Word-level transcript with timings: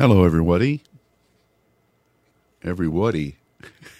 Hello, 0.00 0.24
everybody. 0.24 0.82
Everybody. 2.62 3.36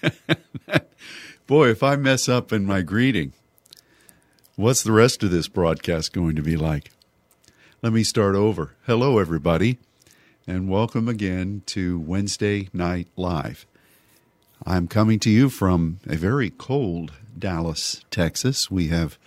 Boy, 1.46 1.68
if 1.68 1.82
I 1.82 1.96
mess 1.96 2.26
up 2.26 2.54
in 2.54 2.64
my 2.64 2.80
greeting, 2.80 3.34
what's 4.56 4.82
the 4.82 4.92
rest 4.92 5.22
of 5.22 5.30
this 5.30 5.46
broadcast 5.46 6.14
going 6.14 6.36
to 6.36 6.42
be 6.42 6.56
like? 6.56 6.90
Let 7.82 7.92
me 7.92 8.02
start 8.02 8.34
over. 8.34 8.76
Hello, 8.86 9.18
everybody, 9.18 9.78
and 10.46 10.70
welcome 10.70 11.06
again 11.06 11.64
to 11.66 12.00
Wednesday 12.00 12.70
Night 12.72 13.08
Live. 13.14 13.66
I'm 14.64 14.88
coming 14.88 15.18
to 15.18 15.28
you 15.28 15.50
from 15.50 16.00
a 16.08 16.16
very 16.16 16.48
cold 16.48 17.12
Dallas, 17.38 18.02
Texas. 18.10 18.70
We 18.70 18.88
have 18.88 19.18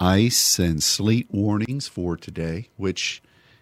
ice 0.00 0.58
and 0.58 0.82
sleet 0.82 1.28
warnings 1.30 1.88
for 1.88 2.16
today, 2.16 2.70
which 2.78 3.20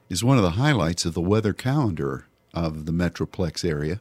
is 0.08 0.24
one 0.24 0.36
of 0.36 0.42
the 0.42 0.50
highlights 0.50 1.04
of 1.04 1.14
the 1.14 1.20
weather 1.20 1.52
calendar 1.52 2.26
of 2.54 2.86
the 2.86 2.92
Metroplex 2.92 3.64
area 3.64 4.00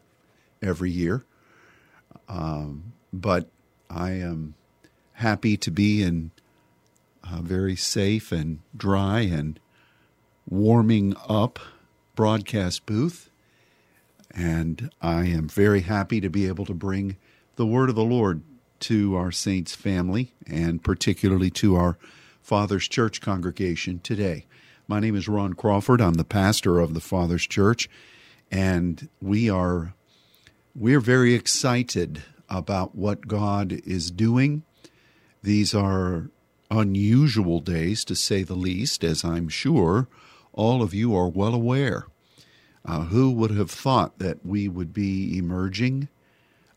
every 0.62 0.92
year. 0.92 1.26
Um, 2.30 2.94
but 3.12 3.50
I 3.90 4.12
am 4.12 4.56
happy 5.14 5.58
to 5.58 5.72
be 5.72 6.02
in 6.02 6.32
a 7.24 7.42
very 7.42 7.76
safe 7.76 8.32
and 8.32 8.60
dry 8.76 9.22
and 9.22 9.60
warming 10.50 11.16
up 11.28 11.60
broadcast 12.16 12.86
booth. 12.86 13.30
And 14.32 14.92
I 15.02 15.26
am 15.26 15.48
very 15.48 15.82
happy 15.82 16.22
to 16.22 16.30
be 16.30 16.48
able 16.48 16.66
to 16.66 16.74
bring 16.74 17.18
the 17.56 17.66
word 17.66 17.90
of 17.90 17.96
the 17.96 18.04
Lord 18.04 18.44
to 18.82 19.16
our 19.16 19.32
Saints 19.32 19.76
family 19.76 20.34
and 20.46 20.84
particularly 20.84 21.50
to 21.50 21.76
our 21.76 21.98
Father's 22.42 22.88
Church 22.88 23.20
congregation 23.20 24.00
today. 24.00 24.46
My 24.90 25.02
name 25.02 25.18
is 25.18 25.28
Ron 25.28 25.52
Crawford. 25.52 26.00
I'm 26.00 26.14
the 26.14 26.24
pastor 26.24 26.80
of 26.80 26.94
the 26.94 27.02
Father's 27.02 27.46
Church, 27.46 27.90
and 28.50 29.10
we 29.22 29.50
are 29.50 29.94
we're 30.74 31.02
very 31.02 31.34
excited 31.34 32.24
about 32.50 32.96
what 32.96 33.28
God 33.28 33.82
is 33.86 34.12
doing. 34.12 34.64
These 35.44 35.76
are 35.76 36.30
unusual 36.72 37.60
days, 37.60 38.06
to 38.06 38.16
say 38.16 38.44
the 38.44 38.56
least, 38.56 39.04
as 39.04 39.26
I'm 39.26 39.50
sure 39.50 40.08
all 40.54 40.82
of 40.82 40.94
you 40.94 41.14
are 41.18 41.28
well 41.28 41.54
aware. 41.54 42.08
Uh, 42.86 43.02
who 43.02 43.30
would 43.32 43.52
have 43.52 43.70
thought 43.70 44.20
that 44.20 44.46
we 44.46 44.70
would 44.70 44.94
be 44.94 45.38
emerging 45.38 46.08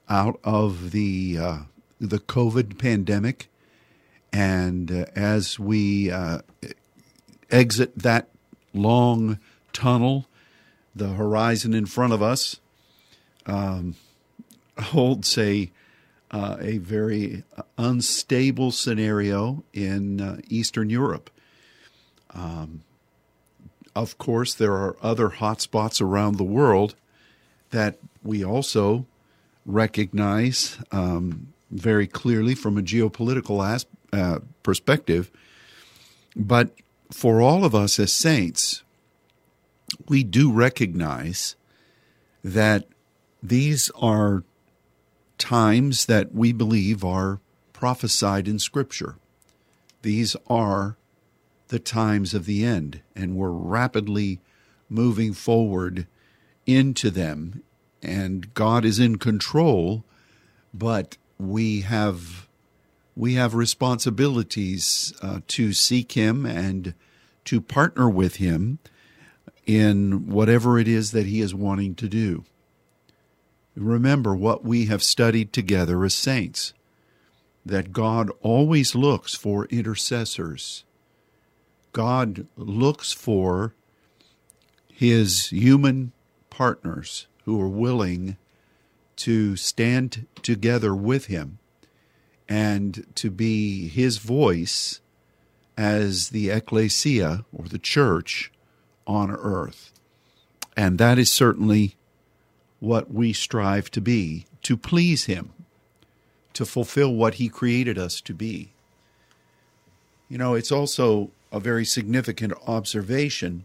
out 0.09 0.41
of 0.43 0.91
the 0.91 1.39
uh, 1.41 1.59
the 2.01 2.19
COVID 2.19 2.77
pandemic, 2.77 3.49
and 4.33 4.91
uh, 4.91 5.05
as 5.15 5.61
we 5.61 6.11
uh, 6.11 6.41
exit 7.51 7.97
that 7.99 8.29
long 8.73 9.39
tunnel, 9.73 10.27
the 10.95 11.09
horizon 11.09 11.75
in 11.75 11.87
front 11.87 12.13
of 12.13 12.23
us 12.23 12.61
um, 13.47 13.97
holds 14.79 15.37
a 15.39 15.71
uh, 16.33 16.57
a 16.61 16.79
very 16.79 17.43
unstable 17.77 18.71
scenario 18.71 19.65
in 19.73 20.21
uh, 20.21 20.39
Eastern 20.49 20.89
Europe. 20.89 21.29
Um, 22.33 22.83
of 23.97 24.17
course, 24.19 24.55
there 24.55 24.75
are 24.75 24.97
other 25.03 25.31
hotspots 25.31 26.01
around 26.01 26.37
the 26.37 26.45
world 26.45 26.95
that 27.71 27.99
we 28.23 28.45
also 28.45 29.07
recognize 29.67 30.79
um, 30.93 31.53
very 31.71 32.07
clearly 32.07 32.55
from 32.55 32.79
a 32.79 32.83
geopolitical 32.83 33.67
as, 33.67 33.87
uh, 34.13 34.39
perspective. 34.63 35.31
But 36.37 36.71
for 37.11 37.41
all 37.41 37.65
of 37.65 37.75
us 37.75 37.99
as 37.99 38.13
saints, 38.13 38.83
we 40.09 40.23
do 40.23 40.53
recognize 40.53 41.57
that 42.43 42.87
these 43.43 43.91
are 43.97 44.45
times 45.39 46.07
that 46.07 46.35
we 46.35 46.53
believe 46.53 47.05
are 47.05 47.41
prophesied 47.73 48.47
in 48.47 48.59
Scripture. 48.59 49.17
These 50.03 50.37
are 50.49 50.97
the 51.69 51.79
times 51.79 52.35
of 52.35 52.47
the 52.47 52.65
end, 52.65 53.01
and 53.15 53.37
we're 53.37 53.51
rapidly 53.51 54.41
moving 54.89 55.33
forward 55.33 56.07
into 56.67 57.11
them. 57.11 57.63
And 58.03 58.53
God 58.55 58.85
is 58.85 58.99
in 58.99 59.17
control, 59.17 60.05
but 60.73 61.17
we 61.39 61.83
have 61.83 62.49
we 63.17 63.35
have 63.35 63.55
responsibilities 63.55 65.13
uh, 65.23 65.41
to 65.49 65.73
seek 65.73 66.13
Him 66.13 66.47
and 66.47 66.95
to 67.45 67.61
partner 67.61 68.09
with 68.09 68.37
Him 68.37 68.79
in 69.67 70.29
whatever 70.29 70.79
it 70.79 70.89
is 70.89 71.13
that 71.13 71.27
He 71.27 71.41
is 71.41 71.55
wanting 71.55 71.95
to 71.97 72.09
do. 72.09 72.45
Remember 73.77 74.35
what 74.35 74.65
we 74.65 74.87
have 74.87 75.03
studied 75.03 75.53
together 75.53 76.05
as 76.05 76.15
saints 76.15 76.73
that 77.65 77.93
God 77.93 78.31
always 78.41 78.95
looks 78.95 79.35
for 79.35 79.67
intercessors. 79.67 80.85
God 81.93 82.47
looks 82.57 83.13
for 83.13 83.75
His 84.89 85.49
human 85.49 86.13
partners 86.51 87.27
who 87.45 87.61
are 87.61 87.69
willing 87.69 88.37
to 89.17 89.57
stand 89.57 90.27
together 90.43 90.95
with 90.95 91.27
Him 91.27 91.60
and 92.51 93.07
to 93.15 93.31
be 93.31 93.87
his 93.87 94.19
voice 94.19 95.01
as 95.79 96.31
the 96.31 96.51
ecclesia 96.51 97.45
or 97.57 97.67
the 97.67 97.79
church 97.79 98.51
on 99.07 99.31
earth. 99.31 99.93
And 100.77 100.99
that 100.99 101.17
is 101.17 101.33
certainly 101.33 101.95
what 102.81 103.13
we 103.13 103.33
strive 103.33 103.91
to 103.93 104.01
be 104.01 104.47
to 104.63 104.77
please 104.77 105.25
him, 105.27 105.53
to 106.53 106.67
fulfill 106.67 107.15
what 107.15 107.35
he 107.35 107.49
created 107.49 107.97
us 107.97 108.21
to 108.23 108.35
be. 108.35 108.73
You 110.29 110.37
know, 110.37 110.55
it's 110.55 110.73
also 110.73 111.31
a 111.53 111.61
very 111.61 111.85
significant 111.85 112.53
observation 112.67 113.65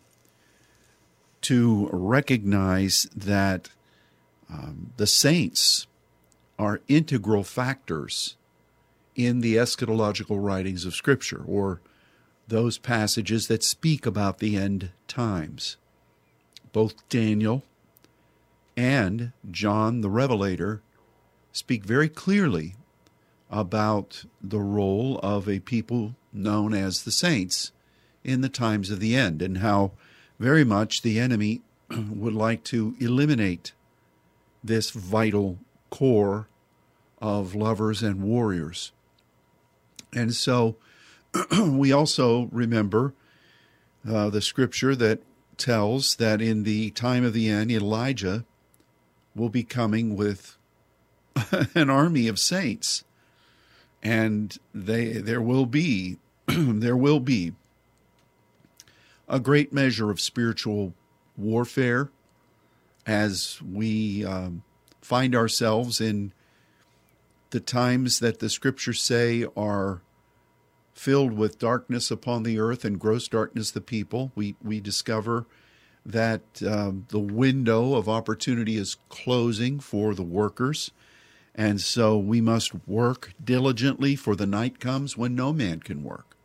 to 1.42 1.90
recognize 1.92 3.08
that 3.16 3.70
um, 4.50 4.94
the 4.98 5.08
saints 5.08 5.88
are 6.58 6.82
integral 6.88 7.44
factors 7.44 8.36
in 9.16 9.40
the 9.42 9.56
eschatological 9.56 10.44
writings 10.44 10.86
of 10.86 10.94
Scripture, 10.94 11.44
or 11.48 11.82
those 12.48 12.78
passages 12.78 13.48
that 13.48 13.64
speak 13.64 14.06
about 14.06 14.40
the 14.40 14.56
end 14.56 14.92
times. 15.08 15.78
Both 16.74 17.08
Daniel 17.10 17.64
and 18.76 19.32
John 19.50 20.02
the 20.02 20.10
Revelator 20.10 20.82
speak 21.52 21.86
very 21.86 22.10
clearly 22.10 22.76
about 23.50 24.26
the 24.42 24.60
role 24.60 25.20
of 25.20 25.48
a 25.48 25.60
people 25.60 26.16
known 26.34 26.74
as 26.74 27.04
the 27.04 27.12
saints 27.12 27.72
in 28.24 28.42
the 28.42 28.50
times 28.50 28.90
of 28.90 29.00
the 29.00 29.16
end 29.16 29.42
and 29.42 29.60
how 29.60 29.92
very 30.40 30.66
much 30.66 31.02
the 31.02 31.20
enemy 31.20 31.62
would 31.90 32.34
like 32.34 32.64
to 32.66 32.96
eliminate 33.00 33.72
this 34.64 34.90
vital 34.90 35.60
core 35.90 36.48
of 37.22 37.56
lovers 37.56 38.04
and 38.04 38.22
warriors. 38.22 38.92
And 40.16 40.34
so 40.34 40.78
we 41.62 41.92
also 41.92 42.50
remember 42.52 43.14
uh, 44.10 44.30
the 44.30 44.42
scripture 44.42 44.96
that 44.96 45.22
tells 45.58 46.16
that 46.16 46.42
in 46.42 46.64
the 46.64 46.92
time 46.92 47.24
of 47.24 47.34
the 47.34 47.50
end, 47.50 47.72
Elijah 47.72 48.46
will 49.36 49.50
be 49.50 49.64
coming 49.64 50.16
with 50.16 50.58
an 51.76 51.90
army 51.90 52.28
of 52.28 52.40
saints. 52.40 53.04
And 54.02 54.58
they 54.74 55.14
there 55.14 55.42
will 55.42 55.66
be 55.66 56.18
there 56.48 56.98
will 56.98 57.20
be 57.20 57.54
a 59.28 59.40
great 59.40 59.74
measure 59.74 60.12
of 60.12 60.22
spiritual 60.22 60.94
warfare 61.36 62.12
as 63.08 63.60
we 63.62 64.24
um, 64.24 64.64
find 65.02 65.36
ourselves 65.36 66.00
in 66.00 66.32
the 67.50 67.60
times 67.60 68.20
that 68.20 68.40
the 68.40 68.50
scriptures 68.50 69.02
say 69.02 69.46
are 69.58 70.02
filled 70.96 71.34
with 71.34 71.60
darkness 71.60 72.10
upon 72.10 72.44
the 72.44 72.58
earth 72.58 72.86
and 72.86 73.00
gross 73.00 73.28
darkness 73.28 73.70
the 73.70 73.82
people. 73.82 74.32
We 74.34 74.56
we 74.64 74.80
discover 74.80 75.46
that 76.06 76.42
um, 76.66 77.06
the 77.10 77.20
window 77.20 77.96
of 77.96 78.08
opportunity 78.08 78.78
is 78.78 78.98
closing 79.10 79.80
for 79.80 80.16
the 80.16 80.24
workers, 80.24 80.92
and 81.54 81.82
so 81.82 82.18
we 82.18 82.42
must 82.42 82.88
work 82.88 83.34
diligently. 83.44 84.16
For 84.16 84.36
the 84.36 84.48
night 84.48 84.80
comes 84.80 85.18
when 85.18 85.36
no 85.36 85.54
man 85.54 85.82
can 85.82 86.04
work. 86.04 86.36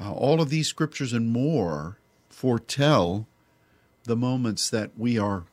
Uh, 0.00 0.12
all 0.12 0.40
of 0.40 0.50
these 0.50 0.66
scriptures 0.66 1.12
and 1.12 1.28
more 1.28 1.98
foretell 2.28 3.28
the 4.04 4.16
moments 4.16 4.68
that 4.70 4.90
we 4.96 5.18
are 5.18 5.44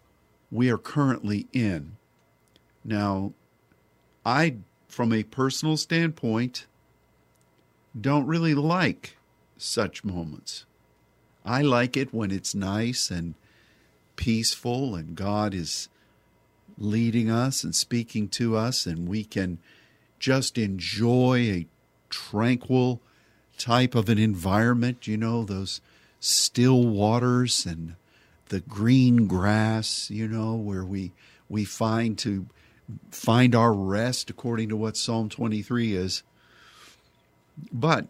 we 0.49 0.69
are 0.69 0.77
currently 0.77 1.47
in. 1.53 1.97
Now, 2.83 3.33
I, 4.25 4.57
from 4.87 5.13
a 5.13 5.23
personal 5.23 5.77
standpoint, 5.77 6.65
don't 7.99 8.25
really 8.25 8.55
like 8.55 9.17
such 9.57 10.03
moments. 10.03 10.65
I 11.43 11.61
like 11.61 11.97
it 11.97 12.13
when 12.13 12.31
it's 12.31 12.55
nice 12.55 13.09
and 13.09 13.35
peaceful 14.15 14.95
and 14.95 15.15
God 15.15 15.53
is 15.53 15.89
leading 16.77 17.29
us 17.29 17.63
and 17.63 17.75
speaking 17.75 18.27
to 18.29 18.55
us, 18.55 18.85
and 18.85 19.07
we 19.07 19.23
can 19.23 19.59
just 20.19 20.57
enjoy 20.57 21.39
a 21.39 21.67
tranquil 22.09 23.01
type 23.57 23.95
of 23.95 24.09
an 24.09 24.17
environment, 24.17 25.07
you 25.07 25.17
know, 25.17 25.43
those 25.43 25.81
still 26.19 26.87
waters 26.87 27.65
and 27.65 27.95
the 28.49 28.61
green 28.61 29.27
grass, 29.27 30.09
you 30.09 30.27
know, 30.27 30.55
where 30.55 30.83
we 30.83 31.11
we 31.49 31.65
find 31.65 32.17
to 32.17 32.47
find 33.11 33.55
our 33.55 33.73
rest 33.73 34.29
according 34.29 34.69
to 34.69 34.75
what 34.75 34.97
Psalm 34.97 35.29
23 35.29 35.95
is. 35.95 36.23
But 37.71 38.07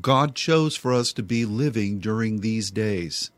God 0.00 0.34
chose 0.34 0.76
for 0.76 0.92
us 0.92 1.12
to 1.14 1.22
be 1.22 1.44
living 1.44 1.98
during 1.98 2.40
these 2.40 2.70
days. 2.70 3.30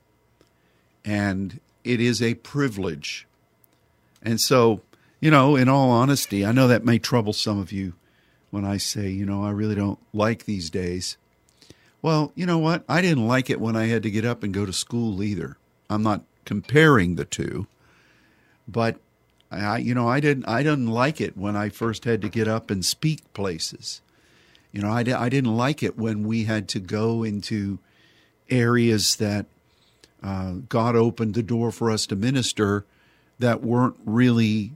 And 1.04 1.60
it 1.84 2.00
is 2.00 2.22
a 2.22 2.34
privilege. 2.34 3.26
And 4.22 4.40
so, 4.40 4.82
you 5.20 5.30
know, 5.30 5.56
in 5.56 5.68
all 5.68 5.90
honesty, 5.90 6.44
I 6.44 6.52
know 6.52 6.68
that 6.68 6.84
may 6.84 6.98
trouble 6.98 7.32
some 7.32 7.58
of 7.58 7.72
you 7.72 7.94
when 8.50 8.64
I 8.64 8.76
say, 8.76 9.08
you 9.08 9.24
know, 9.24 9.42
I 9.42 9.50
really 9.50 9.74
don't 9.74 9.98
like 10.12 10.44
these 10.44 10.68
days. 10.68 11.16
Well, 12.02 12.32
you 12.34 12.46
know 12.46 12.58
what? 12.58 12.84
I 12.88 13.00
didn't 13.00 13.26
like 13.26 13.48
it 13.48 13.60
when 13.60 13.76
I 13.76 13.86
had 13.86 14.02
to 14.02 14.10
get 14.10 14.24
up 14.24 14.42
and 14.42 14.52
go 14.52 14.66
to 14.66 14.72
school 14.72 15.22
either. 15.22 15.56
I'm 15.88 16.02
not 16.02 16.24
comparing 16.44 17.14
the 17.14 17.24
two, 17.24 17.66
but 18.68 18.96
I, 19.50 19.78
you 19.78 19.94
know, 19.94 20.08
I 20.08 20.20
didn't, 20.20 20.46
I 20.48 20.62
didn't 20.62 20.88
like 20.88 21.20
it 21.20 21.36
when 21.36 21.56
I 21.56 21.68
first 21.68 22.04
had 22.04 22.20
to 22.22 22.28
get 22.28 22.48
up 22.48 22.70
and 22.70 22.84
speak 22.84 23.32
places. 23.32 24.00
You 24.72 24.80
know, 24.80 24.90
I, 24.90 25.00
I 25.00 25.28
didn't 25.28 25.54
like 25.56 25.82
it 25.82 25.98
when 25.98 26.26
we 26.26 26.44
had 26.44 26.68
to 26.70 26.80
go 26.80 27.22
into 27.22 27.78
areas 28.48 29.16
that 29.16 29.46
uh, 30.22 30.54
God 30.68 30.96
opened 30.96 31.34
the 31.34 31.42
door 31.42 31.70
for 31.70 31.90
us 31.90 32.06
to 32.06 32.16
minister 32.16 32.84
that 33.38 33.62
weren't 33.62 33.96
really 34.04 34.72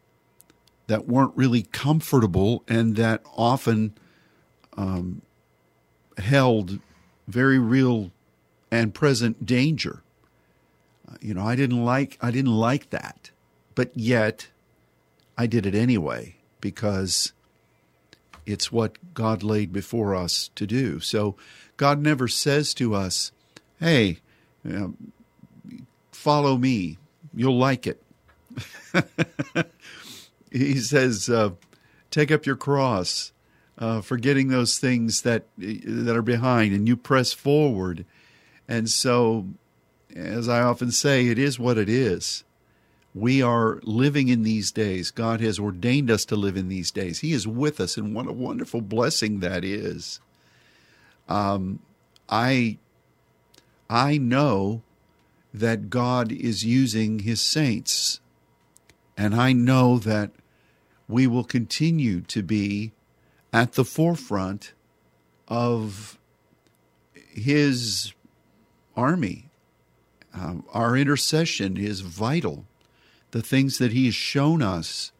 that 0.88 1.08
weren't 1.08 1.32
really 1.36 1.62
comfortable 1.62 2.62
and 2.68 2.94
that 2.96 3.20
often 3.36 3.92
um, 4.76 5.22
held 6.18 6.78
very 7.26 7.58
real 7.58 8.12
and 8.70 8.94
present 8.94 9.44
danger. 9.44 10.02
Uh, 11.08 11.16
you 11.20 11.34
know, 11.34 11.44
I 11.44 11.56
didn't 11.56 11.84
like 11.84 12.18
I 12.20 12.30
didn't 12.30 12.54
like 12.54 12.90
that, 12.90 13.30
but 13.74 13.90
yet 13.94 14.48
I 15.38 15.46
did 15.46 15.66
it 15.66 15.74
anyway 15.74 16.36
because 16.60 17.32
it's 18.46 18.70
what 18.72 18.96
God 19.12 19.42
laid 19.42 19.72
before 19.72 20.14
us 20.14 20.50
to 20.54 20.66
do. 20.66 21.00
So 21.00 21.36
God 21.76 22.00
never 22.00 22.28
says 22.28 22.72
to 22.74 22.94
us, 22.94 23.32
"Hey, 23.80 24.20
know, 24.64 24.94
follow 26.12 26.56
me. 26.56 26.98
You'll 27.34 27.58
like 27.58 27.86
it." 27.86 28.02
he 30.50 30.78
says, 30.78 31.28
uh, 31.28 31.50
"Take 32.10 32.30
up 32.30 32.46
your 32.46 32.56
cross, 32.56 33.32
uh, 33.78 34.00
forgetting 34.00 34.48
those 34.48 34.78
things 34.78 35.22
that 35.22 35.46
that 35.58 36.16
are 36.16 36.22
behind, 36.22 36.72
and 36.72 36.88
you 36.88 36.96
press 36.96 37.32
forward." 37.32 38.06
And 38.68 38.88
so, 38.88 39.48
as 40.14 40.48
I 40.48 40.60
often 40.62 40.90
say, 40.90 41.26
it 41.26 41.38
is 41.38 41.58
what 41.58 41.78
it 41.78 41.88
is. 41.88 42.44
We 43.16 43.40
are 43.40 43.80
living 43.82 44.28
in 44.28 44.42
these 44.42 44.70
days. 44.70 45.10
God 45.10 45.40
has 45.40 45.58
ordained 45.58 46.10
us 46.10 46.26
to 46.26 46.36
live 46.36 46.54
in 46.54 46.68
these 46.68 46.90
days. 46.90 47.20
He 47.20 47.32
is 47.32 47.48
with 47.48 47.80
us, 47.80 47.96
and 47.96 48.14
what 48.14 48.26
a 48.26 48.32
wonderful 48.32 48.82
blessing 48.82 49.40
that 49.40 49.64
is. 49.64 50.20
Um, 51.26 51.78
I 52.28 52.76
I 53.88 54.18
know 54.18 54.82
that 55.54 55.88
God 55.88 56.30
is 56.30 56.66
using 56.66 57.20
His 57.20 57.40
saints, 57.40 58.20
and 59.16 59.34
I 59.34 59.54
know 59.54 59.96
that 59.96 60.32
we 61.08 61.26
will 61.26 61.44
continue 61.44 62.20
to 62.20 62.42
be 62.42 62.92
at 63.50 63.72
the 63.72 63.84
forefront 63.86 64.74
of 65.48 66.18
His 67.14 68.12
army. 68.94 69.48
Um, 70.34 70.66
our 70.74 70.98
intercession 70.98 71.78
is 71.78 72.00
vital. 72.00 72.66
The 73.36 73.42
things 73.42 73.76
that 73.76 73.92
He 73.92 74.06
has 74.06 74.14
shown 74.14 74.62
us 74.62 75.12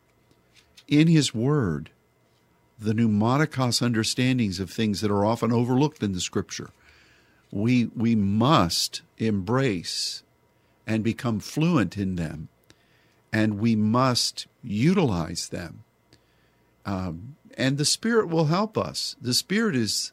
in 0.88 1.06
His 1.06 1.34
Word, 1.34 1.90
the 2.78 2.94
pneumatikos 2.94 3.82
understandings 3.82 4.58
of 4.58 4.70
things 4.70 5.02
that 5.02 5.10
are 5.10 5.26
often 5.26 5.52
overlooked 5.52 6.02
in 6.02 6.12
the 6.12 6.20
Scripture, 6.22 6.70
we, 7.50 7.90
we 7.94 8.14
must 8.14 9.02
embrace 9.18 10.22
and 10.86 11.04
become 11.04 11.40
fluent 11.40 11.98
in 11.98 12.16
them 12.16 12.48
and 13.34 13.60
we 13.60 13.76
must 13.76 14.46
utilize 14.62 15.50
them. 15.50 15.84
Um, 16.86 17.36
and 17.58 17.76
the 17.76 17.84
Spirit 17.84 18.30
will 18.30 18.46
help 18.46 18.78
us. 18.78 19.14
The 19.20 19.34
Spirit 19.34 19.76
is 19.76 20.12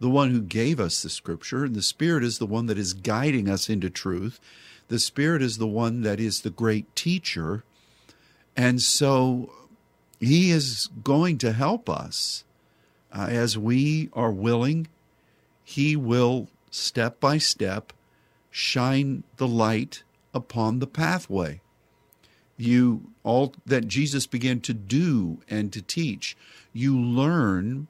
the 0.00 0.10
one 0.10 0.32
who 0.32 0.40
gave 0.40 0.80
us 0.80 1.04
the 1.04 1.08
Scripture, 1.08 1.64
and 1.64 1.76
the 1.76 1.82
Spirit 1.82 2.24
is 2.24 2.38
the 2.38 2.46
one 2.46 2.66
that 2.66 2.78
is 2.78 2.94
guiding 2.94 3.48
us 3.48 3.70
into 3.70 3.90
truth. 3.90 4.40
The 4.88 4.98
Spirit 4.98 5.42
is 5.42 5.58
the 5.58 5.66
one 5.66 6.02
that 6.02 6.20
is 6.20 6.40
the 6.40 6.50
great 6.50 6.94
teacher. 6.94 7.64
And 8.56 8.80
so 8.80 9.52
He 10.20 10.50
is 10.50 10.88
going 11.02 11.38
to 11.38 11.52
help 11.52 11.88
us 11.88 12.44
uh, 13.12 13.26
as 13.30 13.58
we 13.58 14.10
are 14.12 14.30
willing. 14.30 14.88
He 15.62 15.96
will, 15.96 16.48
step 16.70 17.20
by 17.20 17.38
step, 17.38 17.92
shine 18.50 19.24
the 19.36 19.48
light 19.48 20.02
upon 20.32 20.78
the 20.78 20.86
pathway 20.86 21.60
you 22.56 23.10
all 23.22 23.54
that 23.66 23.88
Jesus 23.88 24.26
began 24.26 24.60
to 24.60 24.74
do 24.74 25.40
and 25.48 25.72
to 25.72 25.82
teach, 25.82 26.36
you 26.72 26.98
learn 26.98 27.88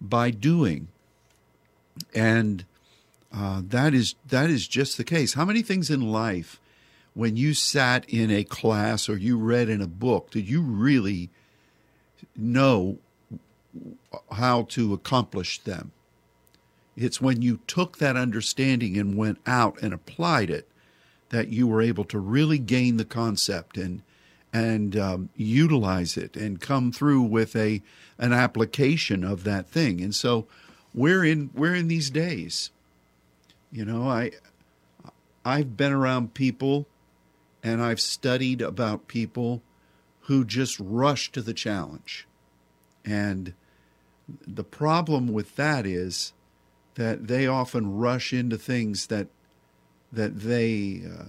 by 0.00 0.30
doing, 0.30 0.88
and 2.14 2.64
uh, 3.32 3.62
that 3.64 3.94
is 3.94 4.14
that 4.28 4.50
is 4.50 4.66
just 4.66 4.96
the 4.96 5.04
case. 5.04 5.34
How 5.34 5.44
many 5.44 5.62
things 5.62 5.90
in 5.90 6.10
life, 6.10 6.60
when 7.14 7.36
you 7.36 7.54
sat 7.54 8.08
in 8.08 8.30
a 8.30 8.44
class 8.44 9.08
or 9.08 9.16
you 9.16 9.38
read 9.38 9.68
in 9.68 9.80
a 9.80 9.86
book, 9.86 10.30
did 10.30 10.48
you 10.48 10.62
really 10.62 11.30
know 12.36 12.98
how 14.32 14.62
to 14.62 14.92
accomplish 14.92 15.60
them? 15.60 15.92
It's 16.96 17.20
when 17.20 17.40
you 17.40 17.60
took 17.66 17.98
that 17.98 18.16
understanding 18.16 18.98
and 18.98 19.16
went 19.16 19.38
out 19.46 19.80
and 19.80 19.94
applied 19.94 20.50
it 20.50 20.68
that 21.30 21.48
you 21.48 21.66
were 21.66 21.80
able 21.80 22.04
to 22.04 22.18
really 22.18 22.58
gain 22.58 22.96
the 22.96 23.04
concept 23.04 23.76
and 23.76 24.02
and 24.52 24.96
um, 24.96 25.28
utilize 25.36 26.16
it 26.16 26.36
and 26.36 26.60
come 26.60 26.90
through 26.90 27.22
with 27.22 27.54
a 27.54 27.80
an 28.18 28.32
application 28.32 29.22
of 29.22 29.44
that 29.44 29.68
thing. 29.68 30.00
And 30.00 30.14
so 30.14 30.46
we're 30.92 31.24
in 31.24 31.50
we're 31.54 31.76
in 31.76 31.86
these 31.86 32.10
days. 32.10 32.70
You 33.72 33.84
know, 33.84 34.08
I 34.08 34.32
I've 35.44 35.76
been 35.76 35.92
around 35.92 36.34
people 36.34 36.86
and 37.62 37.82
I've 37.82 38.00
studied 38.00 38.60
about 38.60 39.08
people 39.08 39.62
who 40.22 40.44
just 40.44 40.78
rush 40.80 41.32
to 41.32 41.42
the 41.42 41.54
challenge. 41.54 42.26
And 43.04 43.54
the 44.46 44.64
problem 44.64 45.28
with 45.28 45.56
that 45.56 45.86
is 45.86 46.32
that 46.94 47.28
they 47.28 47.46
often 47.46 47.96
rush 47.96 48.32
into 48.32 48.58
things 48.58 49.06
that 49.06 49.28
that 50.12 50.40
they 50.40 51.02
uh, 51.04 51.24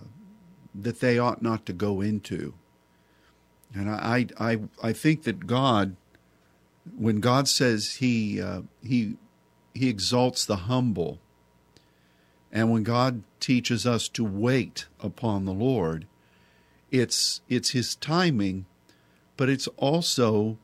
that 0.73 0.99
they 0.99 1.19
ought 1.19 1.41
not 1.41 1.65
to 1.65 1.73
go 1.73 2.01
into. 2.01 2.53
And 3.73 3.89
I, 3.89 4.27
I, 4.37 4.59
I 4.83 4.93
think 4.93 5.23
that 5.23 5.47
God, 5.47 5.95
when 6.97 7.19
God 7.19 7.47
says 7.47 7.95
He, 7.95 8.41
uh, 8.41 8.61
He, 8.83 9.15
He 9.73 9.87
exalts 9.89 10.45
the 10.45 10.57
humble, 10.57 11.19
and 12.51 12.71
when 12.71 12.83
God 12.83 13.23
teaches 13.39 13.85
us 13.85 14.09
to 14.09 14.23
wait 14.23 14.87
upon 14.99 15.45
the 15.45 15.53
Lord, 15.53 16.05
it's 16.89 17.41
it's 17.47 17.69
His 17.69 17.95
timing, 17.95 18.65
but 19.37 19.49
it's 19.49 19.67
also 19.77 20.57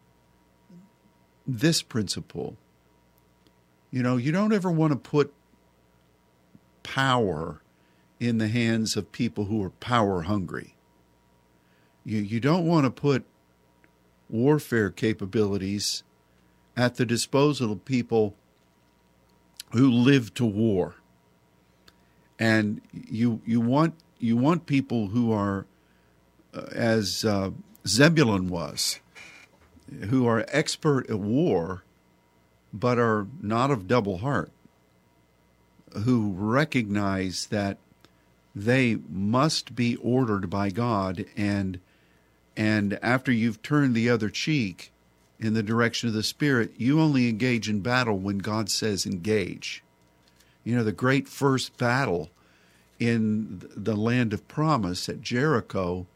this 1.47 1.81
principle. 1.81 2.57
You 3.89 4.03
know, 4.03 4.17
you 4.17 4.31
don't 4.31 4.53
ever 4.53 4.69
want 4.69 4.91
to 4.91 4.97
put 4.97 5.33
power 6.83 7.61
in 8.19 8.37
the 8.37 8.47
hands 8.49 8.97
of 8.97 9.11
people 9.11 9.45
who 9.45 9.63
are 9.63 9.69
power 9.69 10.23
hungry. 10.23 10.75
You, 12.03 12.19
you 12.19 12.39
don't 12.39 12.65
want 12.65 12.85
to 12.85 12.91
put 12.91 13.25
warfare 14.29 14.89
capabilities 14.89 16.03
at 16.75 16.95
the 16.95 17.05
disposal 17.05 17.71
of 17.71 17.85
people 17.85 18.35
who 19.71 19.89
live 19.89 20.33
to 20.35 20.45
war. 20.45 20.95
And 22.39 22.81
you, 22.93 23.41
you, 23.45 23.59
want, 23.59 23.95
you 24.19 24.37
want 24.37 24.65
people 24.65 25.07
who 25.07 25.31
are, 25.31 25.65
uh, 26.53 26.65
as 26.71 27.25
uh, 27.25 27.51
Zebulun 27.87 28.49
was, 28.49 28.99
who 30.09 30.27
are 30.27 30.45
expert 30.49 31.09
at 31.09 31.19
war, 31.19 31.83
but 32.73 32.99
are 32.99 33.27
not 33.41 33.71
of 33.71 33.87
double 33.87 34.19
heart, 34.19 34.51
who 36.03 36.31
recognize 36.33 37.47
that 37.47 37.77
they 38.57 38.97
must 39.09 39.75
be 39.75 39.95
ordered 39.97 40.49
by 40.49 40.69
God 40.69 41.25
and 41.35 41.79
and 42.55 42.97
after 43.03 43.31
you've 43.31 43.61
turned 43.61 43.93
the 43.93 44.09
other 44.09 44.31
cheek 44.31 44.91
in 45.39 45.53
the 45.53 45.61
direction 45.61 46.09
of 46.09 46.15
the 46.15 46.23
spirit 46.23 46.71
you 46.75 46.99
only 46.99 47.29
engage 47.29 47.69
in 47.69 47.81
battle 47.81 48.17
when 48.17 48.39
God 48.39 48.69
says 48.71 49.05
engage 49.05 49.83
you 50.67 50.75
know 50.75 50.83
the 50.83 50.91
great 50.91 51.27
first 51.27 51.77
battle 51.77 52.29
in 52.99 53.61
the 53.75 53.95
land 53.95 54.33
of 54.33 54.47
promise 54.47 55.07
at 55.07 55.21
Jericho 55.21 56.07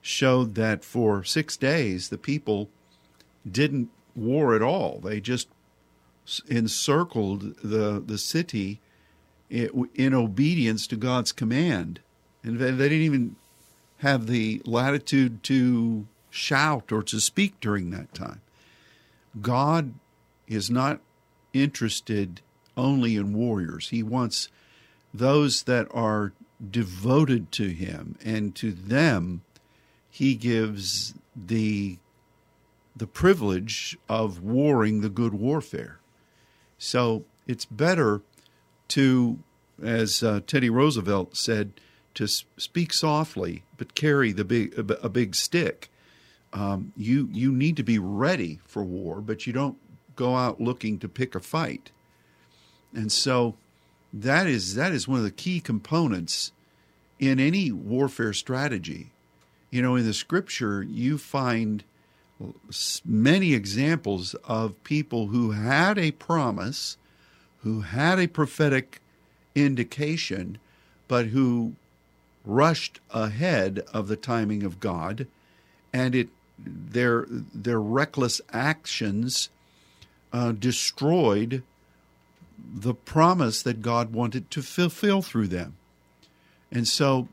showed 0.00 0.54
that 0.54 0.84
for 0.84 1.22
6 1.22 1.56
days 1.58 2.08
the 2.08 2.18
people 2.18 2.68
didn't 3.50 3.90
war 4.14 4.54
at 4.54 4.62
all 4.62 4.98
they 4.98 5.20
just 5.20 5.48
encircled 6.48 7.56
the 7.62 8.02
the 8.04 8.18
city 8.18 8.80
in 9.50 10.14
obedience 10.14 10.86
to 10.88 10.96
God's 10.96 11.32
command. 11.32 12.00
And 12.42 12.58
they 12.58 12.70
didn't 12.70 12.92
even 12.92 13.36
have 13.98 14.26
the 14.26 14.60
latitude 14.64 15.42
to 15.44 16.06
shout 16.30 16.90
or 16.90 17.02
to 17.04 17.20
speak 17.20 17.60
during 17.60 17.90
that 17.90 18.12
time. 18.14 18.40
God 19.40 19.94
is 20.48 20.70
not 20.70 21.00
interested 21.52 22.40
only 22.76 23.16
in 23.16 23.32
warriors. 23.32 23.88
He 23.88 24.02
wants 24.02 24.48
those 25.12 25.62
that 25.64 25.86
are 25.92 26.32
devoted 26.70 27.52
to 27.52 27.68
him 27.68 28.16
and 28.24 28.54
to 28.56 28.72
them 28.72 29.42
he 30.10 30.34
gives 30.34 31.14
the 31.34 31.98
the 32.96 33.06
privilege 33.06 33.98
of 34.08 34.40
warring 34.40 35.00
the 35.00 35.08
good 35.08 35.34
warfare. 35.34 35.98
So 36.78 37.24
it's 37.46 37.64
better 37.64 38.22
to, 38.88 39.40
as 39.82 40.22
uh, 40.22 40.40
Teddy 40.46 40.70
Roosevelt 40.70 41.36
said, 41.36 41.72
to 42.14 42.28
speak 42.28 42.92
softly 42.92 43.64
but 43.76 43.96
carry 43.96 44.30
the 44.30 44.44
big 44.44 44.78
a 44.78 45.08
big 45.08 45.34
stick. 45.34 45.90
Um, 46.52 46.92
you 46.96 47.28
you 47.32 47.50
need 47.50 47.76
to 47.76 47.82
be 47.82 47.98
ready 47.98 48.60
for 48.64 48.84
war, 48.84 49.20
but 49.20 49.46
you 49.46 49.52
don't 49.52 49.76
go 50.14 50.36
out 50.36 50.60
looking 50.60 51.00
to 51.00 51.08
pick 51.08 51.34
a 51.34 51.40
fight. 51.40 51.90
And 52.94 53.10
so 53.10 53.54
that 54.12 54.46
is 54.46 54.74
that 54.74 54.92
is 54.92 55.08
one 55.08 55.18
of 55.18 55.24
the 55.24 55.30
key 55.30 55.60
components 55.60 56.52
in 57.18 57.40
any 57.40 57.72
warfare 57.72 58.32
strategy. 58.32 59.10
You 59.70 59.82
know, 59.82 59.96
in 59.96 60.06
the 60.06 60.14
scripture, 60.14 60.82
you 60.82 61.18
find 61.18 61.82
many 63.04 63.54
examples 63.54 64.34
of 64.44 64.82
people 64.84 65.28
who 65.28 65.52
had 65.52 65.98
a 65.98 66.12
promise 66.12 66.96
who 67.64 67.80
had 67.80 68.18
a 68.18 68.28
prophetic 68.28 69.00
indication, 69.54 70.58
but 71.08 71.26
who 71.26 71.74
rushed 72.44 73.00
ahead 73.10 73.82
of 73.92 74.06
the 74.06 74.16
timing 74.16 74.62
of 74.62 74.78
God, 74.78 75.26
and 75.92 76.14
it 76.14 76.28
their 76.58 77.26
their 77.28 77.80
reckless 77.80 78.40
actions 78.52 79.48
uh, 80.32 80.52
destroyed 80.52 81.62
the 82.72 82.94
promise 82.94 83.62
that 83.62 83.82
God 83.82 84.12
wanted 84.12 84.50
to 84.52 84.62
fulfill 84.62 85.22
through 85.22 85.48
them. 85.48 85.76
And 86.70 86.88
so 86.88 87.28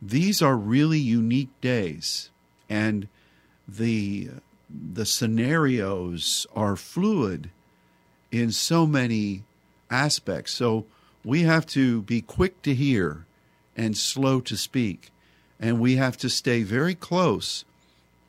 these 0.00 0.42
are 0.42 0.56
really 0.56 0.98
unique 0.98 1.60
days, 1.60 2.30
and 2.68 3.08
the 3.66 4.30
the 4.68 5.06
scenarios 5.06 6.46
are 6.54 6.76
fluid 6.76 7.50
in 8.30 8.50
so 8.50 8.86
many 8.86 9.44
aspects. 9.90 10.52
So 10.52 10.86
we 11.24 11.42
have 11.42 11.66
to 11.66 12.02
be 12.02 12.20
quick 12.20 12.62
to 12.62 12.74
hear 12.74 13.24
and 13.76 13.96
slow 13.96 14.40
to 14.40 14.56
speak. 14.56 15.10
And 15.58 15.80
we 15.80 15.96
have 15.96 16.16
to 16.18 16.28
stay 16.28 16.62
very 16.62 16.94
close 16.94 17.64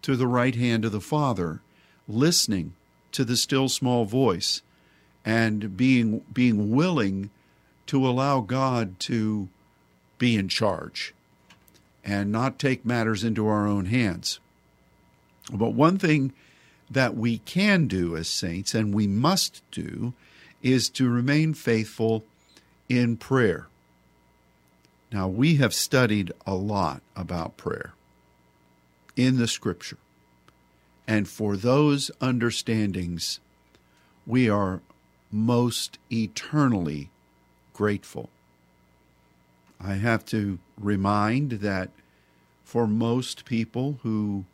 to 0.03 0.15
the 0.15 0.27
right 0.27 0.55
hand 0.55 0.85
of 0.85 0.91
the 0.91 1.01
Father, 1.01 1.61
listening 2.07 2.73
to 3.11 3.25
the 3.25 3.35
still 3.35 3.67
small 3.67 4.05
voice 4.05 4.61
and 5.27 5.75
being 5.75 6.23
being 6.31 6.71
willing 6.71 7.29
to 7.85 8.07
allow 8.07 8.39
God 8.39 8.97
to 9.01 9.49
be 10.17 10.37
in 10.37 10.47
charge 10.47 11.13
and 12.01 12.31
not 12.31 12.57
take 12.57 12.85
matters 12.85 13.25
into 13.25 13.45
our 13.45 13.67
own 13.67 13.87
hands. 13.87 14.39
But 15.51 15.73
one 15.73 15.97
thing 15.97 16.31
that 16.89 17.17
we 17.17 17.39
can 17.39 17.87
do 17.87 18.15
as 18.15 18.29
saints 18.29 18.73
and 18.73 18.93
we 18.93 19.05
must 19.05 19.61
do 19.69 20.13
is 20.63 20.87
to 20.91 21.09
remain 21.09 21.53
faithful 21.53 22.23
in 22.87 23.17
prayer. 23.17 23.67
Now, 25.11 25.27
we 25.27 25.55
have 25.55 25.73
studied 25.73 26.31
a 26.45 26.55
lot 26.55 27.01
about 27.17 27.57
prayer 27.57 27.93
in 29.17 29.37
the 29.37 29.47
scripture. 29.47 29.97
And 31.05 31.27
for 31.27 31.57
those 31.57 32.11
understandings, 32.21 33.41
we 34.25 34.49
are 34.49 34.81
most 35.31 35.97
eternally 36.11 37.09
grateful. 37.73 38.29
I 39.79 39.95
have 39.95 40.25
to 40.27 40.59
remind 40.79 41.51
that 41.51 41.91
for 42.63 42.87
most 42.87 43.45
people 43.45 43.99
who 44.03 44.45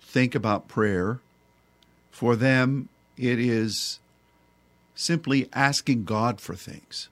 think 0.00 0.34
about 0.34 0.68
prayer, 0.68 1.20
for 2.10 2.36
them 2.36 2.88
it 3.16 3.38
is 3.38 4.00
simply 4.94 5.48
asking 5.52 6.04
God 6.04 6.40
for 6.40 6.54
things. 6.54 7.08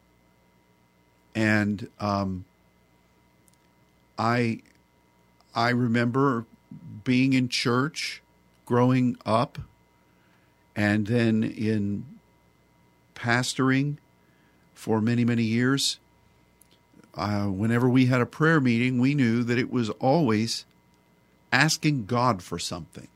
And 1.34 1.88
um, 2.00 2.44
I, 4.18 4.60
I 5.54 5.70
remember 5.70 6.44
being 7.04 7.32
in 7.32 7.48
church 7.48 8.20
growing 8.66 9.16
up 9.24 9.58
and 10.74 11.06
then 11.06 11.42
in 11.42 12.17
pastoring 13.18 13.96
for 14.74 15.00
many, 15.00 15.24
many 15.24 15.42
years. 15.42 15.98
Uh, 17.14 17.46
whenever 17.46 17.88
we 17.88 18.06
had 18.06 18.20
a 18.20 18.26
prayer 18.26 18.60
meeting, 18.60 18.98
we 18.98 19.14
knew 19.14 19.42
that 19.42 19.58
it 19.58 19.72
was 19.72 19.90
always 19.90 20.64
asking 21.50 22.06
God 22.06 22.42
for 22.42 22.58
something. 22.58 23.08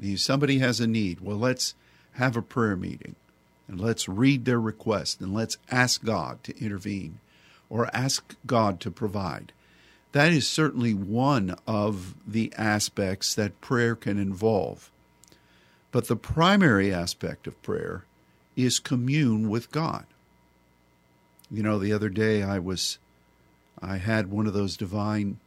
If 0.00 0.20
somebody 0.20 0.58
has 0.58 0.80
a 0.80 0.86
need. 0.86 1.20
Well, 1.20 1.36
let's 1.36 1.74
have 2.12 2.36
a 2.36 2.42
prayer 2.42 2.76
meeting 2.76 3.14
and 3.68 3.80
let's 3.80 4.08
read 4.08 4.44
their 4.44 4.60
request 4.60 5.20
and 5.20 5.32
let's 5.34 5.58
ask 5.70 6.04
God 6.04 6.42
to 6.44 6.64
intervene 6.64 7.20
or 7.70 7.94
ask 7.94 8.34
God 8.46 8.80
to 8.80 8.90
provide. 8.90 9.52
That 10.12 10.32
is 10.32 10.48
certainly 10.48 10.94
one 10.94 11.54
of 11.66 12.14
the 12.26 12.52
aspects 12.56 13.34
that 13.34 13.60
prayer 13.60 13.94
can 13.94 14.18
involve. 14.18 14.90
But 15.92 16.08
the 16.08 16.16
primary 16.16 16.92
aspect 16.92 17.46
of 17.46 17.62
prayer 17.62 18.04
is 18.64 18.80
commune 18.80 19.48
with 19.48 19.70
God. 19.70 20.04
You 21.50 21.62
know, 21.62 21.78
the 21.78 21.92
other 21.92 22.08
day 22.08 22.42
I 22.42 22.58
was 22.58 22.98
I 23.80 23.98
had 23.98 24.30
one 24.30 24.48
of 24.48 24.52
those 24.52 24.76
divine 24.76 25.38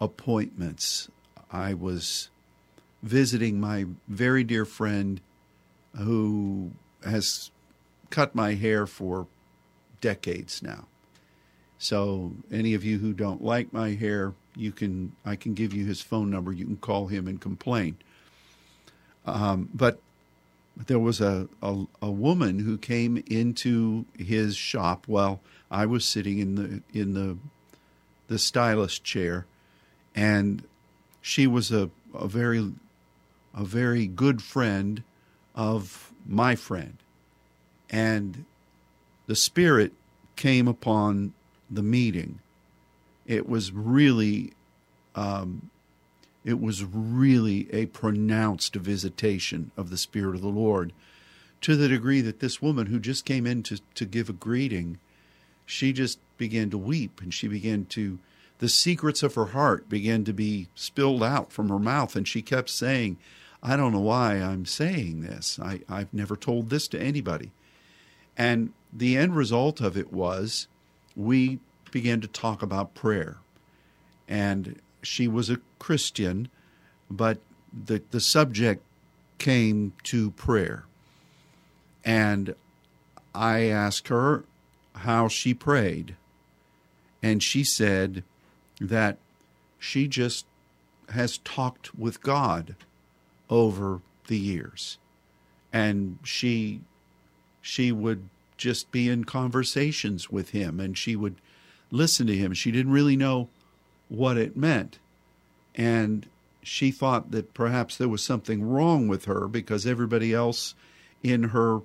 appointments. 0.00 1.08
I 1.50 1.74
was 1.74 2.30
visiting 3.02 3.60
my 3.60 3.84
very 4.08 4.44
dear 4.44 4.64
friend 4.64 5.20
who 5.96 6.70
has 7.04 7.50
cut 8.08 8.34
my 8.34 8.54
hair 8.54 8.86
for 8.86 9.26
decades 10.00 10.62
now. 10.62 10.86
So 11.78 12.32
any 12.50 12.72
of 12.72 12.82
you 12.82 12.98
who 12.98 13.12
don't 13.12 13.44
like 13.44 13.72
my 13.72 13.90
hair, 13.90 14.32
you 14.56 14.72
can 14.72 15.12
I 15.24 15.36
can 15.36 15.52
give 15.52 15.74
you 15.74 15.84
his 15.84 16.00
phone 16.00 16.30
number. 16.30 16.50
You 16.50 16.64
can 16.64 16.78
call 16.78 17.08
him 17.08 17.28
and 17.28 17.38
complain. 17.38 17.98
Um, 19.26 19.68
but 19.74 20.00
there 20.76 20.98
was 20.98 21.20
a, 21.20 21.48
a, 21.62 21.84
a 22.00 22.10
woman 22.10 22.60
who 22.60 22.78
came 22.78 23.22
into 23.26 24.04
his 24.18 24.56
shop 24.56 25.06
while 25.06 25.40
I 25.70 25.86
was 25.86 26.04
sitting 26.04 26.38
in 26.38 26.54
the 26.54 26.82
in 26.98 27.14
the 27.14 27.38
the 28.28 28.38
stylist 28.38 29.04
chair, 29.04 29.46
and 30.14 30.64
she 31.20 31.46
was 31.46 31.70
a, 31.70 31.90
a 32.14 32.26
very 32.26 32.72
a 33.54 33.64
very 33.64 34.06
good 34.06 34.42
friend 34.42 35.02
of 35.54 36.12
my 36.26 36.54
friend. 36.54 36.96
And 37.90 38.44
the 39.26 39.36
Spirit 39.36 39.92
came 40.36 40.66
upon 40.66 41.34
the 41.70 41.82
meeting. 41.82 42.40
It 43.26 43.48
was 43.48 43.72
really, 43.72 44.52
um, 45.14 45.70
it 46.44 46.60
was 46.60 46.84
really 46.84 47.72
a 47.72 47.86
pronounced 47.86 48.74
visitation 48.74 49.70
of 49.76 49.90
the 49.90 49.96
Spirit 49.96 50.34
of 50.34 50.42
the 50.42 50.48
Lord, 50.48 50.92
to 51.60 51.76
the 51.76 51.88
degree 51.88 52.20
that 52.20 52.40
this 52.40 52.60
woman 52.60 52.86
who 52.86 52.98
just 52.98 53.24
came 53.24 53.46
in 53.46 53.62
to, 53.64 53.78
to 53.94 54.04
give 54.04 54.28
a 54.28 54.32
greeting, 54.32 54.98
she 55.64 55.92
just 55.92 56.18
began 56.36 56.70
to 56.70 56.78
weep 56.78 57.20
and 57.20 57.32
she 57.32 57.46
began 57.46 57.84
to, 57.86 58.18
the 58.58 58.68
secrets 58.68 59.22
of 59.22 59.34
her 59.34 59.46
heart 59.46 59.88
began 59.88 60.24
to 60.24 60.32
be 60.32 60.68
spilled 60.74 61.22
out 61.22 61.52
from 61.52 61.68
her 61.68 61.78
mouth, 61.78 62.16
and 62.16 62.26
she 62.26 62.42
kept 62.42 62.68
saying, 62.68 63.16
I 63.62 63.76
don't 63.76 63.92
know 63.92 64.00
why 64.00 64.34
I'm 64.34 64.66
saying 64.66 65.22
this. 65.22 65.58
I, 65.62 65.80
I've 65.88 66.12
never 66.12 66.34
told 66.34 66.68
this 66.70 66.88
to 66.88 67.00
anybody. 67.00 67.52
And 68.36 68.72
the 68.92 69.16
end 69.16 69.36
result 69.36 69.80
of 69.80 69.96
it 69.96 70.12
was 70.12 70.66
we 71.14 71.60
began 71.92 72.20
to 72.22 72.28
talk 72.28 72.62
about 72.62 72.94
prayer. 72.94 73.38
And 74.26 74.80
she 75.02 75.28
was 75.28 75.50
a 75.50 75.60
Christian, 75.78 76.48
but 77.10 77.38
the, 77.72 78.02
the 78.10 78.20
subject 78.20 78.82
came 79.38 79.92
to 80.04 80.30
prayer. 80.32 80.84
And 82.04 82.54
I 83.34 83.64
asked 83.64 84.08
her 84.08 84.44
how 84.94 85.28
she 85.28 85.54
prayed. 85.54 86.16
And 87.22 87.42
she 87.42 87.64
said 87.64 88.24
that 88.80 89.18
she 89.78 90.08
just 90.08 90.46
has 91.10 91.38
talked 91.38 91.94
with 91.94 92.22
God 92.22 92.74
over 93.48 94.00
the 94.26 94.38
years. 94.38 94.98
And 95.72 96.18
she 96.22 96.80
she 97.60 97.92
would 97.92 98.28
just 98.56 98.90
be 98.90 99.08
in 99.08 99.24
conversations 99.24 100.30
with 100.30 100.50
him 100.50 100.80
and 100.80 100.98
she 100.98 101.16
would 101.16 101.36
listen 101.90 102.26
to 102.26 102.36
him. 102.36 102.52
She 102.52 102.72
didn't 102.72 102.92
really 102.92 103.16
know 103.16 103.48
what 104.12 104.36
it 104.36 104.56
meant. 104.56 104.98
And 105.74 106.26
she 106.62 106.90
thought 106.90 107.30
that 107.30 107.54
perhaps 107.54 107.96
there 107.96 108.08
was 108.08 108.22
something 108.22 108.62
wrong 108.62 109.08
with 109.08 109.24
her 109.24 109.48
because 109.48 109.86
everybody 109.86 110.34
else 110.34 110.74
in 111.22 111.44
her 111.44 111.80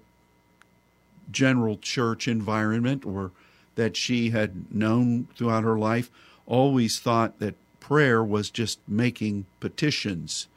general 1.31 1.77
church 1.77 2.27
environment 2.27 3.05
or 3.05 3.31
that 3.75 3.95
she 3.95 4.31
had 4.31 4.73
known 4.73 5.27
throughout 5.37 5.63
her 5.63 5.79
life 5.79 6.11
always 6.45 6.99
thought 6.99 7.39
that 7.39 7.55
prayer 7.79 8.23
was 8.23 8.49
just 8.49 8.79
making 8.87 9.45
petitions. 9.59 10.47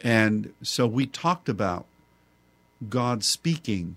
And 0.00 0.52
so 0.62 0.86
we 0.86 1.06
talked 1.06 1.48
about 1.48 1.86
God 2.88 3.22
speaking 3.22 3.96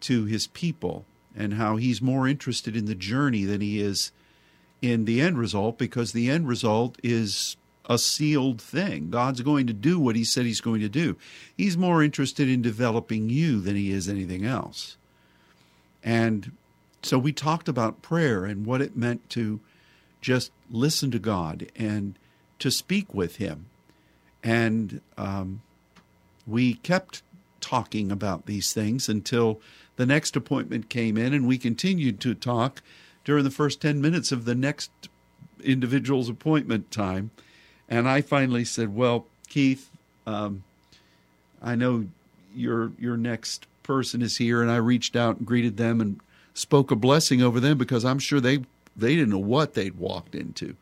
to 0.00 0.26
his 0.26 0.46
people 0.48 1.06
and 1.34 1.54
how 1.54 1.76
he's 1.76 2.02
more 2.02 2.28
interested 2.28 2.76
in 2.76 2.84
the 2.84 2.94
journey 2.94 3.44
than 3.44 3.62
he 3.62 3.80
is 3.80 4.12
in 4.82 5.04
the 5.04 5.20
end 5.20 5.38
result 5.38 5.78
because 5.78 6.12
the 6.12 6.30
end 6.30 6.48
result 6.48 6.98
is 7.02 7.56
a 7.88 7.98
sealed 7.98 8.60
thing. 8.60 9.10
God's 9.10 9.40
going 9.42 9.66
to 9.66 9.72
do 9.72 9.98
what 9.98 10.16
he 10.16 10.24
said 10.24 10.44
he's 10.44 10.60
going 10.60 10.80
to 10.80 10.88
do. 10.88 11.16
He's 11.56 11.76
more 11.76 12.02
interested 12.02 12.48
in 12.48 12.62
developing 12.62 13.30
you 13.30 13.60
than 13.60 13.76
he 13.76 13.90
is 13.90 14.08
anything 14.08 14.44
else. 14.44 14.96
And 16.02 16.52
so 17.02 17.18
we 17.18 17.32
talked 17.32 17.68
about 17.68 18.02
prayer 18.02 18.44
and 18.44 18.66
what 18.66 18.80
it 18.80 18.96
meant 18.96 19.28
to 19.30 19.60
just 20.20 20.50
listen 20.70 21.10
to 21.12 21.18
God 21.18 21.70
and 21.76 22.18
to 22.58 22.70
speak 22.70 23.14
with 23.14 23.36
him. 23.36 23.66
And 24.42 25.00
um, 25.16 25.62
we 26.46 26.74
kept 26.74 27.22
talking 27.60 28.10
about 28.10 28.46
these 28.46 28.72
things 28.72 29.08
until 29.08 29.60
the 29.96 30.06
next 30.06 30.36
appointment 30.36 30.88
came 30.88 31.16
in, 31.16 31.32
and 31.32 31.46
we 31.46 31.58
continued 31.58 32.20
to 32.20 32.34
talk 32.34 32.82
during 33.26 33.42
the 33.42 33.50
first 33.50 33.82
10 33.82 34.00
minutes 34.00 34.30
of 34.30 34.44
the 34.44 34.54
next 34.54 34.90
individual's 35.62 36.28
appointment 36.28 36.92
time. 36.92 37.32
And 37.88 38.08
I 38.08 38.20
finally 38.22 38.64
said, 38.64 38.94
Well, 38.94 39.26
Keith, 39.48 39.90
um, 40.26 40.62
I 41.60 41.74
know 41.74 42.06
your 42.54 42.92
your 42.98 43.16
next 43.16 43.66
person 43.82 44.22
is 44.22 44.36
here, 44.36 44.62
and 44.62 44.70
I 44.70 44.76
reached 44.76 45.16
out 45.16 45.38
and 45.38 45.46
greeted 45.46 45.76
them 45.76 46.00
and 46.00 46.20
spoke 46.54 46.90
a 46.90 46.96
blessing 46.96 47.42
over 47.42 47.60
them 47.60 47.78
because 47.78 48.04
I'm 48.04 48.18
sure 48.18 48.40
they 48.40 48.58
they 48.96 49.14
didn't 49.14 49.30
know 49.30 49.38
what 49.38 49.74
they'd 49.74 49.98
walked 49.98 50.34
into. 50.34 50.76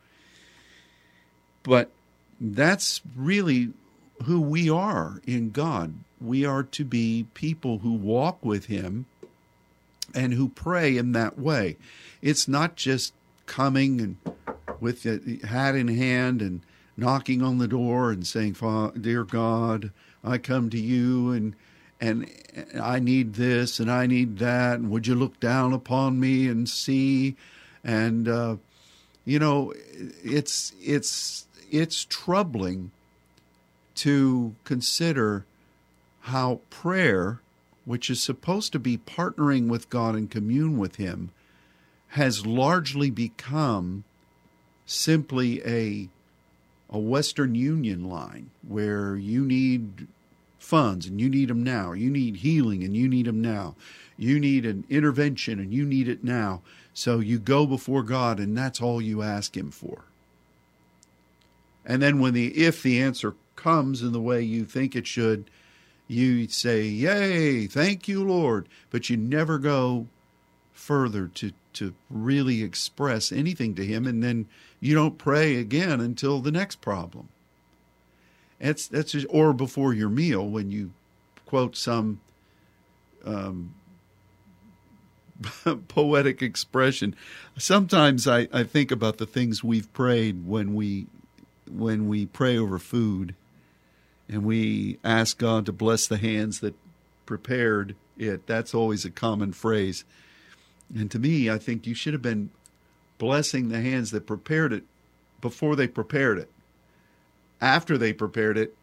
But 1.62 1.90
that's 2.40 3.00
really 3.16 3.72
who 4.24 4.40
we 4.40 4.68
are 4.68 5.20
in 5.26 5.50
God. 5.50 5.94
We 6.20 6.44
are 6.44 6.62
to 6.62 6.84
be 6.84 7.26
people 7.34 7.78
who 7.78 7.92
walk 7.92 8.44
with 8.44 8.66
Him 8.66 9.06
and 10.14 10.34
who 10.34 10.48
pray 10.48 10.96
in 10.96 11.12
that 11.12 11.38
way. 11.38 11.76
It's 12.22 12.48
not 12.48 12.76
just 12.76 13.12
coming 13.46 14.00
and 14.00 14.16
with 14.80 15.02
the 15.02 15.46
hat 15.46 15.74
in 15.74 15.88
hand 15.88 16.40
and 16.42 16.60
knocking 16.96 17.42
on 17.42 17.58
the 17.58 17.68
door 17.68 18.10
and 18.10 18.26
saying, 18.26 18.56
"Dear 19.00 19.24
God, 19.24 19.90
I 20.22 20.38
come 20.38 20.70
to 20.70 20.80
you 20.80 21.32
and 21.32 21.54
and 22.00 22.28
I 22.80 22.98
need 22.98 23.34
this 23.34 23.80
and 23.80 23.90
I 23.90 24.06
need 24.06 24.38
that, 24.38 24.78
and 24.78 24.90
would 24.90 25.06
you 25.06 25.14
look 25.14 25.40
down 25.40 25.72
upon 25.72 26.20
me 26.20 26.48
and 26.48 26.68
see?" 26.68 27.36
And 27.82 28.28
uh, 28.28 28.56
you 29.24 29.38
know, 29.38 29.72
it's 30.22 30.72
it's 30.82 31.46
it's 31.70 32.04
troubling 32.04 32.90
to 33.96 34.54
consider 34.64 35.44
how 36.22 36.60
prayer, 36.70 37.40
which 37.84 38.10
is 38.10 38.22
supposed 38.22 38.72
to 38.72 38.78
be 38.78 38.96
partnering 38.96 39.68
with 39.68 39.90
God 39.90 40.14
and 40.14 40.30
commune 40.30 40.78
with 40.78 40.96
Him, 40.96 41.30
has 42.08 42.46
largely 42.46 43.10
become 43.10 44.04
simply 44.86 45.62
a 45.66 46.08
a 46.90 46.98
Western 46.98 47.54
Union 47.54 48.08
line 48.08 48.50
where 48.66 49.16
you 49.16 49.44
need 49.44 50.06
funds 50.58 51.06
and 51.06 51.20
you 51.20 51.28
need 51.28 51.48
them 51.48 51.62
now. 51.62 51.92
You 51.92 52.10
need 52.10 52.36
healing 52.36 52.84
and 52.84 52.96
you 52.96 53.08
need 53.08 53.26
them 53.26 53.40
now. 53.42 53.74
You 54.16 54.38
need 54.38 54.64
an 54.64 54.84
intervention 54.88 55.58
and 55.58 55.72
you 55.72 55.84
need 55.84 56.08
it 56.08 56.22
now. 56.22 56.62
So 56.92 57.18
you 57.18 57.38
go 57.38 57.66
before 57.66 58.02
God 58.02 58.38
and 58.38 58.56
that's 58.56 58.80
all 58.80 59.02
you 59.02 59.22
ask 59.22 59.56
Him 59.56 59.70
for. 59.70 60.04
And 61.84 62.00
then 62.00 62.20
when 62.20 62.32
the 62.32 62.56
if 62.56 62.82
the 62.82 63.00
answer 63.00 63.34
comes 63.56 64.02
in 64.02 64.12
the 64.12 64.20
way 64.20 64.42
you 64.42 64.64
think 64.64 64.94
it 64.94 65.06
should, 65.06 65.50
you 66.06 66.48
say, 66.48 66.82
Yay, 66.82 67.66
thank 67.66 68.08
you, 68.08 68.24
Lord. 68.24 68.68
But 68.90 69.10
you 69.10 69.16
never 69.16 69.58
go 69.58 70.06
further 70.72 71.28
to, 71.28 71.52
to 71.74 71.94
really 72.10 72.62
express 72.62 73.32
anything 73.32 73.74
to 73.76 73.84
Him, 73.84 74.06
and 74.06 74.22
then 74.22 74.46
you 74.80 74.94
don't 74.94 75.18
pray 75.18 75.56
again 75.56 76.00
until 76.00 76.40
the 76.40 76.52
next 76.52 76.80
problem. 76.80 77.28
That's, 78.60 78.86
that's 78.86 79.12
just, 79.12 79.26
or 79.30 79.52
before 79.52 79.92
your 79.92 80.08
meal 80.08 80.46
when 80.46 80.70
you 80.70 80.92
quote 81.46 81.76
some 81.76 82.20
um, 83.24 83.74
poetic 85.88 86.42
expression. 86.42 87.14
Sometimes 87.58 88.28
I, 88.28 88.48
I 88.52 88.62
think 88.64 88.90
about 88.90 89.18
the 89.18 89.26
things 89.26 89.64
we've 89.64 89.92
prayed 89.92 90.46
when 90.46 90.74
we 90.74 91.06
when 91.70 92.08
we 92.08 92.26
pray 92.26 92.58
over 92.58 92.78
food 92.78 93.34
and 94.28 94.44
we 94.44 94.98
ask 95.04 95.38
God 95.38 95.66
to 95.66 95.72
bless 95.72 96.06
the 96.06 96.16
hands 96.16 96.60
that 96.60 96.74
prepared 97.26 97.94
it. 98.16 98.46
That's 98.46 98.74
always 98.74 99.04
a 99.04 99.10
common 99.10 99.52
phrase. 99.52 100.04
And 100.94 101.10
to 101.10 101.18
me, 101.18 101.50
I 101.50 101.58
think 101.58 101.86
you 101.86 101.94
should 101.94 102.12
have 102.12 102.22
been 102.22 102.50
blessing 103.18 103.68
the 103.68 103.80
hands 103.80 104.10
that 104.10 104.26
prepared 104.26 104.72
it 104.72 104.84
before 105.40 105.76
they 105.76 105.86
prepared 105.86 106.38
it. 106.38 106.50
After 107.60 107.96
they 107.96 108.12
prepared 108.12 108.58
it, 108.58 108.74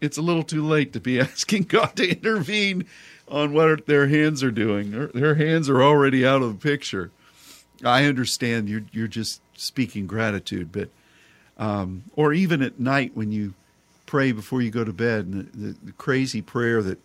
it's 0.00 0.18
a 0.18 0.22
little 0.22 0.42
too 0.42 0.66
late 0.66 0.92
to 0.92 1.00
be 1.00 1.20
asking 1.20 1.64
God 1.64 1.96
to 1.96 2.08
intervene 2.08 2.86
on 3.28 3.52
what 3.52 3.86
their 3.86 4.08
hands 4.08 4.42
are 4.42 4.50
doing. 4.50 5.10
Their, 5.14 5.36
hands 5.36 5.68
are 5.68 5.82
already 5.82 6.26
out 6.26 6.42
of 6.42 6.52
the 6.52 6.68
picture. 6.68 7.10
I 7.84 8.04
understand 8.04 8.68
you're 8.68 8.84
you're 8.92 9.08
just 9.08 9.40
speaking 9.54 10.06
gratitude, 10.06 10.70
but 10.70 10.90
um, 11.56 12.04
or 12.14 12.32
even 12.32 12.60
at 12.60 12.78
night 12.78 13.12
when 13.14 13.32
you 13.32 13.54
pray 14.10 14.32
before 14.32 14.60
you 14.60 14.72
go 14.72 14.82
to 14.82 14.92
bed, 14.92 15.24
and 15.26 15.52
the, 15.52 15.58
the, 15.58 15.76
the 15.84 15.92
crazy 15.92 16.42
prayer 16.42 16.82
that 16.82 16.98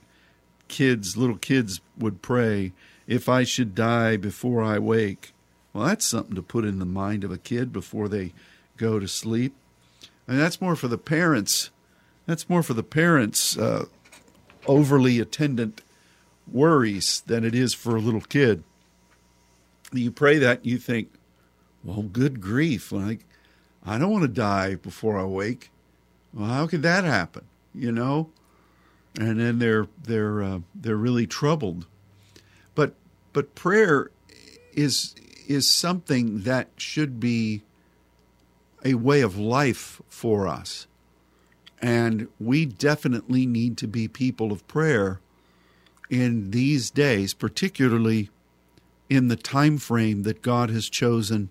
kids, 0.67 1.15
little 1.15 1.37
kids, 1.37 1.79
would 1.95 2.23
pray: 2.23 2.73
"If 3.05 3.29
I 3.29 3.43
should 3.43 3.75
die 3.75 4.17
before 4.17 4.63
I 4.63 4.79
wake." 4.79 5.31
Well, 5.71 5.85
that's 5.85 6.05
something 6.05 6.35
to 6.35 6.41
put 6.41 6.65
in 6.65 6.79
the 6.79 6.85
mind 6.85 7.23
of 7.23 7.31
a 7.31 7.37
kid 7.37 7.71
before 7.71 8.07
they 8.07 8.33
go 8.75 8.97
to 8.99 9.07
sleep. 9.07 9.53
And 10.27 10.39
that's 10.39 10.59
more 10.59 10.75
for 10.75 10.87
the 10.87 10.97
parents. 10.97 11.69
That's 12.25 12.49
more 12.49 12.63
for 12.63 12.73
the 12.73 12.81
parents' 12.81 13.55
uh, 13.55 13.85
overly 14.65 15.19
attendant 15.19 15.83
worries 16.51 17.21
than 17.27 17.43
it 17.45 17.53
is 17.53 17.75
for 17.75 17.95
a 17.95 18.01
little 18.01 18.21
kid. 18.21 18.63
You 19.93 20.09
pray 20.09 20.39
that, 20.39 20.65
you 20.65 20.79
think, 20.79 21.09
well, 21.83 22.01
good 22.01 22.41
grief. 22.41 22.91
Like, 22.91 23.19
I 23.85 23.99
don't 23.99 24.11
want 24.11 24.23
to 24.23 24.27
die 24.29 24.73
before 24.73 25.19
I 25.19 25.25
wake. 25.25 25.69
Well, 26.35 26.49
how 26.49 26.67
could 26.67 26.81
that 26.81 27.05
happen? 27.05 27.45
You 27.73 27.93
know, 27.93 28.29
and 29.17 29.39
then 29.39 29.59
they're 29.59 29.87
they're 30.03 30.43
uh, 30.43 30.59
they're 30.75 30.97
really 30.97 31.25
troubled. 31.25 31.87
But 32.75 32.93
but 33.31 33.55
prayer 33.55 34.11
is 34.73 35.15
is 35.47 35.69
something 35.69 36.41
that 36.41 36.69
should 36.75 37.19
be 37.19 37.63
a 38.83 38.95
way 38.95 39.21
of 39.21 39.37
life 39.37 40.01
for 40.09 40.47
us, 40.47 40.87
and 41.81 42.27
we 42.39 42.65
definitely 42.65 43.45
need 43.45 43.77
to 43.77 43.87
be 43.87 44.07
people 44.09 44.51
of 44.51 44.67
prayer 44.67 45.21
in 46.09 46.51
these 46.51 46.91
days, 46.91 47.33
particularly 47.33 48.29
in 49.09 49.29
the 49.29 49.35
time 49.35 49.77
frame 49.77 50.23
that 50.23 50.41
God 50.41 50.69
has 50.69 50.89
chosen 50.89 51.49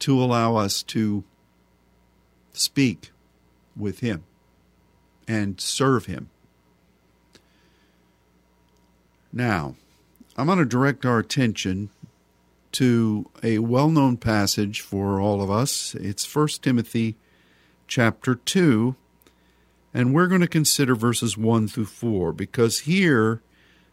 to 0.00 0.20
allow 0.22 0.56
us 0.56 0.82
to 0.82 1.24
speak 2.52 3.10
with 3.76 4.00
Him 4.00 4.24
and 5.28 5.60
serve 5.60 6.06
Him. 6.06 6.30
Now, 9.32 9.76
I'm 10.36 10.46
going 10.46 10.58
to 10.58 10.64
direct 10.64 11.04
our 11.04 11.18
attention 11.18 11.90
to 12.72 13.30
a 13.42 13.58
well 13.58 13.88
known 13.88 14.16
passage 14.16 14.80
for 14.80 15.20
all 15.20 15.42
of 15.42 15.50
us. 15.50 15.94
It's 15.94 16.34
1 16.34 16.48
Timothy 16.62 17.16
chapter 17.86 18.34
2, 18.34 18.96
and 19.94 20.14
we're 20.14 20.26
going 20.26 20.40
to 20.40 20.46
consider 20.46 20.94
verses 20.94 21.38
1 21.38 21.68
through 21.68 21.86
4 21.86 22.32
because 22.32 22.80
here 22.80 23.40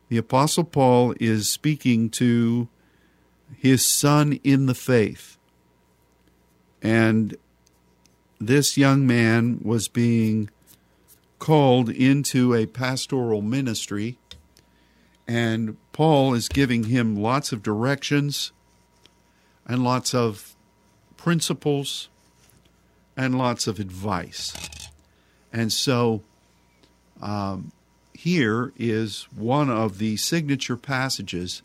the 0.10 0.18
Apostle 0.18 0.64
Paul 0.64 1.16
is 1.20 1.50
speaking 1.50 2.10
to 2.12 2.68
his 3.58 3.86
son 3.86 4.40
in 4.44 4.66
the 4.66 4.76
faith. 4.76 5.38
And 6.82 7.38
this 8.48 8.78
young 8.78 9.06
man 9.06 9.60
was 9.64 9.88
being 9.88 10.50
called 11.40 11.90
into 11.90 12.54
a 12.54 12.66
pastoral 12.66 13.42
ministry, 13.42 14.18
and 15.28 15.78
Paul 15.92 16.34
is 16.34 16.48
giving 16.48 16.86
him 16.86 17.16
lots 17.16 17.52
of 17.52 17.64
directions 17.64 18.52
and 19.66 19.84
lots 19.84 20.14
of 20.14 20.56
principles 21.18 22.10
and 23.16 23.38
lots 23.38 23.68
of 23.68 23.80
advice. 23.80 24.54
And 25.52 25.72
so 25.72 26.24
um, 27.22 27.72
here 28.14 28.74
is 28.78 29.28
one 29.36 29.70
of 29.70 29.98
the 29.98 30.18
signature 30.18 30.78
passages 30.78 31.62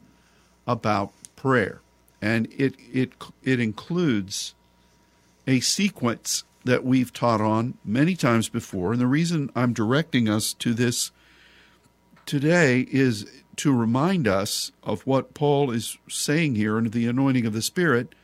about 0.66 1.12
prayer. 1.36 1.80
And 2.20 2.46
it, 2.52 2.74
it, 2.92 3.12
it 3.42 3.60
includes 3.60 4.54
a 5.46 5.60
sequence 5.60 6.44
that 6.64 6.84
we've 6.84 7.12
taught 7.12 7.40
on 7.40 7.78
many 7.84 8.14
times 8.14 8.48
before. 8.48 8.92
And 8.92 9.00
the 9.00 9.06
reason 9.06 9.50
I'm 9.54 9.72
directing 9.72 10.28
us 10.28 10.52
to 10.54 10.74
this 10.74 11.10
today 12.26 12.86
is 12.90 13.26
to 13.56 13.74
remind 13.74 14.28
us 14.28 14.70
of 14.82 15.06
what 15.06 15.34
Paul 15.34 15.70
is 15.70 15.98
saying 16.08 16.54
here 16.54 16.76
under 16.76 16.90
the 16.90 17.06
anointing 17.06 17.46
of 17.46 17.52
the 17.52 17.62
Spirit 17.62 18.14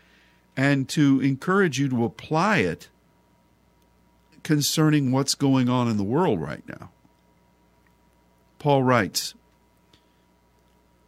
and 0.56 0.88
to 0.90 1.20
encourage 1.20 1.78
you 1.78 1.88
to 1.88 2.04
apply 2.04 2.58
it 2.58 2.88
concerning 4.42 5.10
what's 5.10 5.34
going 5.34 5.68
on 5.68 5.88
in 5.88 5.96
the 5.96 6.04
world 6.04 6.40
right 6.40 6.62
now. 6.68 6.90
Paul 8.58 8.82
writes 8.82 9.34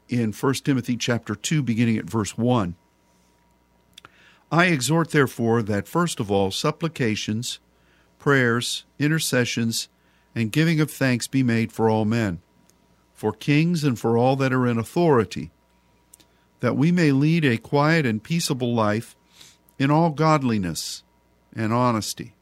in 0.08 0.32
1 0.32 0.54
Timothy 0.54 0.96
chapter 0.96 1.34
2 1.34 1.62
beginning 1.62 1.96
at 1.96 2.04
verse 2.04 2.36
1 2.36 2.74
I 4.50 4.66
exhort 4.66 5.10
therefore 5.10 5.62
that 5.62 5.88
first 5.88 6.20
of 6.20 6.30
all 6.30 6.50
supplications 6.50 7.58
prayers 8.18 8.84
intercessions 8.98 9.88
and 10.34 10.52
giving 10.52 10.80
of 10.80 10.90
thanks 10.90 11.26
be 11.26 11.42
made 11.42 11.72
for 11.72 11.88
all 11.90 12.04
men 12.04 12.40
for 13.14 13.32
kings 13.32 13.82
and 13.82 13.98
for 13.98 14.16
all 14.16 14.36
that 14.36 14.52
are 14.52 14.66
in 14.66 14.78
authority 14.78 15.50
that 16.60 16.76
we 16.76 16.90
may 16.90 17.12
lead 17.12 17.44
a 17.44 17.58
quiet 17.58 18.06
and 18.06 18.22
peaceable 18.22 18.74
life 18.74 19.16
in 19.78 19.90
all 19.90 20.10
godliness 20.10 21.02
and 21.54 21.72
honesty 21.72 22.36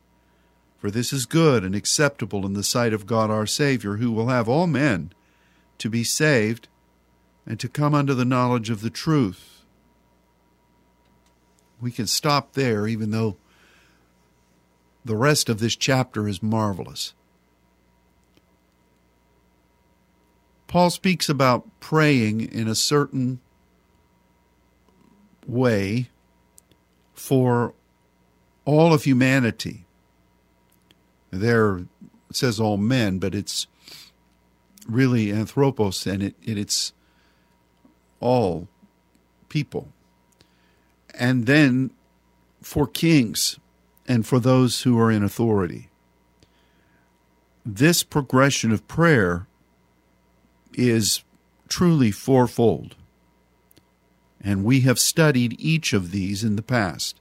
for 0.84 0.90
this 0.90 1.14
is 1.14 1.24
good 1.24 1.64
and 1.64 1.74
acceptable 1.74 2.44
in 2.44 2.52
the 2.52 2.62
sight 2.62 2.92
of 2.92 3.06
God 3.06 3.30
our 3.30 3.46
Savior, 3.46 3.96
who 3.96 4.12
will 4.12 4.28
have 4.28 4.50
all 4.50 4.66
men 4.66 5.14
to 5.78 5.88
be 5.88 6.04
saved 6.04 6.68
and 7.46 7.58
to 7.58 7.70
come 7.70 7.94
unto 7.94 8.12
the 8.12 8.26
knowledge 8.26 8.68
of 8.68 8.82
the 8.82 8.90
truth. 8.90 9.53
We 11.80 11.90
can 11.90 12.06
stop 12.06 12.54
there, 12.54 12.86
even 12.86 13.10
though 13.10 13.36
the 15.04 15.16
rest 15.16 15.48
of 15.48 15.58
this 15.58 15.76
chapter 15.76 16.26
is 16.28 16.42
marvelous. 16.42 17.14
Paul 20.66 20.90
speaks 20.90 21.28
about 21.28 21.68
praying 21.80 22.40
in 22.40 22.66
a 22.66 22.74
certain 22.74 23.40
way 25.46 26.08
for 27.12 27.74
all 28.64 28.92
of 28.94 29.04
humanity 29.04 29.84
there 31.40 31.86
says 32.32 32.60
all 32.60 32.76
men, 32.76 33.18
but 33.18 33.34
it's 33.34 33.66
really 34.88 35.32
anthropos, 35.32 36.06
and 36.06 36.22
it, 36.22 36.34
it 36.42 36.58
it's 36.58 36.92
all 38.20 38.68
people. 39.48 39.92
And 41.18 41.46
then 41.46 41.90
for 42.62 42.86
kings 42.86 43.58
and 44.06 44.26
for 44.26 44.38
those 44.38 44.82
who 44.82 44.98
are 44.98 45.10
in 45.10 45.22
authority. 45.22 45.88
This 47.64 48.02
progression 48.02 48.72
of 48.72 48.86
prayer 48.88 49.46
is 50.74 51.22
truly 51.68 52.10
fourfold. 52.10 52.96
And 54.40 54.64
we 54.64 54.80
have 54.80 54.98
studied 54.98 55.56
each 55.58 55.92
of 55.94 56.10
these 56.10 56.44
in 56.44 56.56
the 56.56 56.62
past, 56.62 57.18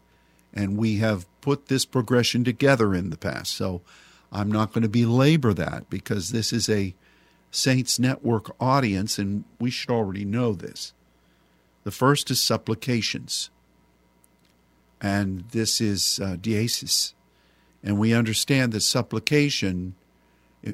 and 0.54 0.78
we 0.78 0.98
have 0.98 1.26
put 1.40 1.68
this 1.68 1.86
progression 1.86 2.44
together 2.44 2.94
in 2.94 3.10
the 3.10 3.18
past. 3.18 3.54
So 3.54 3.82
I'm 4.32 4.52
not 4.52 4.74
going 4.74 4.82
to 4.82 4.90
belabor 4.90 5.54
that 5.54 5.90
because 5.90 6.30
this 6.30 6.52
is 6.52 6.68
a 6.68 6.96
Saints 7.52 8.00
Network 8.00 8.56
audience 8.60 9.20
and 9.20 9.44
we 9.60 9.70
should 9.70 9.92
already 9.92 10.26
know 10.26 10.54
this. 10.54 10.92
The 11.84 11.92
first 11.92 12.32
is 12.32 12.42
supplications, 12.42 13.52
and 15.04 15.44
this 15.52 15.80
is 15.80 16.20
uh. 16.20 16.38
And 17.86 18.00
we 18.00 18.14
understand 18.14 18.72
that 18.72 18.82
supplication 18.82 19.96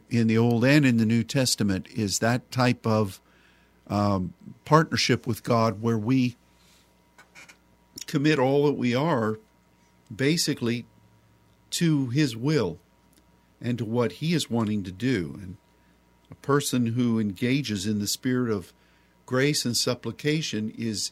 in 0.10 0.28
the 0.28 0.38
Old 0.38 0.64
and 0.64 0.86
in 0.86 0.98
the 0.98 1.06
New 1.06 1.24
Testament 1.24 1.88
is 1.94 2.20
that 2.20 2.52
type 2.52 2.86
of 2.86 3.20
um, 3.88 4.36
partnership 4.64 5.26
with 5.26 5.44
God 5.44 5.82
where 5.82 5.98
we 5.98 6.38
commit 8.06 8.40
all 8.40 8.68
that 8.68 8.74
we 8.74 8.94
are 8.94 9.40
basically 10.16 10.86
to 11.72 12.10
His 12.10 12.38
will 12.38 12.78
and 13.62 13.78
to 13.78 13.86
what 13.86 14.14
he 14.14 14.34
is 14.34 14.50
wanting 14.50 14.84
to 14.84 14.92
do. 14.92 15.38
And 15.42 15.58
a 16.32 16.36
person 16.36 16.88
who 16.88 17.20
engages 17.20 17.86
in 17.86 18.00
the 18.00 18.08
spirit 18.08 18.52
of 18.52 18.74
grace 19.26 19.66
and 19.66 19.76
supplication 19.76 20.74
is 20.78 21.12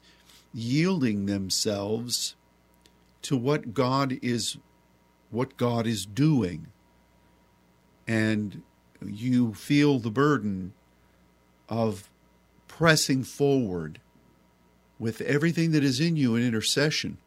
yielding 0.54 1.26
themselves 1.26 2.36
to 3.24 3.38
what 3.38 3.74
God 3.74 4.18
is 4.22 4.58
what 5.30 5.58
God 5.58 5.86
is 5.86 6.06
doing. 6.06 6.68
And 8.08 8.64
you 9.06 9.54
feel 9.54 10.00
the 10.00 10.10
burden 10.10 10.74
of 11.68 12.10
pressing 12.68 13.24
forward 13.24 14.00
with 15.00 15.22
everything 15.22 15.72
that 15.72 15.84
is 15.84 16.00
in 16.00 16.16
you 16.16 16.36
in 16.36 16.44
intercession 16.44 17.18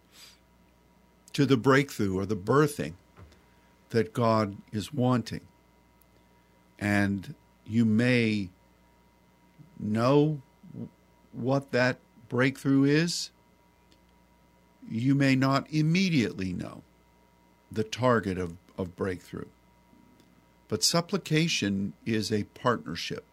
to 1.32 1.46
the 1.46 1.56
breakthrough 1.56 2.18
or 2.18 2.26
the 2.26 2.36
birthing 2.36 2.94
that 3.90 4.12
God 4.12 4.56
is 4.72 4.92
wanting. 4.92 5.42
And 6.78 7.34
you 7.66 7.84
may 7.84 8.48
know 9.78 10.42
what 11.32 11.72
that 11.72 11.98
breakthrough 12.28 12.84
is. 12.84 13.30
You 14.90 15.14
may 15.14 15.36
not 15.36 15.70
immediately 15.72 16.52
know 16.52 16.82
the 17.70 17.84
target 17.84 18.36
of, 18.36 18.56
of 18.76 18.96
breakthrough. 18.96 19.48
But 20.68 20.84
supplication 20.84 21.94
is 22.04 22.32
a 22.32 22.44
partnership. 22.44 23.24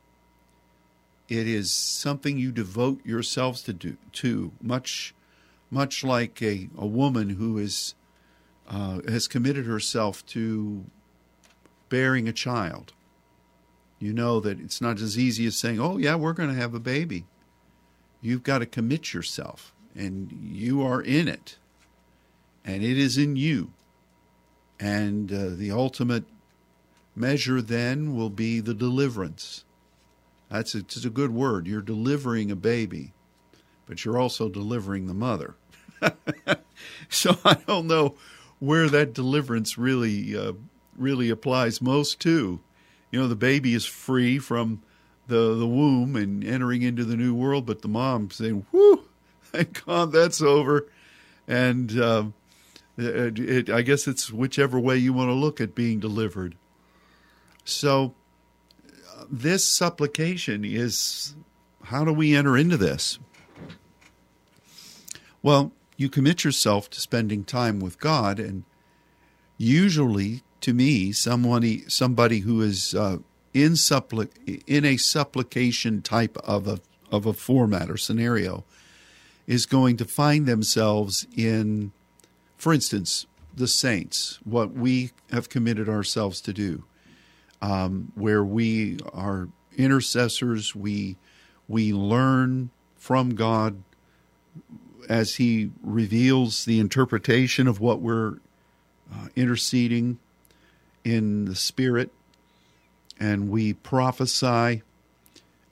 It 1.27 1.47
is 1.47 1.71
something 1.71 2.37
you 2.37 2.51
devote 2.51 3.05
yourselves 3.05 3.61
to 3.63 3.73
do 3.73 3.97
to, 4.13 4.51
much 4.61 5.13
much 5.69 6.03
like 6.03 6.41
a, 6.41 6.69
a 6.77 6.85
woman 6.85 7.31
who 7.31 7.57
is 7.57 7.93
uh, 8.69 9.01
has 9.07 9.27
committed 9.27 9.65
herself 9.65 10.25
to 10.27 10.85
bearing 11.89 12.27
a 12.27 12.33
child. 12.33 12.93
You 13.99 14.13
know 14.13 14.39
that 14.39 14.59
it's 14.59 14.81
not 14.81 14.99
as 14.99 15.17
easy 15.17 15.45
as 15.47 15.57
saying, 15.57 15.79
oh, 15.79 15.97
yeah, 15.97 16.15
we're 16.15 16.33
going 16.33 16.49
to 16.49 16.61
have 16.61 16.73
a 16.73 16.79
baby. 16.79 17.25
You've 18.21 18.43
got 18.43 18.59
to 18.59 18.65
commit 18.65 19.13
yourself, 19.13 19.73
and 19.97 20.31
you 20.31 20.83
are 20.83 21.01
in 21.01 21.27
it, 21.27 21.57
and 22.63 22.83
it 22.83 22.97
is 22.97 23.17
in 23.17 23.35
you. 23.35 23.73
And 24.79 25.33
uh, 25.33 25.49
the 25.49 25.71
ultimate 25.71 26.25
measure 27.15 27.61
then 27.61 28.15
will 28.15 28.29
be 28.29 28.59
the 28.59 28.75
deliverance. 28.75 29.65
That's 30.49 30.75
a, 30.75 30.79
it's 30.79 31.03
a 31.03 31.09
good 31.09 31.31
word. 31.31 31.65
You're 31.65 31.81
delivering 31.81 32.51
a 32.51 32.55
baby, 32.55 33.13
but 33.87 34.05
you're 34.05 34.19
also 34.19 34.49
delivering 34.49 35.07
the 35.07 35.15
mother. 35.15 35.55
so 37.09 37.35
I 37.43 37.55
don't 37.55 37.87
know 37.87 38.15
where 38.59 38.87
that 38.89 39.13
deliverance 39.13 39.77
really 39.79 40.37
uh, 40.37 40.53
really 40.95 41.29
applies 41.29 41.81
most 41.81 42.19
to. 42.21 42.61
You 43.11 43.19
know, 43.19 43.27
the 43.27 43.35
baby 43.35 43.73
is 43.73 43.85
free 43.85 44.37
from 44.37 44.83
the 45.27 45.55
the 45.55 45.67
womb 45.67 46.15
and 46.15 46.43
entering 46.43 46.83
into 46.83 47.03
the 47.03 47.17
new 47.17 47.33
world, 47.33 47.65
but 47.65 47.81
the 47.81 47.87
mom 47.87 48.29
saying, 48.29 48.65
"Whoo, 48.71 49.06
thank 49.57 49.85
God 49.85 50.11
that's 50.11 50.41
over," 50.41 50.87
and 51.47 51.99
um, 51.99 52.33
it, 52.97 53.39
it, 53.39 53.69
I 53.69 53.81
guess 53.81 54.07
it's 54.07 54.31
whichever 54.31 54.79
way 54.79 54.97
you 54.97 55.13
want 55.13 55.29
to 55.29 55.33
look 55.33 55.59
at 55.59 55.75
being 55.75 55.99
delivered. 55.99 56.55
So, 57.63 58.13
uh, 59.15 59.25
this 59.29 59.65
supplication 59.65 60.63
is 60.63 61.35
how 61.85 62.03
do 62.05 62.13
we 62.13 62.35
enter 62.35 62.57
into 62.57 62.77
this? 62.77 63.19
Well, 65.41 65.71
you 65.95 66.09
commit 66.09 66.43
yourself 66.43 66.89
to 66.91 67.01
spending 67.01 67.43
time 67.43 67.79
with 67.79 67.99
God, 67.99 68.39
and 68.39 68.63
usually, 69.57 70.43
to 70.61 70.73
me, 70.73 71.11
somebody 71.11 71.83
somebody 71.87 72.39
who 72.39 72.61
is 72.61 72.93
uh, 72.93 73.17
in 73.53 73.73
suppli- 73.73 74.63
in 74.67 74.85
a 74.85 74.97
supplication 74.97 76.01
type 76.01 76.37
of 76.37 76.67
a 76.67 76.79
of 77.11 77.25
a 77.25 77.33
format 77.33 77.89
or 77.89 77.97
scenario 77.97 78.63
is 79.47 79.65
going 79.65 79.97
to 79.97 80.05
find 80.05 80.45
themselves 80.45 81.25
in, 81.35 81.91
for 82.57 82.73
instance, 82.73 83.25
the 83.55 83.67
saints, 83.67 84.39
what 84.43 84.73
we 84.73 85.11
have 85.31 85.49
committed 85.49 85.89
ourselves 85.89 86.41
to 86.41 86.53
do, 86.53 86.83
um, 87.61 88.11
where 88.13 88.43
we 88.43 88.99
are 89.13 89.47
intercessors, 89.75 90.75
we 90.75 91.15
we 91.67 91.91
learn 91.91 92.69
from 92.95 93.35
God 93.35 93.83
as 95.09 95.35
He 95.35 95.71
reveals 95.81 96.65
the 96.65 96.79
interpretation 96.79 97.67
of 97.67 97.79
what 97.79 97.99
we're 97.99 98.37
uh, 99.13 99.27
interceding 99.35 100.19
in 101.03 101.45
the 101.45 101.55
Spirit, 101.55 102.11
and 103.19 103.49
we 103.49 103.73
prophesy, 103.73 104.83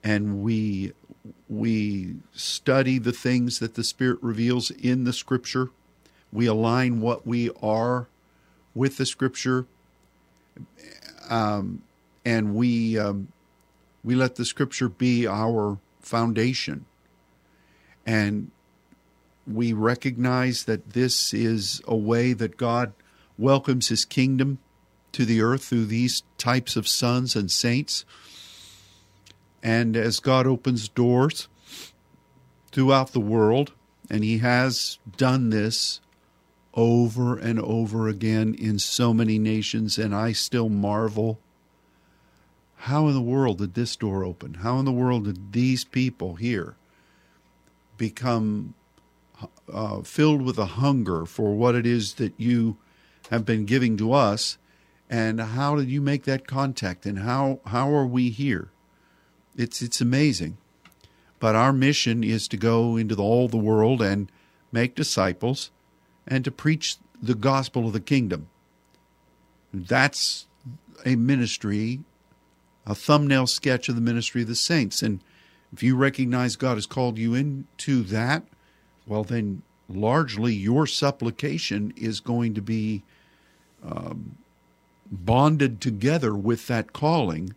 and 0.02 0.42
we 0.42 0.92
we 1.48 2.16
study 2.32 2.98
the 2.98 3.12
things 3.12 3.58
that 3.60 3.74
the 3.74 3.84
Spirit 3.84 4.18
reveals 4.20 4.70
in 4.70 5.04
the 5.04 5.12
Scripture. 5.12 5.70
We 6.32 6.46
align 6.46 7.00
what 7.00 7.26
we 7.26 7.50
are 7.62 8.08
with 8.74 8.96
the 8.96 9.06
Scripture, 9.06 9.66
um, 11.28 11.82
and 12.24 12.54
we 12.54 12.98
um, 12.98 13.28
we 14.02 14.14
let 14.14 14.36
the 14.36 14.44
Scripture 14.44 14.88
be 14.88 15.26
our 15.26 15.78
foundation. 16.00 16.84
And 18.04 18.50
we 19.46 19.72
recognize 19.72 20.64
that 20.64 20.90
this 20.90 21.32
is 21.32 21.82
a 21.86 21.96
way 21.96 22.32
that 22.32 22.56
God 22.56 22.92
welcomes 23.38 23.88
His 23.88 24.04
kingdom 24.04 24.58
to 25.12 25.24
the 25.24 25.40
earth 25.40 25.64
through 25.64 25.86
these 25.86 26.22
types 26.38 26.76
of 26.76 26.86
sons 26.86 27.34
and 27.34 27.50
saints. 27.50 28.04
And 29.62 29.96
as 29.96 30.20
God 30.20 30.46
opens 30.46 30.88
doors 30.88 31.48
throughout 32.70 33.12
the 33.12 33.20
world, 33.20 33.72
and 34.10 34.22
He 34.22 34.38
has 34.38 34.98
done 35.16 35.50
this 35.50 36.00
over 36.74 37.38
and 37.38 37.58
over 37.58 38.06
again 38.06 38.54
in 38.54 38.78
so 38.78 39.14
many 39.14 39.38
nations, 39.38 39.98
and 39.98 40.14
I 40.14 40.32
still 40.32 40.68
marvel. 40.68 41.40
How 42.80 43.08
in 43.08 43.14
the 43.14 43.22
world 43.22 43.58
did 43.58 43.74
this 43.74 43.96
door 43.96 44.22
open? 44.22 44.54
How 44.54 44.78
in 44.78 44.84
the 44.84 44.92
world 44.92 45.24
did 45.24 45.52
these 45.52 45.84
people 45.84 46.34
here 46.34 46.76
become 47.96 48.74
uh, 49.72 50.02
filled 50.02 50.42
with 50.42 50.58
a 50.58 50.66
hunger 50.66 51.24
for 51.24 51.54
what 51.54 51.74
it 51.74 51.86
is 51.86 52.14
that 52.14 52.34
you 52.36 52.76
have 53.30 53.46
been 53.46 53.64
giving 53.64 53.96
to 53.96 54.12
us? 54.12 54.58
And 55.08 55.40
how 55.40 55.76
did 55.76 55.88
you 55.88 56.00
make 56.00 56.24
that 56.24 56.46
contact? 56.46 57.06
And 57.06 57.20
how, 57.20 57.60
how 57.66 57.90
are 57.94 58.06
we 58.06 58.28
here? 58.30 58.70
It's 59.56 59.82
it's 59.82 60.00
amazing. 60.00 60.58
But 61.38 61.54
our 61.54 61.72
mission 61.72 62.24
is 62.24 62.48
to 62.48 62.56
go 62.56 62.96
into 62.96 63.14
the, 63.14 63.22
all 63.22 63.48
the 63.48 63.56
world 63.56 64.00
and 64.00 64.30
make 64.72 64.94
disciples 64.94 65.70
and 66.26 66.44
to 66.44 66.50
preach 66.50 66.96
the 67.22 67.34
gospel 67.34 67.86
of 67.86 67.92
the 67.92 68.00
kingdom. 68.00 68.48
That's 69.72 70.46
a 71.04 71.16
ministry, 71.16 72.00
a 72.86 72.94
thumbnail 72.94 73.46
sketch 73.46 73.88
of 73.88 73.94
the 73.94 74.00
ministry 74.00 74.42
of 74.42 74.48
the 74.48 74.54
saints. 74.54 75.02
And 75.02 75.20
if 75.72 75.82
you 75.82 75.96
recognize 75.96 76.56
God 76.56 76.76
has 76.76 76.86
called 76.86 77.18
you 77.18 77.34
into 77.34 78.02
that, 78.04 78.44
well, 79.06 79.24
then 79.24 79.62
largely 79.88 80.54
your 80.54 80.86
supplication 80.86 81.92
is 81.96 82.20
going 82.20 82.54
to 82.54 82.62
be 82.62 83.02
um, 83.84 84.36
bonded 85.10 85.80
together 85.80 86.34
with 86.34 86.66
that 86.66 86.92
calling 86.92 87.54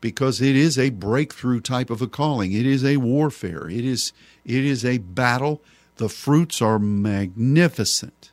because 0.00 0.40
it 0.40 0.56
is 0.56 0.78
a 0.78 0.90
breakthrough 0.90 1.60
type 1.60 1.90
of 1.90 2.02
a 2.02 2.06
calling. 2.06 2.52
It 2.52 2.66
is 2.66 2.84
a 2.84 2.98
warfare. 2.98 3.68
It 3.68 3.84
is 3.84 4.12
it 4.44 4.64
is 4.64 4.84
a 4.84 4.98
battle. 4.98 5.62
The 5.96 6.08
fruits 6.08 6.60
are 6.60 6.78
magnificent, 6.78 8.30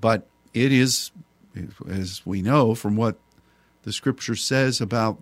but 0.00 0.26
it 0.52 0.70
is, 0.70 1.10
as 1.88 2.22
we 2.24 2.42
know 2.42 2.74
from 2.74 2.94
what 2.94 3.16
the 3.82 3.92
Scripture 3.92 4.36
says 4.36 4.80
about 4.80 5.18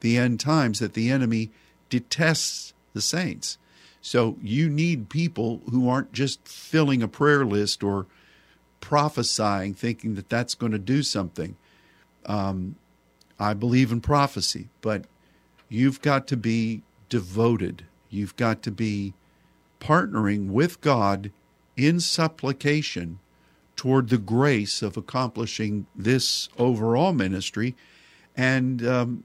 the 0.00 0.18
end 0.18 0.40
times, 0.40 0.80
that 0.80 0.94
the 0.94 1.10
enemy 1.10 1.50
detests 1.88 2.74
the 2.92 3.00
saints. 3.00 3.58
So 4.00 4.36
you 4.42 4.68
need 4.68 5.08
people 5.08 5.62
who 5.70 5.88
aren't 5.88 6.12
just 6.12 6.46
filling 6.46 7.02
a 7.02 7.08
prayer 7.08 7.46
list 7.46 7.82
or 7.82 8.06
prophesying, 8.80 9.72
thinking 9.72 10.14
that 10.16 10.28
that's 10.28 10.54
going 10.54 10.72
to 10.72 10.78
do 10.78 11.02
something. 11.02 11.56
Um, 12.26 12.76
I 13.38 13.54
believe 13.54 13.90
in 13.90 14.00
prophecy, 14.00 14.68
but 14.80 15.04
you've 15.68 16.00
got 16.00 16.26
to 16.28 16.36
be 16.36 16.82
devoted. 17.08 17.84
You've 18.10 18.36
got 18.36 18.62
to 18.62 18.70
be 18.70 19.14
partnering 19.80 20.48
with 20.48 20.80
God 20.80 21.30
in 21.76 22.00
supplication 22.00 23.18
toward 23.76 24.08
the 24.08 24.18
grace 24.18 24.82
of 24.82 24.96
accomplishing 24.96 25.86
this 25.94 26.48
overall 26.58 27.12
ministry 27.12 27.74
and 28.36 28.86
um, 28.86 29.24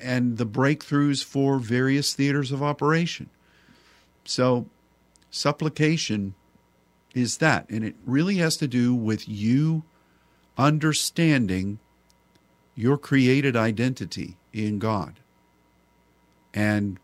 and 0.00 0.38
the 0.38 0.46
breakthroughs 0.46 1.24
for 1.24 1.58
various 1.58 2.14
theaters 2.14 2.52
of 2.52 2.62
operation. 2.62 3.28
So 4.24 4.66
supplication 5.30 6.34
is 7.14 7.38
that 7.38 7.68
and 7.68 7.84
it 7.84 7.96
really 8.06 8.36
has 8.36 8.56
to 8.58 8.68
do 8.68 8.94
with 8.94 9.28
you 9.28 9.82
understanding 10.56 11.78
your 12.78 12.96
created 12.96 13.56
identity 13.56 14.36
in 14.52 14.78
God. 14.78 15.14
And 16.54 17.00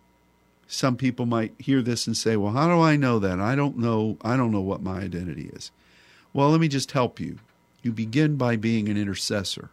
some 0.68 0.96
people 0.96 1.26
might 1.26 1.52
hear 1.58 1.82
this 1.82 2.06
and 2.06 2.16
say, 2.16 2.37
"Well, 2.37 2.52
how 2.52 2.68
do 2.68 2.80
I 2.80 2.94
know 2.94 3.18
that? 3.18 3.40
I 3.40 3.56
don't 3.56 3.76
know 3.76 4.16
I 4.22 4.37
don't 4.37 4.52
know 4.52 4.60
what 4.60 4.84
my 4.84 5.00
identity 5.00 5.50
is." 5.52 5.72
Well, 6.32 6.50
let 6.50 6.60
me 6.60 6.68
just 6.68 6.92
help 6.92 7.18
you. 7.18 7.40
You 7.82 7.90
begin 7.90 8.37
by 8.37 8.54
being 8.54 8.88
an 8.88 8.96
intercessor. 8.96 9.70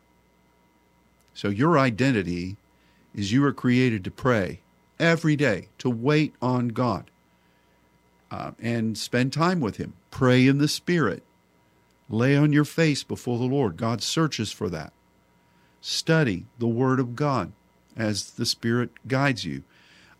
So 1.35 1.49
your 1.49 1.77
identity 1.77 2.57
is 3.13 3.31
you 3.31 3.45
are 3.45 3.53
created 3.53 4.03
to 4.03 4.11
pray 4.11 4.61
every 4.99 5.35
day, 5.35 5.67
to 5.77 5.89
wait 5.89 6.33
on 6.41 6.69
God, 6.69 7.11
uh, 8.31 8.51
and 8.59 8.97
spend 8.97 9.33
time 9.33 9.59
with 9.59 9.77
Him. 9.77 9.93
Pray 10.09 10.47
in 10.47 10.57
the 10.57 10.67
Spirit. 10.67 11.21
Lay 12.09 12.35
on 12.35 12.51
your 12.51 12.65
face 12.65 13.03
before 13.03 13.37
the 13.37 13.45
Lord. 13.45 13.77
God 13.77 14.01
searches 14.01 14.51
for 14.51 14.67
that 14.69 14.93
study 15.81 16.45
the 16.59 16.67
Word 16.67 16.99
of 16.99 17.15
God 17.15 17.51
as 17.97 18.31
the 18.31 18.45
Spirit 18.45 18.91
guides 19.07 19.43
you. 19.43 19.63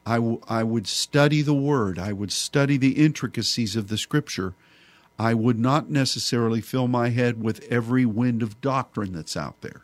I, 0.06 0.16
w- 0.16 0.42
I 0.48 0.64
would 0.64 0.88
study 0.88 1.42
the 1.42 1.54
Word, 1.54 2.00
I 2.00 2.12
would 2.12 2.32
study 2.32 2.78
the 2.78 3.04
intricacies 3.04 3.76
of 3.76 3.88
the 3.88 3.98
Scripture. 3.98 4.54
I 5.20 5.36
would 5.36 5.60
not 5.60 5.90
necessarily 5.90 6.62
fill 6.62 6.88
my 6.88 7.10
head 7.10 7.44
with 7.44 7.64
every 7.70 8.06
wind 8.06 8.42
of 8.42 8.60
doctrine 8.60 9.14
that's 9.14 9.38
out 9.38 9.62
there. 9.62 9.84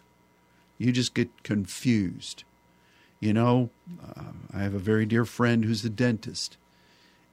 You 0.79 0.91
just 0.91 1.13
get 1.13 1.43
confused. 1.43 2.43
You 3.19 3.33
know, 3.33 3.69
uh, 4.03 4.31
I 4.53 4.59
have 4.59 4.73
a 4.73 4.79
very 4.79 5.05
dear 5.05 5.25
friend 5.25 5.63
who's 5.63 5.85
a 5.85 5.89
dentist, 5.89 6.57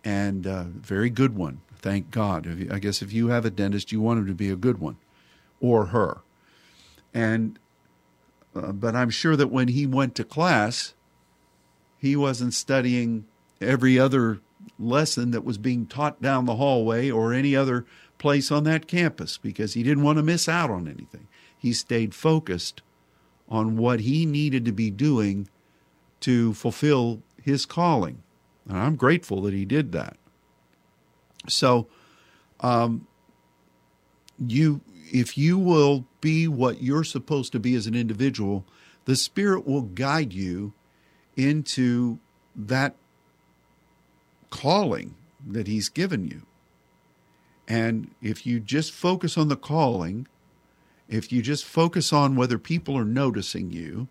and 0.04 0.44
a 0.46 0.52
uh, 0.52 0.64
very 0.68 1.08
good 1.08 1.34
one, 1.34 1.60
thank 1.76 2.10
God. 2.10 2.68
I 2.70 2.78
guess 2.78 3.00
if 3.00 3.12
you 3.12 3.28
have 3.28 3.44
a 3.44 3.50
dentist, 3.50 3.90
you 3.90 4.00
want 4.00 4.20
him 4.20 4.26
to 4.26 4.34
be 4.34 4.50
a 4.50 4.56
good 4.56 4.78
one, 4.78 4.96
or 5.60 5.86
her. 5.86 6.20
And 7.14 7.58
uh, 8.54 8.72
but 8.72 8.94
I'm 8.94 9.10
sure 9.10 9.36
that 9.36 9.48
when 9.48 9.68
he 9.68 9.86
went 9.86 10.14
to 10.16 10.24
class, 10.24 10.94
he 11.98 12.16
wasn't 12.16 12.54
studying 12.54 13.26
every 13.60 13.98
other 13.98 14.40
lesson 14.78 15.30
that 15.32 15.44
was 15.44 15.58
being 15.58 15.86
taught 15.86 16.22
down 16.22 16.44
the 16.44 16.56
hallway 16.56 17.10
or 17.10 17.32
any 17.32 17.54
other 17.54 17.84
place 18.18 18.50
on 18.50 18.64
that 18.64 18.86
campus 18.86 19.38
because 19.38 19.74
he 19.74 19.82
didn't 19.82 20.04
want 20.04 20.18
to 20.18 20.22
miss 20.22 20.48
out 20.48 20.70
on 20.70 20.88
anything. 20.88 21.28
He 21.56 21.72
stayed 21.72 22.14
focused 22.14 22.82
on 23.48 23.76
what 23.76 24.00
he 24.00 24.24
needed 24.26 24.64
to 24.64 24.72
be 24.72 24.90
doing 24.90 25.48
to 26.20 26.54
fulfill 26.54 27.22
his 27.42 27.66
calling. 27.66 28.22
And 28.68 28.78
I'm 28.78 28.96
grateful 28.96 29.42
that 29.42 29.52
he 29.52 29.64
did 29.64 29.92
that. 29.92 30.16
So, 31.48 31.86
um, 32.60 33.06
you 34.38 34.80
if 35.14 35.38
you 35.38 35.56
will 35.56 36.04
be 36.20 36.48
what 36.48 36.82
you're 36.82 37.04
supposed 37.04 37.52
to 37.52 37.60
be 37.60 37.76
as 37.76 37.86
an 37.86 37.94
individual, 37.94 38.64
the 39.04 39.14
Spirit 39.14 39.64
will 39.64 39.82
guide 39.82 40.32
you 40.32 40.72
into 41.36 42.18
that 42.56 42.96
calling 44.50 45.14
that 45.46 45.68
He's 45.68 45.88
given 45.88 46.26
you. 46.26 46.42
And 47.68 48.10
if 48.20 48.44
you 48.44 48.58
just 48.58 48.90
focus 48.90 49.38
on 49.38 49.46
the 49.46 49.56
calling, 49.56 50.26
if 51.08 51.30
you 51.32 51.42
just 51.42 51.64
focus 51.64 52.12
on 52.12 52.34
whether 52.34 52.58
people 52.58 52.98
are 52.98 53.04
noticing 53.04 53.70
you, 53.70 54.08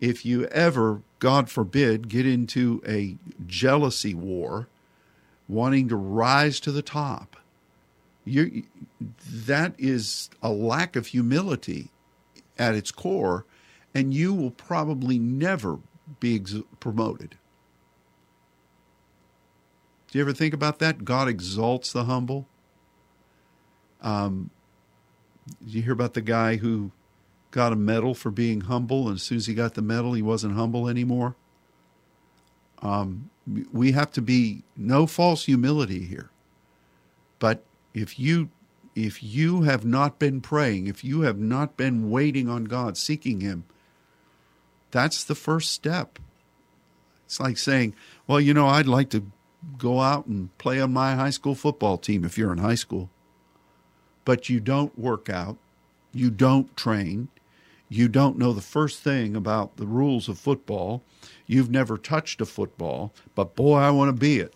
if 0.00 0.24
you 0.24 0.46
ever, 0.46 1.02
God 1.18 1.50
forbid, 1.50 2.08
get 2.08 2.26
into 2.26 2.80
a 2.86 3.16
jealousy 3.44 4.14
war, 4.14 4.68
wanting 5.48 5.88
to 5.88 5.96
rise 5.96 6.60
to 6.60 6.70
the 6.70 6.82
top, 6.82 7.36
You 8.24 8.62
that 9.28 9.74
is 9.78 10.30
a 10.42 10.50
lack 10.50 10.96
of 10.96 11.08
humility 11.08 11.90
at 12.58 12.74
its 12.74 12.90
core, 12.90 13.46
and 13.94 14.14
you 14.14 14.34
will 14.34 14.50
probably 14.50 15.18
never 15.18 15.78
be 16.20 16.36
ex- 16.36 16.56
promoted. 16.80 17.36
Do 20.10 20.18
you 20.18 20.24
ever 20.24 20.32
think 20.32 20.54
about 20.54 20.78
that? 20.78 21.04
God 21.04 21.28
exalts 21.28 21.92
the 21.92 22.04
humble. 22.04 22.46
Um, 24.00 24.50
did 25.64 25.74
you 25.74 25.82
hear 25.82 25.92
about 25.92 26.14
the 26.14 26.20
guy 26.20 26.56
who 26.56 26.92
got 27.50 27.72
a 27.72 27.76
medal 27.76 28.14
for 28.14 28.30
being 28.30 28.62
humble, 28.62 29.08
and 29.08 29.16
as 29.16 29.22
soon 29.22 29.38
as 29.38 29.46
he 29.46 29.54
got 29.54 29.74
the 29.74 29.82
medal, 29.82 30.12
he 30.12 30.22
wasn't 30.22 30.54
humble 30.54 30.88
anymore? 30.88 31.36
Um, 32.80 33.30
we 33.72 33.92
have 33.92 34.10
to 34.12 34.22
be 34.22 34.62
no 34.76 35.06
false 35.06 35.46
humility 35.46 36.04
here. 36.04 36.30
But 37.38 37.64
if 37.92 38.18
you 38.18 38.50
if 38.94 39.22
you 39.22 39.62
have 39.62 39.84
not 39.84 40.18
been 40.18 40.40
praying, 40.40 40.86
if 40.86 41.02
you 41.02 41.22
have 41.22 41.38
not 41.38 41.76
been 41.76 42.10
waiting 42.10 42.48
on 42.48 42.64
God, 42.64 42.96
seeking 42.96 43.40
Him, 43.40 43.64
that's 44.90 45.24
the 45.24 45.34
first 45.34 45.72
step. 45.72 46.18
It's 47.26 47.40
like 47.40 47.58
saying, 47.58 47.94
well, 48.26 48.40
you 48.40 48.54
know, 48.54 48.66
I'd 48.66 48.86
like 48.86 49.10
to 49.10 49.24
go 49.78 50.00
out 50.00 50.26
and 50.26 50.56
play 50.58 50.80
on 50.80 50.92
my 50.92 51.14
high 51.14 51.30
school 51.30 51.54
football 51.54 51.98
team 51.98 52.24
if 52.24 52.38
you're 52.38 52.52
in 52.52 52.58
high 52.58 52.74
school. 52.74 53.10
But 54.24 54.48
you 54.48 54.60
don't 54.60 54.96
work 54.98 55.28
out, 55.28 55.56
you 56.12 56.30
don't 56.30 56.74
train, 56.76 57.28
you 57.88 58.08
don't 58.08 58.38
know 58.38 58.52
the 58.52 58.60
first 58.60 59.02
thing 59.02 59.36
about 59.36 59.76
the 59.76 59.86
rules 59.86 60.28
of 60.28 60.38
football, 60.38 61.02
you've 61.46 61.70
never 61.70 61.98
touched 61.98 62.40
a 62.40 62.46
football, 62.46 63.12
but 63.34 63.54
boy, 63.54 63.78
I 63.78 63.90
want 63.90 64.08
to 64.08 64.20
be 64.20 64.38
it. 64.38 64.54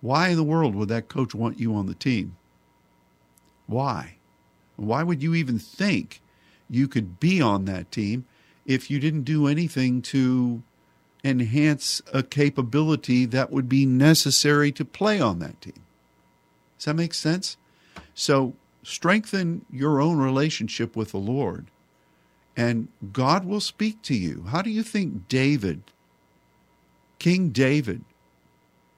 Why 0.00 0.28
in 0.28 0.36
the 0.36 0.44
world 0.44 0.74
would 0.74 0.88
that 0.88 1.08
coach 1.08 1.34
want 1.34 1.58
you 1.58 1.74
on 1.74 1.86
the 1.86 1.94
team? 1.94 2.36
Why? 3.68 4.16
Why 4.76 5.02
would 5.04 5.22
you 5.22 5.34
even 5.34 5.58
think 5.58 6.20
you 6.68 6.88
could 6.88 7.20
be 7.20 7.40
on 7.40 7.66
that 7.66 7.92
team 7.92 8.24
if 8.66 8.90
you 8.90 8.98
didn't 8.98 9.22
do 9.22 9.46
anything 9.46 10.02
to 10.02 10.62
enhance 11.22 12.00
a 12.12 12.22
capability 12.22 13.26
that 13.26 13.52
would 13.52 13.68
be 13.68 13.84
necessary 13.84 14.72
to 14.72 14.84
play 14.84 15.20
on 15.20 15.38
that 15.38 15.60
team? 15.60 15.84
Does 16.78 16.86
that 16.86 16.94
make 16.94 17.14
sense? 17.14 17.56
So 18.14 18.54
strengthen 18.82 19.66
your 19.70 20.00
own 20.00 20.16
relationship 20.16 20.96
with 20.96 21.10
the 21.10 21.18
Lord, 21.18 21.66
and 22.56 22.88
God 23.12 23.44
will 23.44 23.60
speak 23.60 24.00
to 24.02 24.14
you. 24.14 24.46
How 24.48 24.62
do 24.62 24.70
you 24.70 24.82
think 24.82 25.28
David, 25.28 25.82
King 27.18 27.50
David, 27.50 28.04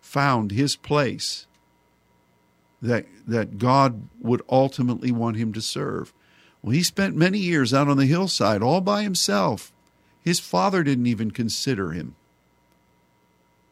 found 0.01 0.53
his 0.53 0.77
place 0.77 1.47
that 2.83 3.07
that 3.27 3.59
God 3.59 4.09
would 4.21 4.43
ultimately 4.49 5.13
want 5.13 5.37
him 5.37 5.53
to 5.53 5.61
serve? 5.61 6.13
Well, 6.63 6.73
he 6.73 6.83
spent 6.83 7.17
many 7.17 7.39
years 7.39 7.73
out 7.73 7.89
on 7.89 7.97
the 7.97 8.07
hillside 8.07 8.63
all 8.63 8.81
by 8.81 9.03
himself. 9.03 9.73
His 10.23 10.41
father 10.41 10.83
didn't 10.83 11.07
even 11.07 11.31
consider 11.31 11.93
him. 11.93 12.15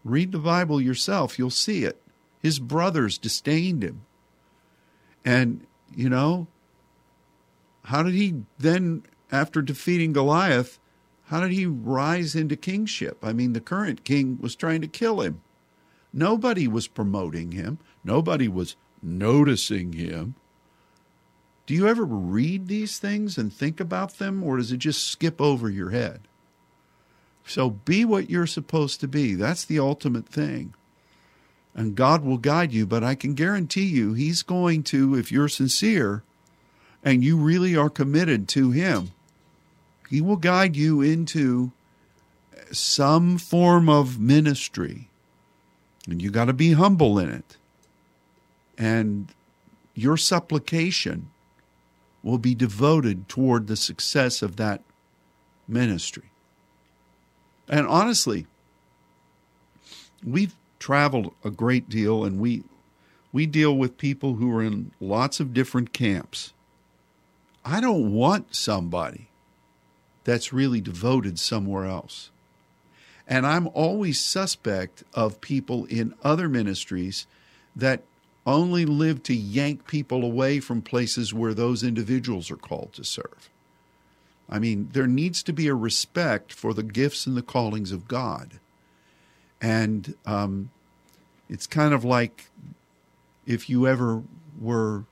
Read 0.04 0.32
the 0.32 0.38
Bible 0.38 0.80
yourself, 0.80 1.38
you'll 1.38 1.50
see 1.50 1.84
it. 1.84 2.00
His 2.40 2.58
brothers 2.58 3.18
disdained 3.18 3.82
him. 3.82 4.02
And 5.24 5.66
you 5.94 6.08
know, 6.08 6.46
how 7.84 8.02
did 8.02 8.14
he 8.14 8.42
then, 8.58 9.02
after 9.32 9.62
defeating 9.62 10.12
Goliath, 10.12 10.78
how 11.26 11.40
did 11.40 11.52
he 11.52 11.66
rise 11.66 12.34
into 12.34 12.56
kingship? 12.56 13.18
I 13.22 13.32
mean, 13.32 13.52
the 13.52 13.60
current 13.60 14.04
king 14.04 14.38
was 14.40 14.56
trying 14.56 14.80
to 14.80 14.88
kill 14.88 15.20
him. 15.20 15.42
Nobody 16.12 16.66
was 16.66 16.88
promoting 16.88 17.52
him, 17.52 17.78
nobody 18.02 18.48
was 18.48 18.76
noticing 19.02 19.92
him. 19.92 20.34
Do 21.66 21.74
you 21.74 21.86
ever 21.86 22.04
read 22.04 22.68
these 22.68 22.98
things 22.98 23.36
and 23.36 23.52
think 23.52 23.78
about 23.80 24.18
them, 24.18 24.42
or 24.42 24.56
does 24.56 24.72
it 24.72 24.78
just 24.78 25.06
skip 25.06 25.40
over 25.40 25.68
your 25.68 25.90
head? 25.90 26.22
So 27.46 27.70
be 27.70 28.04
what 28.04 28.30
you're 28.30 28.46
supposed 28.46 29.00
to 29.00 29.08
be. 29.08 29.34
That's 29.34 29.64
the 29.64 29.78
ultimate 29.78 30.26
thing 30.26 30.74
and 31.78 31.94
God 31.94 32.24
will 32.24 32.38
guide 32.38 32.72
you. 32.72 32.86
But 32.86 33.04
I 33.04 33.14
can 33.14 33.34
guarantee 33.34 33.86
you, 33.86 34.12
He's 34.12 34.42
going 34.42 34.82
to, 34.84 35.14
if 35.14 35.30
you're 35.30 35.48
sincere 35.48 36.24
and 37.04 37.22
you 37.22 37.36
really 37.36 37.76
are 37.76 37.88
committed 37.88 38.48
to 38.48 38.72
Him, 38.72 39.12
He 40.10 40.20
will 40.20 40.36
guide 40.36 40.74
you 40.74 41.00
into 41.00 41.70
some 42.72 43.38
form 43.38 43.88
of 43.88 44.18
ministry. 44.18 45.08
And 46.08 46.20
you 46.20 46.30
got 46.30 46.46
to 46.46 46.52
be 46.52 46.72
humble 46.72 47.16
in 47.16 47.30
it. 47.30 47.57
And 48.78 49.34
your 49.94 50.16
supplication 50.16 51.28
will 52.22 52.38
be 52.38 52.54
devoted 52.54 53.28
toward 53.28 53.66
the 53.66 53.76
success 53.76 54.40
of 54.42 54.56
that 54.56 54.82
ministry. 55.66 56.30
And 57.68 57.86
honestly, 57.86 58.46
we've 60.24 60.54
traveled 60.78 61.34
a 61.44 61.50
great 61.50 61.88
deal 61.88 62.24
and 62.24 62.38
we 62.38 62.62
we 63.30 63.44
deal 63.44 63.76
with 63.76 63.98
people 63.98 64.36
who 64.36 64.50
are 64.56 64.62
in 64.62 64.92
lots 65.00 65.38
of 65.38 65.52
different 65.52 65.92
camps. 65.92 66.54
I 67.62 67.80
don't 67.80 68.14
want 68.14 68.54
somebody 68.54 69.28
that's 70.24 70.52
really 70.52 70.80
devoted 70.80 71.38
somewhere 71.38 71.84
else. 71.84 72.30
And 73.26 73.46
I'm 73.46 73.68
always 73.74 74.18
suspect 74.18 75.04
of 75.12 75.42
people 75.42 75.84
in 75.86 76.14
other 76.24 76.48
ministries 76.48 77.26
that 77.76 78.02
only 78.54 78.84
live 78.84 79.22
to 79.24 79.34
yank 79.34 79.86
people 79.86 80.24
away 80.24 80.60
from 80.60 80.82
places 80.82 81.34
where 81.34 81.54
those 81.54 81.82
individuals 81.82 82.50
are 82.50 82.56
called 82.56 82.92
to 82.94 83.04
serve. 83.04 83.50
I 84.48 84.58
mean, 84.58 84.88
there 84.92 85.06
needs 85.06 85.42
to 85.44 85.52
be 85.52 85.68
a 85.68 85.74
respect 85.74 86.52
for 86.52 86.72
the 86.72 86.82
gifts 86.82 87.26
and 87.26 87.36
the 87.36 87.42
callings 87.42 87.92
of 87.92 88.08
God. 88.08 88.60
And 89.60 90.14
um, 90.24 90.70
it's 91.48 91.66
kind 91.66 91.92
of 91.92 92.04
like 92.04 92.50
if 93.46 93.68
you 93.68 93.86
ever 93.86 94.22
were 94.58 95.04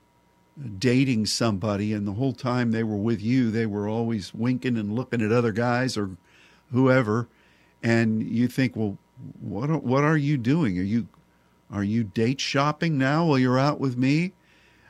dating 0.79 1.27
somebody 1.27 1.93
and 1.93 2.07
the 2.07 2.13
whole 2.13 2.33
time 2.33 2.71
they 2.71 2.83
were 2.83 2.97
with 2.97 3.21
you, 3.21 3.51
they 3.51 3.65
were 3.65 3.87
always 3.87 4.33
winking 4.33 4.77
and 4.77 4.95
looking 4.95 5.21
at 5.21 5.31
other 5.31 5.51
guys 5.51 5.97
or 5.97 6.11
whoever. 6.71 7.27
And 7.83 8.23
you 8.23 8.47
think, 8.47 8.75
well, 8.75 8.97
what 9.39 9.69
are, 9.69 9.77
what 9.77 10.03
are 10.03 10.17
you 10.17 10.37
doing? 10.37 10.79
Are 10.79 10.83
you 10.83 11.07
are 11.71 11.83
you 11.83 12.03
date 12.03 12.39
shopping 12.39 12.97
now 12.97 13.25
while 13.25 13.39
you're 13.39 13.59
out 13.59 13.79
with 13.79 13.97
me? 13.97 14.33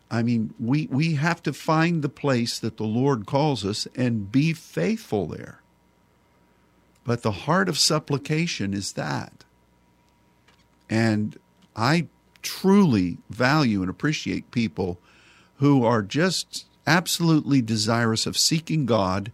I 0.10 0.24
mean, 0.24 0.54
we, 0.60 0.88
we 0.88 1.16
have 1.16 1.44
to 1.44 1.54
find 1.54 2.02
the 2.02 2.10
place 2.10 2.60
that 2.60 2.78
the 2.78 2.86
Lord 2.86 3.26
calls 3.26 3.66
us 3.66 3.88
and 3.96 4.32
be 4.32 4.54
faithful 4.54 5.28
there. 5.28 5.62
But 7.04 7.24
the 7.24 7.32
heart 7.32 7.68
of 7.68 7.78
supplication 7.78 8.74
is 8.74 8.94
that. 8.94 9.44
And 10.90 11.38
I 11.76 12.08
truly 12.42 13.18
value 13.30 13.82
and 13.82 13.90
appreciate 13.90 14.52
people 14.52 15.00
who 15.56 15.84
are 15.84 16.02
just 16.02 16.66
absolutely 16.86 17.62
desirous 17.62 18.26
of 18.26 18.38
seeking 18.38 18.86
God 18.86 19.32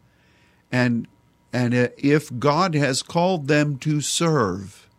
and 0.71 1.07
and 1.55 1.75
if 1.75 2.39
God 2.39 2.73
has 2.73 3.03
called 3.03 3.47
them 3.47 3.77
to 3.77 4.01
serve 4.01 4.89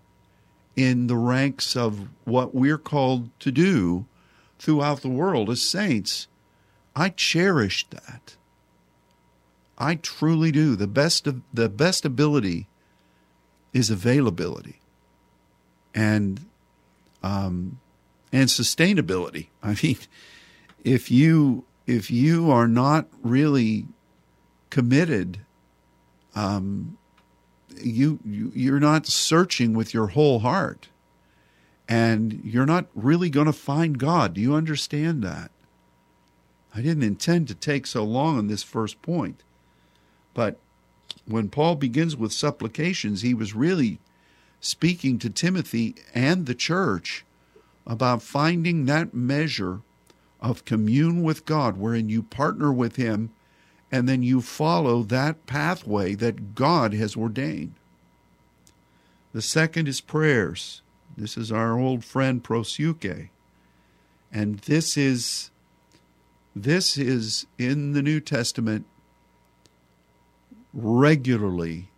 in 0.76 1.06
the 1.06 1.16
ranks 1.16 1.76
of 1.76 2.08
what 2.24 2.54
we're 2.54 2.78
called 2.78 3.28
to 3.40 3.52
do 3.52 4.06
throughout 4.58 5.02
the 5.02 5.08
world 5.08 5.50
as 5.50 5.62
saints, 5.62 6.26
I 6.96 7.10
cherish 7.10 7.86
that. 7.90 8.36
I 9.76 9.96
truly 9.96 10.52
do. 10.52 10.76
The 10.76 10.86
best 10.86 11.26
of 11.26 11.42
the 11.52 11.68
best 11.68 12.04
ability 12.04 12.68
is 13.72 13.90
availability. 13.90 14.80
And 15.94 16.46
um, 17.22 17.80
and 18.32 18.48
sustainability. 18.48 19.48
I 19.62 19.76
mean, 19.82 19.98
if 20.84 21.10
you 21.10 21.64
if 21.86 22.10
you 22.10 22.50
are 22.50 22.68
not 22.68 23.06
really 23.22 23.86
committed, 24.70 25.40
um, 26.34 26.96
you, 27.82 28.18
you 28.24 28.52
you're 28.54 28.80
not 28.80 29.06
searching 29.06 29.74
with 29.74 29.94
your 29.94 30.08
whole 30.08 30.40
heart, 30.40 30.88
and 31.88 32.40
you're 32.44 32.66
not 32.66 32.86
really 32.94 33.30
going 33.30 33.46
to 33.46 33.52
find 33.52 33.98
God. 33.98 34.34
Do 34.34 34.40
you 34.40 34.54
understand 34.54 35.22
that? 35.22 35.50
I 36.74 36.82
didn't 36.82 37.02
intend 37.04 37.48
to 37.48 37.54
take 37.54 37.86
so 37.86 38.04
long 38.04 38.36
on 38.38 38.48
this 38.48 38.62
first 38.62 39.00
point, 39.02 39.42
but 40.32 40.58
when 41.26 41.48
Paul 41.48 41.76
begins 41.76 42.16
with 42.16 42.32
supplications, 42.32 43.22
he 43.22 43.34
was 43.34 43.54
really 43.54 43.98
speaking 44.60 45.18
to 45.18 45.30
Timothy 45.30 45.94
and 46.14 46.46
the 46.46 46.54
church 46.54 47.24
about 47.86 48.22
finding 48.22 48.86
that 48.86 49.14
measure 49.14 49.80
of 50.40 50.64
commune 50.64 51.22
with 51.22 51.44
God 51.44 51.76
wherein 51.76 52.08
you 52.08 52.22
partner 52.22 52.72
with 52.72 52.96
Him 52.96 53.30
and 53.94 54.08
then 54.08 54.24
you 54.24 54.40
follow 54.40 55.04
that 55.04 55.46
pathway 55.46 56.16
that 56.16 56.56
God 56.56 56.94
has 56.94 57.14
ordained. 57.14 57.76
The 59.32 59.40
second 59.40 59.86
is 59.86 60.00
prayers. 60.00 60.82
This 61.16 61.36
is 61.36 61.52
our 61.52 61.78
old 61.78 62.04
friend 62.04 62.42
Proseuche. 62.42 63.28
And 64.32 64.58
this 64.58 64.96
is 64.96 65.52
This 66.56 66.98
is 66.98 67.46
in 67.56 67.92
the 67.92 68.02
New 68.02 68.18
Testament 68.18 68.84
regularly 70.72 71.88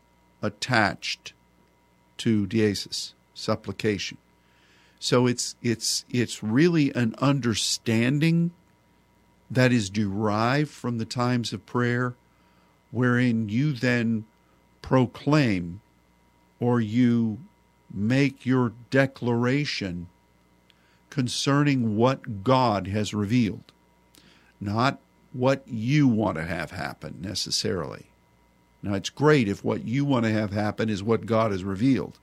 attached 0.42 1.32
to 2.18 2.46
deesis, 2.46 3.14
supplication. 3.32 4.18
So 4.98 5.26
it's 5.26 5.56
it's 5.62 6.04
it's 6.10 6.42
really 6.42 6.92
an 6.92 7.14
understanding 7.22 8.52
that 9.50 9.72
is 9.72 9.90
derived 9.90 10.70
from 10.70 10.98
the 10.98 11.04
times 11.04 11.52
of 11.52 11.66
prayer 11.66 12.14
wherein 12.90 13.48
you 13.48 13.72
then 13.72 14.24
proclaim 14.82 15.80
or 16.60 16.80
you 16.80 17.38
make 17.92 18.46
your 18.46 18.72
declaration 18.90 20.08
concerning 21.10 21.96
what 21.96 22.44
God 22.44 22.88
has 22.88 23.14
revealed, 23.14 23.72
not 24.60 25.00
what 25.32 25.62
you 25.66 26.08
want 26.08 26.36
to 26.36 26.44
have 26.44 26.70
happen 26.70 27.16
necessarily. 27.20 28.06
Now, 28.82 28.94
it's 28.94 29.10
great 29.10 29.48
if 29.48 29.64
what 29.64 29.84
you 29.84 30.04
want 30.04 30.24
to 30.24 30.32
have 30.32 30.52
happen 30.52 30.88
is 30.88 31.02
what 31.02 31.26
God 31.26 31.50
has 31.50 31.64
revealed. 31.64 32.18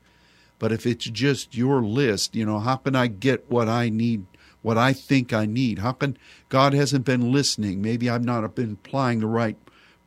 But 0.59 0.71
if 0.71 0.85
it's 0.85 1.05
just 1.05 1.55
your 1.55 1.83
list, 1.83 2.35
you 2.35 2.45
know, 2.45 2.59
how 2.59 2.77
can 2.77 2.95
I 2.95 3.07
get 3.07 3.49
what 3.51 3.67
I 3.67 3.89
need, 3.89 4.25
what 4.63 4.77
I 4.77 4.93
think 4.93 5.31
I 5.31 5.45
need? 5.45 5.79
How 5.79 5.91
can 5.91 6.17
God 6.49 6.73
hasn't 6.73 7.05
been 7.05 7.31
listening? 7.31 7.81
Maybe 7.81 8.09
I've 8.09 8.25
not 8.25 8.55
been 8.55 8.79
applying 8.83 9.19
the 9.19 9.27
right 9.27 9.57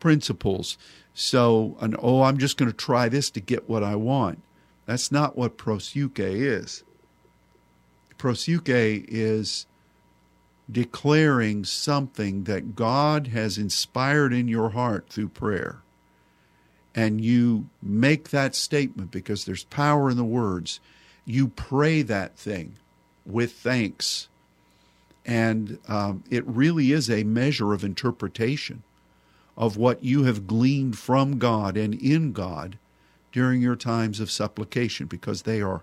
principles. 0.00 0.76
So, 1.14 1.76
and, 1.80 1.96
oh, 2.02 2.22
I'm 2.22 2.38
just 2.38 2.56
going 2.56 2.70
to 2.70 2.76
try 2.76 3.08
this 3.08 3.30
to 3.30 3.40
get 3.40 3.68
what 3.68 3.84
I 3.84 3.94
want. 3.94 4.42
That's 4.86 5.12
not 5.12 5.36
what 5.36 5.56
proseuche 5.56 6.18
is. 6.18 6.82
Proseuche 8.18 9.04
is 9.08 9.66
declaring 10.70 11.64
something 11.64 12.44
that 12.44 12.74
God 12.74 13.28
has 13.28 13.58
inspired 13.58 14.32
in 14.32 14.48
your 14.48 14.70
heart 14.70 15.08
through 15.08 15.28
prayer. 15.28 15.78
And 16.94 17.20
you 17.20 17.68
make 17.82 18.30
that 18.30 18.54
statement 18.54 19.10
because 19.10 19.44
there's 19.44 19.64
power 19.64 20.10
in 20.10 20.16
the 20.16 20.24
words. 20.24 20.80
You 21.24 21.48
pray 21.48 22.02
that 22.02 22.38
thing 22.38 22.76
with 23.26 23.52
thanks. 23.52 24.28
And 25.26 25.78
um, 25.88 26.22
it 26.30 26.46
really 26.46 26.92
is 26.92 27.10
a 27.10 27.24
measure 27.24 27.74
of 27.74 27.84
interpretation 27.84 28.84
of 29.56 29.76
what 29.76 30.04
you 30.04 30.24
have 30.24 30.46
gleaned 30.46 30.96
from 30.96 31.38
God 31.38 31.76
and 31.76 31.94
in 31.94 32.32
God 32.32 32.78
during 33.32 33.60
your 33.60 33.76
times 33.76 34.20
of 34.20 34.30
supplication 34.30 35.06
because 35.06 35.42
they 35.42 35.60
are 35.60 35.82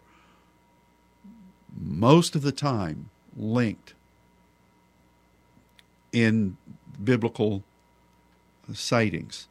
most 1.78 2.36
of 2.36 2.42
the 2.42 2.52
time 2.52 3.10
linked 3.36 3.94
in 6.12 6.56
biblical 7.04 7.64
sightings. 8.74 9.48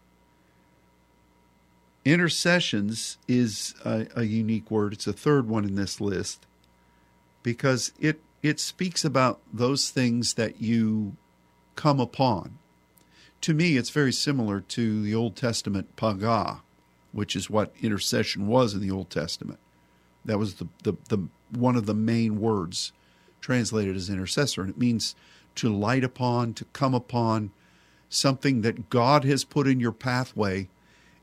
Intercessions 2.04 3.18
is 3.28 3.74
a, 3.84 4.06
a, 4.16 4.22
unique 4.24 4.70
word. 4.70 4.92
It's 4.92 5.06
a 5.06 5.12
third 5.12 5.48
one 5.48 5.64
in 5.64 5.74
this 5.74 6.00
list 6.00 6.46
because 7.42 7.92
it 8.00 8.20
it 8.42 8.58
speaks 8.58 9.04
about 9.04 9.40
those 9.52 9.90
things 9.90 10.34
that 10.34 10.60
you 10.60 11.16
come 11.76 12.00
upon. 12.00 12.58
To 13.42 13.54
me, 13.54 13.76
it's 13.76 13.90
very 13.90 14.12
similar 14.12 14.60
to 14.60 15.02
the 15.02 15.14
Old 15.14 15.36
Testament 15.36 15.96
pagah, 15.96 16.60
which 17.12 17.34
is 17.36 17.50
what 17.50 17.74
intercession 17.80 18.46
was 18.46 18.74
in 18.74 18.80
the 18.80 18.90
Old 18.90 19.10
Testament. 19.10 19.58
That 20.24 20.38
was 20.38 20.54
the, 20.54 20.68
the, 20.82 20.94
the 21.08 21.28
one 21.50 21.76
of 21.76 21.86
the 21.86 21.94
main 21.94 22.40
words 22.40 22.92
translated 23.40 23.96
as 23.96 24.08
intercessor, 24.08 24.62
and 24.62 24.70
it 24.70 24.78
means 24.78 25.14
to 25.56 25.74
light 25.74 26.04
upon, 26.04 26.54
to 26.54 26.64
come 26.66 26.94
upon 26.94 27.50
something 28.08 28.62
that 28.62 28.90
God 28.90 29.24
has 29.24 29.44
put 29.44 29.66
in 29.66 29.80
your 29.80 29.92
pathway, 29.92 30.68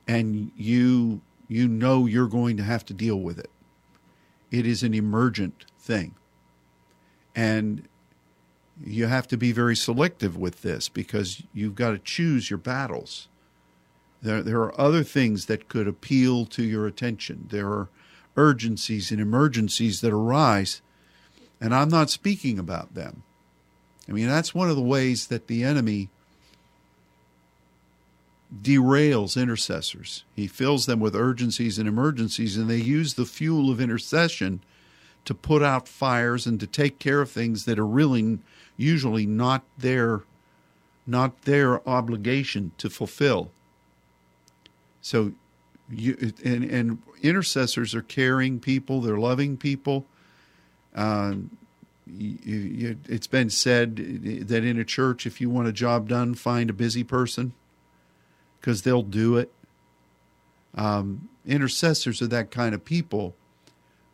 and 0.07 0.51
you 0.57 1.21
you 1.47 1.67
know 1.67 2.05
you're 2.05 2.27
going 2.27 2.57
to 2.57 2.63
have 2.63 2.85
to 2.85 2.93
deal 2.93 3.19
with 3.19 3.39
it. 3.39 3.49
It 4.51 4.67
is 4.67 4.83
an 4.83 4.93
emergent 4.93 5.65
thing, 5.79 6.15
and 7.35 7.87
you 8.83 9.07
have 9.07 9.27
to 9.27 9.37
be 9.37 9.51
very 9.51 9.75
selective 9.75 10.37
with 10.37 10.61
this 10.61 10.89
because 10.89 11.43
you've 11.53 11.75
got 11.75 11.91
to 11.91 11.99
choose 11.99 12.49
your 12.49 12.59
battles. 12.59 13.27
There, 14.21 14.41
there 14.41 14.61
are 14.61 14.79
other 14.79 15.03
things 15.03 15.45
that 15.45 15.69
could 15.69 15.87
appeal 15.87 16.45
to 16.47 16.63
your 16.63 16.87
attention. 16.87 17.47
There 17.49 17.67
are 17.67 17.89
urgencies 18.37 19.11
and 19.11 19.19
emergencies 19.19 20.01
that 20.01 20.13
arise, 20.13 20.81
and 21.59 21.73
I'm 21.73 21.89
not 21.89 22.09
speaking 22.09 22.57
about 22.59 22.95
them. 22.95 23.23
I 24.07 24.11
mean, 24.11 24.27
that's 24.27 24.55
one 24.55 24.69
of 24.69 24.75
the 24.75 24.81
ways 24.81 25.27
that 25.27 25.47
the 25.47 25.63
enemy 25.63 26.09
derails 28.61 29.39
intercessors. 29.39 30.23
He 30.35 30.47
fills 30.47 30.85
them 30.85 30.99
with 30.99 31.15
urgencies 31.15 31.77
and 31.77 31.87
emergencies, 31.87 32.57
and 32.57 32.69
they 32.69 32.77
use 32.77 33.13
the 33.13 33.25
fuel 33.25 33.69
of 33.69 33.79
intercession 33.79 34.61
to 35.29 35.35
put 35.35 35.61
out 35.61 35.87
fires 35.87 36.47
and 36.47 36.59
to 36.59 36.65
take 36.65 36.97
care 36.97 37.21
of 37.21 37.29
things 37.29 37.65
that 37.65 37.77
are 37.77 37.85
really 37.85 38.39
usually 38.77 39.27
not 39.27 39.63
their 39.77 40.23
not 41.05 41.43
their 41.43 41.87
obligation 41.87 42.71
to 42.79 42.89
fulfill. 42.89 43.51
So 45.01 45.33
you 45.87 46.33
and, 46.43 46.63
and 46.63 46.97
intercessors 47.21 47.93
are 47.93 48.01
caring 48.01 48.59
people, 48.59 49.01
they're 49.01 49.19
loving 49.19 49.55
people. 49.55 50.07
Uh, 50.95 51.35
you, 52.07 52.37
you, 52.43 52.97
it's 53.07 53.27
been 53.27 53.51
said 53.51 53.97
that 54.47 54.63
in 54.63 54.79
a 54.79 54.83
church, 54.83 55.27
if 55.27 55.39
you 55.39 55.47
want 55.47 55.67
a 55.67 55.71
job 55.71 56.09
done, 56.09 56.33
find 56.33 56.71
a 56.71 56.73
busy 56.73 57.03
person 57.03 57.53
because 58.59 58.81
they'll 58.81 59.03
do 59.03 59.37
it. 59.37 59.51
Um, 60.73 61.29
intercessors 61.45 62.19
are 62.19 62.27
that 62.27 62.49
kind 62.49 62.73
of 62.73 62.83
people, 62.83 63.35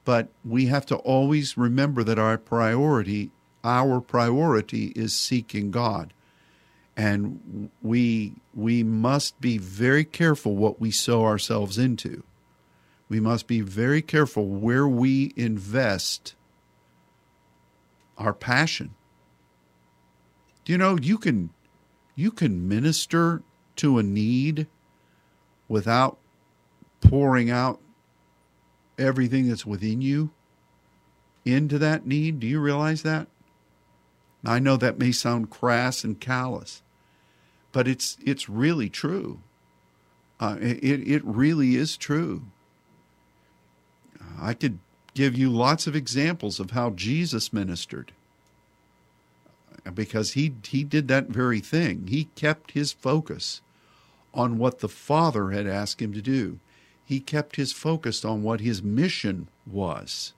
but 0.06 0.30
we 0.46 0.68
have 0.68 0.86
to 0.86 0.96
always 0.98 1.58
remember 1.58 2.04
that 2.04 2.20
our 2.20 2.38
priority, 2.38 3.32
our 3.64 4.00
priority, 4.00 4.94
is 4.96 5.14
seeking 5.14 5.72
God 5.72 6.14
and 6.98 7.70
we 7.82 8.34
we 8.54 8.84
must 8.84 9.40
be 9.42 9.58
very 9.58 10.06
careful 10.06 10.56
what 10.56 10.80
we 10.80 10.92
sow 10.92 11.26
ourselves 11.26 11.78
into. 11.78 12.24
We 13.10 13.20
must 13.20 13.48
be 13.48 13.62
very 13.62 14.02
careful 14.02 14.48
where 14.48 14.88
we 14.88 15.34
invest 15.36 16.36
our 18.18 18.34
passion. 18.34 18.96
Do 20.64 20.72
you 20.72 20.78
know 20.78 20.98
you 20.98 21.18
can 21.18 21.50
you 22.16 22.32
can 22.32 22.68
minister 22.68 23.44
to 23.78 23.98
a 23.98 24.04
need 24.04 24.68
without 25.68 26.18
pouring 27.02 27.50
out 27.50 27.80
everything 28.98 29.48
that's 29.48 29.66
within 29.66 30.02
you 30.02 30.32
into 31.44 31.78
that 31.80 32.06
need? 32.06 32.40
Do 32.40 32.48
you 32.48 32.60
realize 32.60 33.04
that? 33.04 33.28
I 34.46 34.60
know 34.60 34.78
that 34.78 35.00
may 35.00 35.12
sound 35.12 35.50
crass 35.50 36.04
and 36.04 36.20
callous, 36.20 36.82
but 37.72 37.88
it's 37.88 38.18
it's 38.24 38.48
really 38.50 38.90
true. 38.90 39.40
Uh, 40.40 40.58
it 40.60 41.08
it 41.08 41.26
really 41.26 41.76
is 41.76 41.98
true. 41.98 42.44
I 44.40 44.54
could 44.54 44.80
give 45.14 45.38
you 45.38 45.50
lots 45.50 45.88
of 45.88 45.96
examples 45.96 46.60
of 46.60 46.72
how 46.72 46.90
Jesus 46.92 47.54
ministered 47.54 48.12
because 49.94 50.34
he 50.34 50.54
he 50.66 50.84
did 50.84 51.08
that 51.08 51.28
very 51.28 51.60
thing. 51.60 52.08
He 52.08 52.26
kept 52.36 52.72
his 52.72 52.92
focus 52.92 53.62
on 54.34 54.58
what 54.58 54.80
the 54.80 54.90
Father 54.90 55.52
had 55.52 55.66
asked 55.66 56.02
him 56.02 56.14
to 56.14 56.22
do. 56.22 56.60
He 57.06 57.20
kept 57.20 57.56
his 57.56 57.72
focus 57.72 58.26
on 58.26 58.44
what 58.44 58.62
his 58.62 58.82
mission 58.82 59.48
was. 59.66 60.34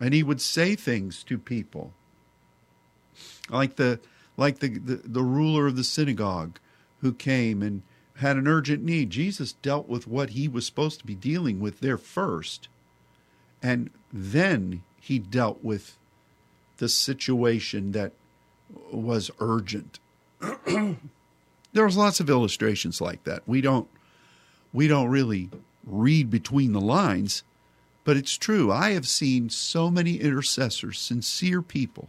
And 0.00 0.12
he 0.12 0.22
would 0.22 0.40
say 0.40 0.74
things 0.74 1.22
to 1.24 1.38
people 1.38 1.92
like 3.50 3.76
the 3.76 4.00
like 4.36 4.58
the, 4.58 4.78
the, 4.78 4.96
the 4.96 5.22
ruler 5.22 5.68
of 5.68 5.76
the 5.76 5.84
synagogue 5.84 6.58
who 7.00 7.12
came 7.12 7.62
and 7.62 7.82
had 8.16 8.36
an 8.36 8.48
urgent 8.48 8.82
need. 8.82 9.10
Jesus 9.10 9.52
dealt 9.52 9.88
with 9.88 10.08
what 10.08 10.30
he 10.30 10.48
was 10.48 10.66
supposed 10.66 10.98
to 11.00 11.06
be 11.06 11.14
dealing 11.14 11.60
with 11.60 11.80
there 11.80 11.98
first. 11.98 12.68
And 13.62 13.90
then 14.12 14.82
he 15.00 15.18
dealt 15.18 15.62
with 15.62 15.96
the 16.78 16.88
situation 16.88 17.92
that 17.92 18.12
was 18.90 19.30
urgent. 19.38 20.00
There's 21.72 21.96
lots 21.96 22.18
of 22.18 22.28
illustrations 22.28 23.00
like 23.00 23.22
that. 23.24 23.42
We 23.46 23.60
don't 23.60 23.88
we 24.74 24.88
don't 24.88 25.08
really 25.08 25.48
read 25.86 26.28
between 26.28 26.72
the 26.72 26.80
lines, 26.80 27.44
but 28.02 28.16
it's 28.18 28.36
true. 28.36 28.70
I 28.70 28.90
have 28.90 29.08
seen 29.08 29.48
so 29.48 29.90
many 29.90 30.16
intercessors, 30.16 30.98
sincere 30.98 31.62
people 31.62 32.08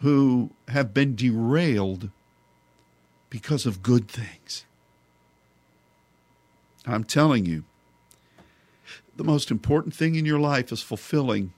who 0.00 0.50
have 0.68 0.92
been 0.92 1.14
derailed 1.14 2.10
because 3.30 3.66
of 3.66 3.82
good 3.82 4.08
things. 4.08 4.64
I'm 6.86 7.04
telling 7.04 7.44
you, 7.44 7.64
the 9.16 9.24
most 9.24 9.50
important 9.50 9.94
thing 9.94 10.14
in 10.14 10.24
your 10.24 10.38
life 10.38 10.72
is 10.72 10.82
fulfilling 10.82 11.52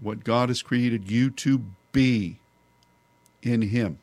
what 0.00 0.24
God 0.24 0.48
has 0.48 0.62
created 0.62 1.10
you 1.10 1.30
to 1.30 1.64
be 1.92 2.38
in 3.42 3.62
Him. 3.62 3.98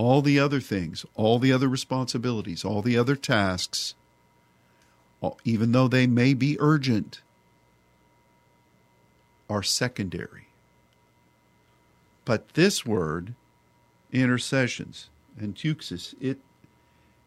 All 0.00 0.22
the 0.22 0.40
other 0.40 0.60
things, 0.60 1.04
all 1.14 1.38
the 1.38 1.52
other 1.52 1.68
responsibilities, 1.68 2.64
all 2.64 2.80
the 2.80 2.96
other 2.96 3.14
tasks, 3.14 3.94
even 5.44 5.72
though 5.72 5.88
they 5.88 6.06
may 6.06 6.32
be 6.32 6.56
urgent, 6.58 7.20
are 9.50 9.62
secondary. 9.62 10.46
But 12.24 12.54
this 12.54 12.86
word, 12.86 13.34
intercessions, 14.10 15.10
enteuxis, 15.38 16.14
it 16.18 16.38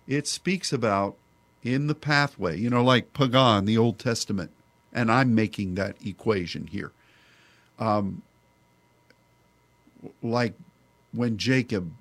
it 0.07 0.25
speaks 0.25 0.73
about 0.73 1.15
in 1.61 1.85
the 1.85 1.93
pathway, 1.93 2.57
you 2.57 2.71
know, 2.71 2.83
like 2.83 3.13
pagah, 3.13 3.63
the 3.63 3.77
Old 3.77 3.99
Testament, 3.99 4.49
and 4.91 5.11
I'm 5.11 5.35
making 5.35 5.75
that 5.75 5.95
equation 6.03 6.65
here. 6.65 6.91
Um, 7.77 8.23
like 10.23 10.55
when 11.11 11.37
Jacob 11.37 11.91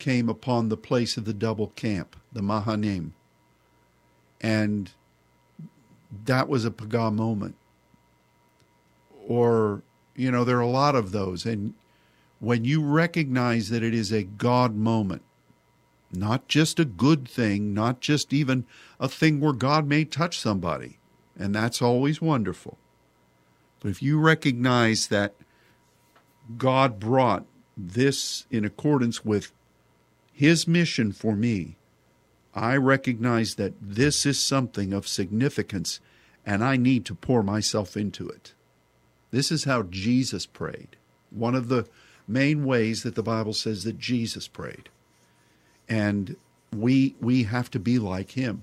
came 0.00 0.28
upon 0.28 0.68
the 0.68 0.76
place 0.76 1.16
of 1.16 1.24
the 1.24 1.34
double 1.34 1.68
camp, 1.68 2.16
the 2.32 2.42
Mahanaim, 2.42 3.14
and 4.40 4.90
that 6.24 6.48
was 6.48 6.64
a 6.64 6.70
pagah 6.70 7.14
moment. 7.14 7.54
Or, 9.28 9.82
you 10.16 10.30
know, 10.30 10.42
there 10.42 10.56
are 10.56 10.60
a 10.60 10.66
lot 10.66 10.96
of 10.96 11.12
those. 11.12 11.46
And 11.46 11.74
when 12.40 12.64
you 12.64 12.82
recognize 12.82 13.68
that 13.68 13.84
it 13.84 13.94
is 13.94 14.10
a 14.10 14.24
God 14.24 14.74
moment, 14.74 15.22
not 16.12 16.48
just 16.48 16.80
a 16.80 16.84
good 16.84 17.28
thing, 17.28 17.72
not 17.72 18.00
just 18.00 18.32
even 18.32 18.64
a 18.98 19.08
thing 19.08 19.38
where 19.38 19.52
God 19.52 19.86
may 19.86 20.04
touch 20.04 20.38
somebody, 20.38 20.98
and 21.38 21.54
that's 21.54 21.80
always 21.80 22.20
wonderful. 22.20 22.76
But 23.78 23.90
if 23.90 24.02
you 24.02 24.18
recognize 24.18 25.06
that 25.08 25.34
God 26.58 26.98
brought 26.98 27.46
this 27.76 28.46
in 28.50 28.64
accordance 28.64 29.24
with 29.24 29.52
His 30.40 30.66
mission 30.66 31.12
for 31.12 31.36
me, 31.36 31.76
I 32.54 32.74
recognize 32.78 33.56
that 33.56 33.74
this 33.78 34.24
is 34.24 34.40
something 34.40 34.94
of 34.94 35.06
significance 35.06 36.00
and 36.46 36.64
I 36.64 36.78
need 36.78 37.04
to 37.04 37.14
pour 37.14 37.42
myself 37.42 37.94
into 37.94 38.26
it. 38.26 38.54
This 39.32 39.52
is 39.52 39.64
how 39.64 39.82
Jesus 39.82 40.46
prayed. 40.46 40.96
One 41.28 41.54
of 41.54 41.68
the 41.68 41.86
main 42.26 42.64
ways 42.64 43.02
that 43.02 43.16
the 43.16 43.22
Bible 43.22 43.52
says 43.52 43.84
that 43.84 43.98
Jesus 43.98 44.48
prayed. 44.48 44.88
And 45.90 46.36
we 46.74 47.16
we 47.20 47.42
have 47.42 47.70
to 47.72 47.78
be 47.78 47.98
like 47.98 48.30
him. 48.30 48.62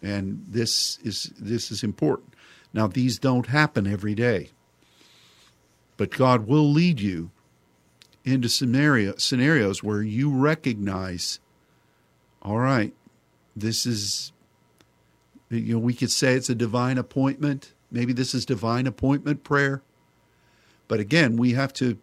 And 0.00 0.46
this 0.48 0.98
is 1.04 1.30
this 1.38 1.70
is 1.70 1.82
important. 1.84 2.32
Now 2.72 2.86
these 2.86 3.18
don't 3.18 3.48
happen 3.48 3.86
every 3.86 4.14
day. 4.14 4.48
But 5.98 6.08
God 6.08 6.46
will 6.46 6.72
lead 6.72 7.00
you 7.00 7.32
into 8.24 8.48
scenario, 8.48 9.16
scenarios 9.16 9.82
where 9.82 10.02
you 10.02 10.30
recognize 10.30 11.40
all 12.42 12.58
right, 12.58 12.92
this 13.56 13.86
is 13.86 14.32
you 15.48 15.74
know 15.74 15.78
we 15.78 15.94
could 15.94 16.10
say 16.10 16.34
it's 16.34 16.50
a 16.50 16.54
divine 16.54 16.98
appointment. 16.98 17.72
Maybe 17.90 18.12
this 18.12 18.34
is 18.34 18.44
divine 18.44 18.86
appointment 18.86 19.44
prayer. 19.44 19.82
But 20.88 21.00
again 21.00 21.36
we 21.36 21.52
have 21.52 21.72
to 21.74 21.98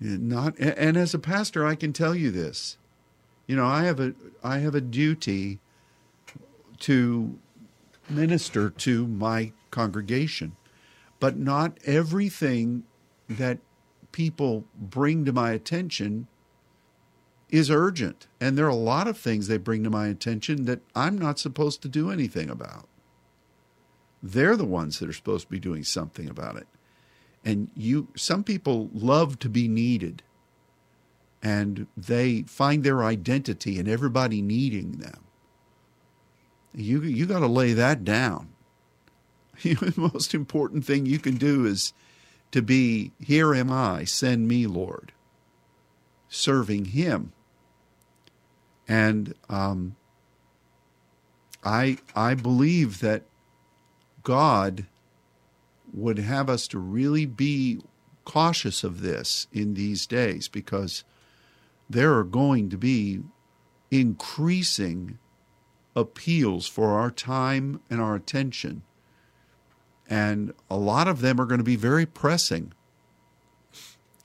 not 0.00 0.58
and 0.58 0.96
as 0.96 1.14
a 1.14 1.18
pastor 1.18 1.66
I 1.66 1.74
can 1.74 1.92
tell 1.92 2.14
you 2.14 2.30
this. 2.30 2.78
You 3.46 3.56
know 3.56 3.66
I 3.66 3.84
have 3.84 4.00
a 4.00 4.14
I 4.42 4.58
have 4.58 4.74
a 4.74 4.80
duty 4.80 5.60
to 6.80 7.38
minister 8.08 8.70
to 8.70 9.06
my 9.06 9.52
congregation 9.70 10.56
but 11.20 11.36
not 11.36 11.78
everything 11.84 12.82
that 13.28 13.58
people 14.12 14.64
bring 14.78 15.24
to 15.24 15.32
my 15.32 15.52
attention 15.52 16.28
is 17.52 17.70
urgent. 17.70 18.26
And 18.40 18.56
there 18.56 18.64
are 18.66 18.70
a 18.70 18.74
lot 18.74 19.06
of 19.06 19.18
things 19.18 19.46
they 19.46 19.58
bring 19.58 19.84
to 19.84 19.90
my 19.90 20.06
attention 20.08 20.64
that 20.64 20.80
I'm 20.96 21.18
not 21.18 21.38
supposed 21.38 21.82
to 21.82 21.88
do 21.88 22.10
anything 22.10 22.48
about. 22.48 22.88
They're 24.22 24.56
the 24.56 24.64
ones 24.64 24.98
that 24.98 25.08
are 25.08 25.14
supposed 25.14 25.46
to 25.46 25.50
be 25.50 25.60
doing 25.60 25.84
something 25.84 26.28
about 26.28 26.56
it. 26.56 26.66
And 27.44 27.70
you 27.76 28.08
some 28.16 28.44
people 28.44 28.88
love 28.94 29.38
to 29.40 29.48
be 29.48 29.68
needed. 29.68 30.22
And 31.42 31.88
they 31.96 32.42
find 32.42 32.84
their 32.84 33.02
identity 33.02 33.78
in 33.78 33.88
everybody 33.88 34.40
needing 34.40 34.92
them. 34.92 35.24
You 36.72 37.02
you 37.02 37.26
got 37.26 37.40
to 37.40 37.48
lay 37.48 37.72
that 37.72 38.04
down. 38.04 38.50
the 39.62 39.92
most 39.96 40.34
important 40.34 40.84
thing 40.84 41.04
you 41.04 41.18
can 41.18 41.36
do 41.36 41.66
is 41.66 41.92
to 42.52 42.62
be 42.62 43.12
here 43.18 43.54
am 43.54 43.70
I, 43.70 44.04
send 44.04 44.46
me, 44.46 44.66
Lord. 44.66 45.12
Serving 46.28 46.86
him 46.86 47.32
and 48.88 49.34
um, 49.48 49.96
I 51.64 51.98
I 52.14 52.34
believe 52.34 53.00
that 53.00 53.22
God 54.22 54.86
would 55.92 56.18
have 56.18 56.48
us 56.48 56.66
to 56.68 56.78
really 56.78 57.26
be 57.26 57.80
cautious 58.24 58.84
of 58.84 59.00
this 59.00 59.46
in 59.52 59.74
these 59.74 60.06
days 60.06 60.48
because 60.48 61.04
there 61.88 62.14
are 62.14 62.24
going 62.24 62.70
to 62.70 62.78
be 62.78 63.20
increasing 63.90 65.18
appeals 65.94 66.66
for 66.66 66.98
our 66.98 67.10
time 67.10 67.80
and 67.90 68.00
our 68.00 68.14
attention. 68.14 68.82
And 70.08 70.52
a 70.68 70.76
lot 70.76 71.08
of 71.08 71.20
them 71.20 71.40
are 71.40 71.46
going 71.46 71.58
to 71.58 71.64
be 71.64 71.76
very 71.76 72.06
pressing. 72.06 72.72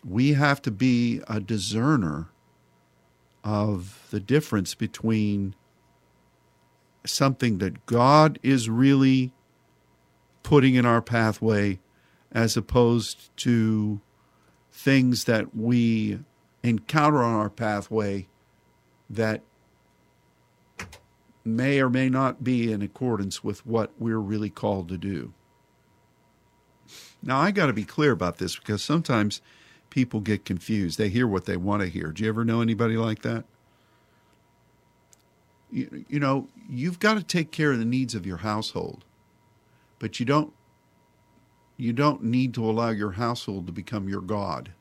We 0.05 0.33
have 0.33 0.61
to 0.63 0.71
be 0.71 1.21
a 1.27 1.39
discerner 1.39 2.29
of 3.43 4.07
the 4.11 4.19
difference 4.19 4.75
between 4.75 5.55
something 7.05 7.59
that 7.59 7.85
God 7.85 8.39
is 8.43 8.69
really 8.69 9.31
putting 10.43 10.75
in 10.75 10.85
our 10.85 11.01
pathway 11.01 11.79
as 12.31 12.57
opposed 12.57 13.35
to 13.37 14.01
things 14.71 15.23
that 15.23 15.55
we 15.55 16.19
encounter 16.63 17.23
on 17.23 17.33
our 17.33 17.49
pathway 17.49 18.27
that 19.09 19.41
may 21.43 21.79
or 21.79 21.89
may 21.89 22.09
not 22.09 22.43
be 22.43 22.71
in 22.71 22.81
accordance 22.81 23.43
with 23.43 23.65
what 23.65 23.91
we're 23.97 24.19
really 24.19 24.49
called 24.49 24.89
to 24.89 24.97
do. 24.97 25.33
Now, 27.21 27.39
I 27.39 27.51
got 27.51 27.67
to 27.67 27.73
be 27.73 27.83
clear 27.83 28.11
about 28.11 28.37
this 28.37 28.55
because 28.55 28.83
sometimes 28.83 29.41
people 29.89 30.19
get 30.19 30.45
confused. 30.45 30.97
They 30.97 31.09
hear 31.09 31.27
what 31.27 31.45
they 31.45 31.57
want 31.57 31.81
to 31.81 31.89
hear. 31.89 32.11
Do 32.11 32.23
you 32.23 32.29
ever 32.29 32.45
know 32.45 32.61
anybody 32.61 32.97
like 32.97 33.21
that? 33.23 33.45
You, 35.71 36.05
you 36.07 36.19
know, 36.19 36.47
you've 36.69 36.99
got 36.99 37.15
to 37.15 37.23
take 37.23 37.51
care 37.51 37.71
of 37.71 37.79
the 37.79 37.85
needs 37.85 38.15
of 38.15 38.25
your 38.25 38.37
household, 38.37 39.03
but 39.99 40.19
you 40.19 40.25
don't 40.25 40.53
you 41.79 41.93
don't 41.93 42.23
need 42.23 42.55
to 42.55 42.67
allow 42.67 42.89
your 42.89 43.11
household 43.11 43.67
to 43.67 43.71
become 43.71 44.09
your 44.09 44.21
god. 44.21 44.71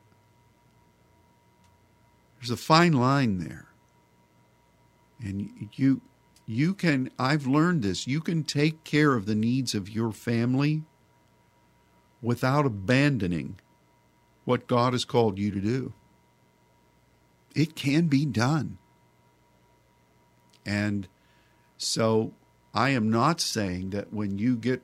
There's 2.39 2.49
a 2.49 2.57
fine 2.57 2.93
line 2.93 3.39
there. 3.39 3.67
And 5.19 5.69
you 5.73 6.01
you 6.45 6.73
can 6.73 7.09
I've 7.19 7.45
learned 7.45 7.83
this. 7.83 8.07
You 8.07 8.21
can 8.21 8.43
take 8.43 8.83
care 8.83 9.13
of 9.13 9.25
the 9.25 9.35
needs 9.35 9.75
of 9.75 9.89
your 9.89 10.11
family 10.11 10.83
without 12.21 12.65
abandoning 12.65 13.59
what 14.45 14.67
God 14.67 14.93
has 14.93 15.05
called 15.05 15.37
you 15.37 15.51
to 15.51 15.59
do. 15.59 15.93
It 17.55 17.75
can 17.75 18.07
be 18.07 18.25
done. 18.25 18.77
And 20.65 21.07
so 21.77 22.33
I 22.73 22.89
am 22.89 23.09
not 23.09 23.41
saying 23.41 23.91
that 23.91 24.13
when 24.13 24.37
you 24.37 24.55
get 24.55 24.81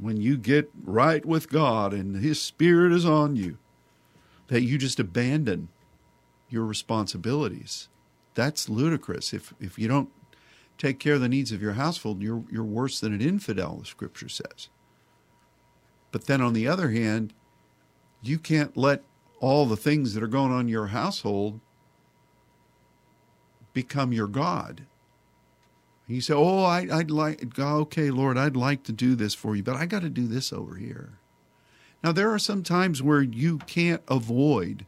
when 0.00 0.20
you 0.20 0.36
get 0.36 0.70
right 0.82 1.24
with 1.24 1.48
God 1.48 1.92
and 1.92 2.16
his 2.16 2.42
spirit 2.42 2.92
is 2.92 3.06
on 3.06 3.36
you 3.36 3.58
that 4.48 4.62
you 4.62 4.78
just 4.78 5.00
abandon 5.00 5.68
your 6.48 6.64
responsibilities. 6.64 7.88
That's 8.34 8.68
ludicrous. 8.68 9.32
If 9.32 9.54
if 9.60 9.78
you 9.78 9.88
don't 9.88 10.10
take 10.78 10.98
care 10.98 11.14
of 11.14 11.20
the 11.20 11.28
needs 11.28 11.52
of 11.52 11.62
your 11.62 11.72
household, 11.72 12.22
you're 12.22 12.44
you're 12.50 12.64
worse 12.64 13.00
than 13.00 13.12
an 13.12 13.20
infidel, 13.20 13.78
the 13.78 13.86
scripture 13.86 14.28
says. 14.28 14.68
But 16.16 16.24
then 16.24 16.40
on 16.40 16.54
the 16.54 16.66
other 16.66 16.92
hand, 16.92 17.34
you 18.22 18.38
can't 18.38 18.74
let 18.74 19.04
all 19.38 19.66
the 19.66 19.76
things 19.76 20.14
that 20.14 20.22
are 20.22 20.26
going 20.26 20.50
on 20.50 20.62
in 20.62 20.68
your 20.68 20.86
household 20.86 21.60
become 23.74 24.14
your 24.14 24.26
God. 24.26 24.86
You 26.06 26.22
say, 26.22 26.32
"Oh, 26.32 26.62
I, 26.62 26.86
would 26.86 27.10
like, 27.10 27.58
okay, 27.58 28.10
Lord, 28.10 28.38
I'd 28.38 28.56
like 28.56 28.82
to 28.84 28.92
do 28.92 29.14
this 29.14 29.34
for 29.34 29.56
you, 29.56 29.62
but 29.62 29.76
I 29.76 29.84
got 29.84 30.00
to 30.00 30.08
do 30.08 30.26
this 30.26 30.54
over 30.54 30.76
here." 30.76 31.18
Now, 32.02 32.12
there 32.12 32.32
are 32.32 32.38
some 32.38 32.62
times 32.62 33.02
where 33.02 33.20
you 33.20 33.58
can't 33.58 34.02
avoid 34.08 34.86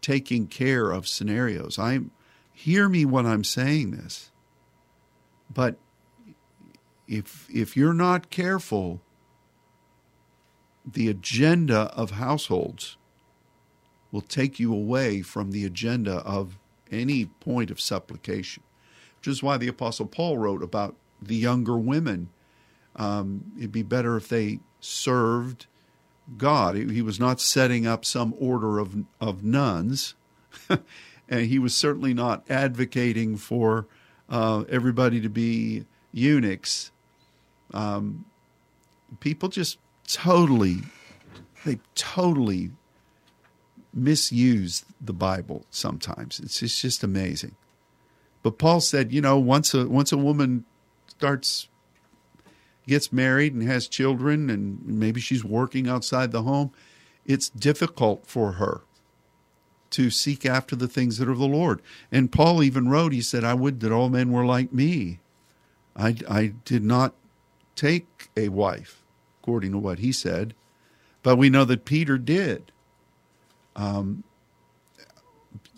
taking 0.00 0.48
care 0.48 0.90
of 0.90 1.06
scenarios. 1.06 1.78
I 1.78 2.00
hear 2.52 2.88
me 2.88 3.04
when 3.04 3.24
I'm 3.24 3.44
saying 3.44 3.92
this, 3.92 4.32
but 5.48 5.76
if 7.06 7.46
if 7.54 7.76
you're 7.76 7.94
not 7.94 8.30
careful, 8.30 9.00
the 10.86 11.08
agenda 11.08 11.92
of 11.96 12.12
households 12.12 12.96
will 14.12 14.20
take 14.20 14.60
you 14.60 14.72
away 14.72 15.20
from 15.20 15.50
the 15.50 15.64
agenda 15.64 16.18
of 16.18 16.58
any 16.90 17.26
point 17.26 17.70
of 17.70 17.80
supplication, 17.80 18.62
which 19.18 19.28
is 19.28 19.42
why 19.42 19.56
the 19.56 19.68
Apostle 19.68 20.06
Paul 20.06 20.38
wrote 20.38 20.62
about 20.62 20.94
the 21.20 21.34
younger 21.34 21.76
women. 21.76 22.28
Um, 22.94 23.52
it'd 23.58 23.72
be 23.72 23.82
better 23.82 24.16
if 24.16 24.28
they 24.28 24.60
served 24.80 25.66
God. 26.38 26.76
He 26.76 27.02
was 27.02 27.18
not 27.18 27.40
setting 27.40 27.86
up 27.86 28.04
some 28.04 28.34
order 28.38 28.78
of, 28.78 29.04
of 29.20 29.42
nuns, 29.42 30.14
and 30.68 31.46
he 31.46 31.58
was 31.58 31.74
certainly 31.74 32.14
not 32.14 32.44
advocating 32.48 33.36
for 33.36 33.86
uh, 34.28 34.64
everybody 34.68 35.20
to 35.20 35.28
be 35.28 35.84
eunuchs. 36.12 36.92
Um, 37.74 38.24
people 39.20 39.48
just 39.48 39.78
totally, 40.06 40.78
they 41.64 41.78
totally 41.94 42.70
misuse 43.92 44.84
the 45.00 45.12
Bible 45.12 45.64
sometimes. 45.70 46.40
It's, 46.40 46.62
it's 46.62 46.80
just 46.80 47.02
amazing. 47.02 47.56
But 48.42 48.58
Paul 48.58 48.80
said, 48.80 49.12
you 49.12 49.20
know, 49.20 49.38
once 49.38 49.74
a 49.74 49.88
once 49.88 50.12
a 50.12 50.16
woman 50.16 50.64
starts 51.08 51.68
gets 52.86 53.12
married 53.12 53.52
and 53.52 53.62
has 53.64 53.88
children 53.88 54.48
and 54.48 54.86
maybe 54.86 55.20
she's 55.20 55.44
working 55.44 55.88
outside 55.88 56.30
the 56.30 56.42
home, 56.42 56.70
it's 57.24 57.48
difficult 57.48 58.26
for 58.26 58.52
her 58.52 58.82
to 59.90 60.10
seek 60.10 60.44
after 60.44 60.76
the 60.76 60.88
things 60.88 61.18
that 61.18 61.28
are 61.28 61.34
the 61.34 61.46
Lord. 61.46 61.82
And 62.12 62.30
Paul 62.30 62.62
even 62.62 62.88
wrote, 62.88 63.12
he 63.12 63.20
said, 63.20 63.44
I 63.44 63.54
would 63.54 63.80
that 63.80 63.92
all 63.92 64.08
men 64.08 64.30
were 64.30 64.44
like 64.44 64.72
me. 64.72 65.20
I, 65.96 66.16
I 66.28 66.46
did 66.64 66.84
not 66.84 67.14
take 67.74 68.28
a 68.36 68.48
wife, 68.48 69.02
according 69.46 69.70
to 69.70 69.78
what 69.78 70.00
he 70.00 70.10
said, 70.10 70.54
but 71.22 71.36
we 71.36 71.48
know 71.48 71.64
that 71.64 71.84
Peter 71.84 72.18
did. 72.18 72.72
Um, 73.76 74.24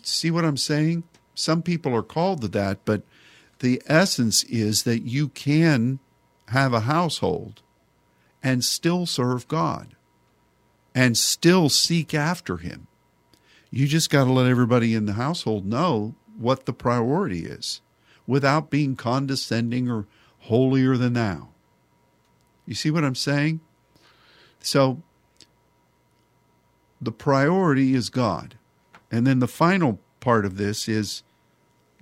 see 0.01 0.31
what 0.31 0.43
I'm 0.43 0.57
saying? 0.57 1.03
Some 1.35 1.61
people 1.61 1.95
are 1.95 2.01
called 2.01 2.41
to 2.41 2.47
that, 2.47 2.79
but 2.83 3.03
the 3.59 3.79
essence 3.85 4.43
is 4.45 4.83
that 4.83 5.03
you 5.03 5.27
can 5.27 5.99
have 6.47 6.73
a 6.73 6.81
household 6.81 7.61
and 8.41 8.63
still 8.63 9.05
serve 9.05 9.47
God 9.47 9.95
and 10.95 11.15
still 11.15 11.69
seek 11.69 12.15
after 12.15 12.57
Him. 12.57 12.87
You 13.69 13.85
just 13.85 14.09
got 14.09 14.23
to 14.23 14.31
let 14.31 14.47
everybody 14.47 14.95
in 14.95 15.05
the 15.05 15.13
household 15.13 15.63
know 15.63 16.15
what 16.39 16.65
the 16.65 16.73
priority 16.73 17.45
is 17.45 17.81
without 18.25 18.71
being 18.71 18.95
condescending 18.95 19.91
or 19.91 20.07
holier 20.39 20.97
than 20.97 21.13
thou. 21.13 21.49
You 22.69 22.75
see 22.75 22.91
what 22.91 23.03
I'm 23.03 23.15
saying? 23.15 23.61
So 24.59 25.01
the 27.01 27.11
priority 27.11 27.95
is 27.95 28.11
God. 28.11 28.59
And 29.11 29.25
then 29.25 29.39
the 29.39 29.47
final 29.47 29.99
part 30.19 30.45
of 30.45 30.57
this 30.57 30.87
is 30.87 31.23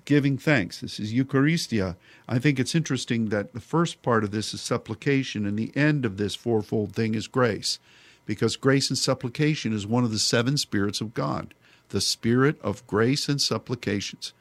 giving 0.03 0.37
thanks. 0.37 0.81
This 0.81 0.99
is 0.99 1.13
Eucharistia. 1.13 1.95
I 2.27 2.37
think 2.37 2.59
it's 2.59 2.75
interesting 2.75 3.29
that 3.29 3.53
the 3.53 3.61
first 3.61 4.01
part 4.01 4.25
of 4.25 4.31
this 4.31 4.53
is 4.53 4.59
supplication, 4.59 5.45
and 5.45 5.57
the 5.57 5.71
end 5.73 6.03
of 6.03 6.17
this 6.17 6.35
fourfold 6.35 6.93
thing 6.93 7.15
is 7.15 7.29
grace, 7.29 7.79
because 8.25 8.57
grace 8.57 8.89
and 8.89 8.97
supplication 8.97 9.71
is 9.71 9.87
one 9.87 10.03
of 10.03 10.11
the 10.11 10.19
seven 10.19 10.57
spirits 10.57 10.99
of 10.99 11.13
God, 11.13 11.53
the 11.89 12.01
spirit 12.01 12.59
of 12.61 12.85
grace 12.87 13.29
and 13.29 13.41
supplications. 13.41 14.33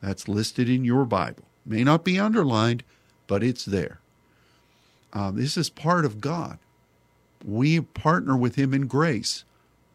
That's 0.00 0.28
listed 0.28 0.70
in 0.70 0.86
your 0.86 1.04
Bible. 1.04 1.44
May 1.66 1.84
not 1.84 2.04
be 2.04 2.18
underlined, 2.18 2.84
but 3.26 3.42
it's 3.42 3.66
there. 3.66 4.00
Um, 5.14 5.36
this 5.36 5.56
is 5.56 5.70
part 5.70 6.04
of 6.04 6.20
God. 6.20 6.58
We 7.44 7.80
partner 7.80 8.36
with 8.36 8.56
Him 8.56 8.74
in 8.74 8.86
grace. 8.86 9.44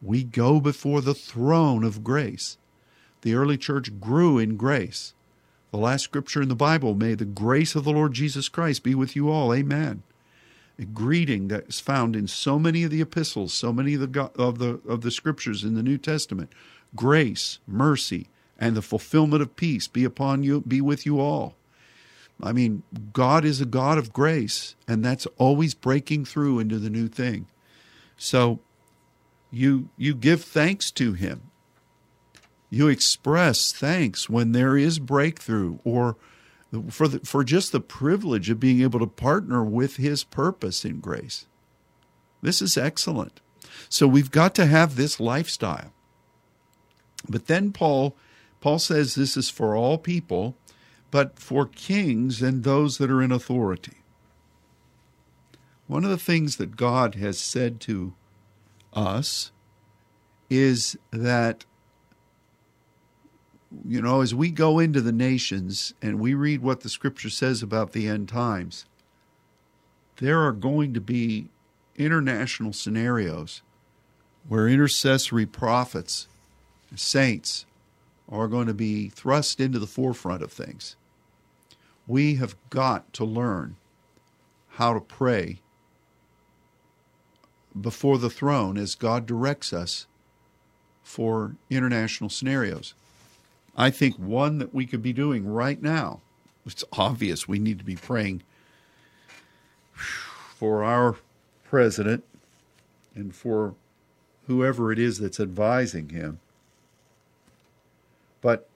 We 0.01 0.23
go 0.23 0.59
before 0.59 1.01
the 1.01 1.13
throne 1.13 1.83
of 1.83 2.03
grace. 2.03 2.57
The 3.21 3.33
early 3.33 3.57
church 3.57 3.99
grew 3.99 4.37
in 4.37 4.55
grace. 4.55 5.13
The 5.71 5.77
last 5.77 6.03
scripture 6.03 6.41
in 6.41 6.49
the 6.49 6.55
Bible, 6.55 6.95
may 6.95 7.13
the 7.13 7.25
grace 7.25 7.75
of 7.75 7.83
the 7.83 7.91
Lord 7.91 8.13
Jesus 8.13 8.49
Christ 8.49 8.81
be 8.81 8.95
with 8.95 9.15
you 9.15 9.29
all. 9.29 9.53
Amen. 9.53 10.03
A 10.79 10.85
greeting 10.85 11.49
that 11.49 11.67
is 11.67 11.81
found 11.81 12.15
in 12.15 12.27
so 12.27 12.57
many 12.57 12.83
of 12.83 12.91
the 12.91 13.01
epistles, 13.01 13.53
so 13.53 13.73
many 13.73 13.95
of 13.95 14.11
the 14.11 14.31
of 14.35 14.57
the 14.59 14.79
of 14.87 15.01
the 15.01 15.11
scriptures 15.11 15.63
in 15.63 15.75
the 15.75 15.83
New 15.83 15.97
Testament. 15.97 16.51
Grace, 16.95 17.59
mercy, 17.67 18.29
and 18.57 18.75
the 18.75 18.81
fulfillment 18.81 19.41
of 19.41 19.57
peace 19.57 19.87
be 19.87 20.05
upon 20.05 20.43
you, 20.43 20.61
be 20.61 20.79
with 20.79 21.05
you 21.05 21.19
all. 21.19 21.55
I 22.41 22.53
mean, 22.53 22.83
God 23.11 23.43
is 23.43 23.59
a 23.59 23.65
God 23.65 23.97
of 23.97 24.13
grace, 24.13 24.75
and 24.87 25.03
that's 25.03 25.25
always 25.37 25.73
breaking 25.73 26.25
through 26.25 26.59
into 26.59 26.79
the 26.79 26.89
new 26.89 27.07
thing. 27.07 27.47
So 28.17 28.59
you 29.51 29.89
you 29.97 30.15
give 30.15 30.43
thanks 30.43 30.91
to 30.91 31.13
him. 31.13 31.51
You 32.69 32.87
express 32.87 33.71
thanks 33.71 34.29
when 34.29 34.51
there 34.51 34.77
is 34.77 34.99
breakthrough 34.99 35.79
or 35.83 36.15
for 36.89 37.07
the, 37.07 37.19
for 37.21 37.43
just 37.43 37.71
the 37.71 37.79
privilege 37.79 38.49
of 38.49 38.59
being 38.59 38.81
able 38.81 38.99
to 38.99 39.07
partner 39.07 39.63
with 39.63 39.95
his 39.95 40.23
purpose 40.23 40.85
in 40.85 40.99
grace. 40.99 41.47
This 42.41 42.61
is 42.61 42.77
excellent. 42.77 43.41
So 43.89 44.07
we've 44.07 44.31
got 44.31 44.53
to 44.55 44.67
have 44.67 44.95
this 44.95 45.19
lifestyle. 45.19 45.91
But 47.27 47.47
then 47.47 47.71
Paul 47.71 48.15
Paul 48.61 48.79
says 48.79 49.15
this 49.15 49.35
is 49.35 49.49
for 49.49 49.75
all 49.75 49.97
people 49.97 50.55
but 51.11 51.39
for 51.39 51.65
kings 51.65 52.41
and 52.41 52.63
those 52.63 52.97
that 52.97 53.09
are 53.09 53.21
in 53.21 53.31
authority. 53.31 53.97
One 55.87 56.03
of 56.03 56.11
the 56.11 56.17
things 56.17 56.57
that 56.57 56.75
God 56.75 57.15
has 57.15 57.39
said 57.39 57.79
to 57.81 58.13
us 58.93 59.51
is 60.49 60.97
that, 61.11 61.65
you 63.87 64.01
know, 64.01 64.21
as 64.21 64.35
we 64.35 64.51
go 64.51 64.77
into 64.77 65.01
the 65.01 65.11
nations 65.11 65.93
and 66.01 66.19
we 66.19 66.33
read 66.33 66.61
what 66.61 66.81
the 66.81 66.89
scripture 66.89 67.29
says 67.29 67.63
about 67.63 67.91
the 67.91 68.07
end 68.07 68.29
times, 68.29 68.85
there 70.17 70.39
are 70.41 70.51
going 70.51 70.93
to 70.93 71.01
be 71.01 71.47
international 71.95 72.73
scenarios 72.73 73.61
where 74.47 74.67
intercessory 74.67 75.45
prophets, 75.45 76.27
saints, 76.95 77.65
are 78.27 78.47
going 78.47 78.67
to 78.67 78.73
be 78.75 79.09
thrust 79.09 79.59
into 79.59 79.79
the 79.79 79.87
forefront 79.87 80.43
of 80.43 80.51
things 80.51 80.95
we 82.09 82.35
have 82.35 82.55
got 82.71 83.13
to 83.13 83.23
learn 83.23 83.75
how 84.71 84.93
to 84.93 84.99
pray 84.99 85.59
before 87.79 88.17
the 88.17 88.31
throne 88.31 88.77
as 88.77 88.95
God 88.95 89.27
directs 89.27 89.71
us 89.71 90.07
for 91.03 91.55
international 91.69 92.31
scenarios. 92.31 92.95
I 93.77 93.91
think 93.91 94.15
one 94.15 94.57
that 94.57 94.73
we 94.73 94.87
could 94.87 95.03
be 95.03 95.13
doing 95.13 95.47
right 95.47 95.79
now, 95.81 96.21
it's 96.65 96.83
obvious 96.93 97.47
we 97.47 97.59
need 97.59 97.77
to 97.77 97.85
be 97.85 97.95
praying 97.95 98.41
for 99.93 100.83
our 100.83 101.15
president 101.63 102.23
and 103.13 103.35
for 103.35 103.75
whoever 104.47 104.91
it 104.91 104.97
is 104.97 105.19
that's 105.19 105.39
advising 105.39 106.09
him. 106.09 106.39
But 108.41 108.67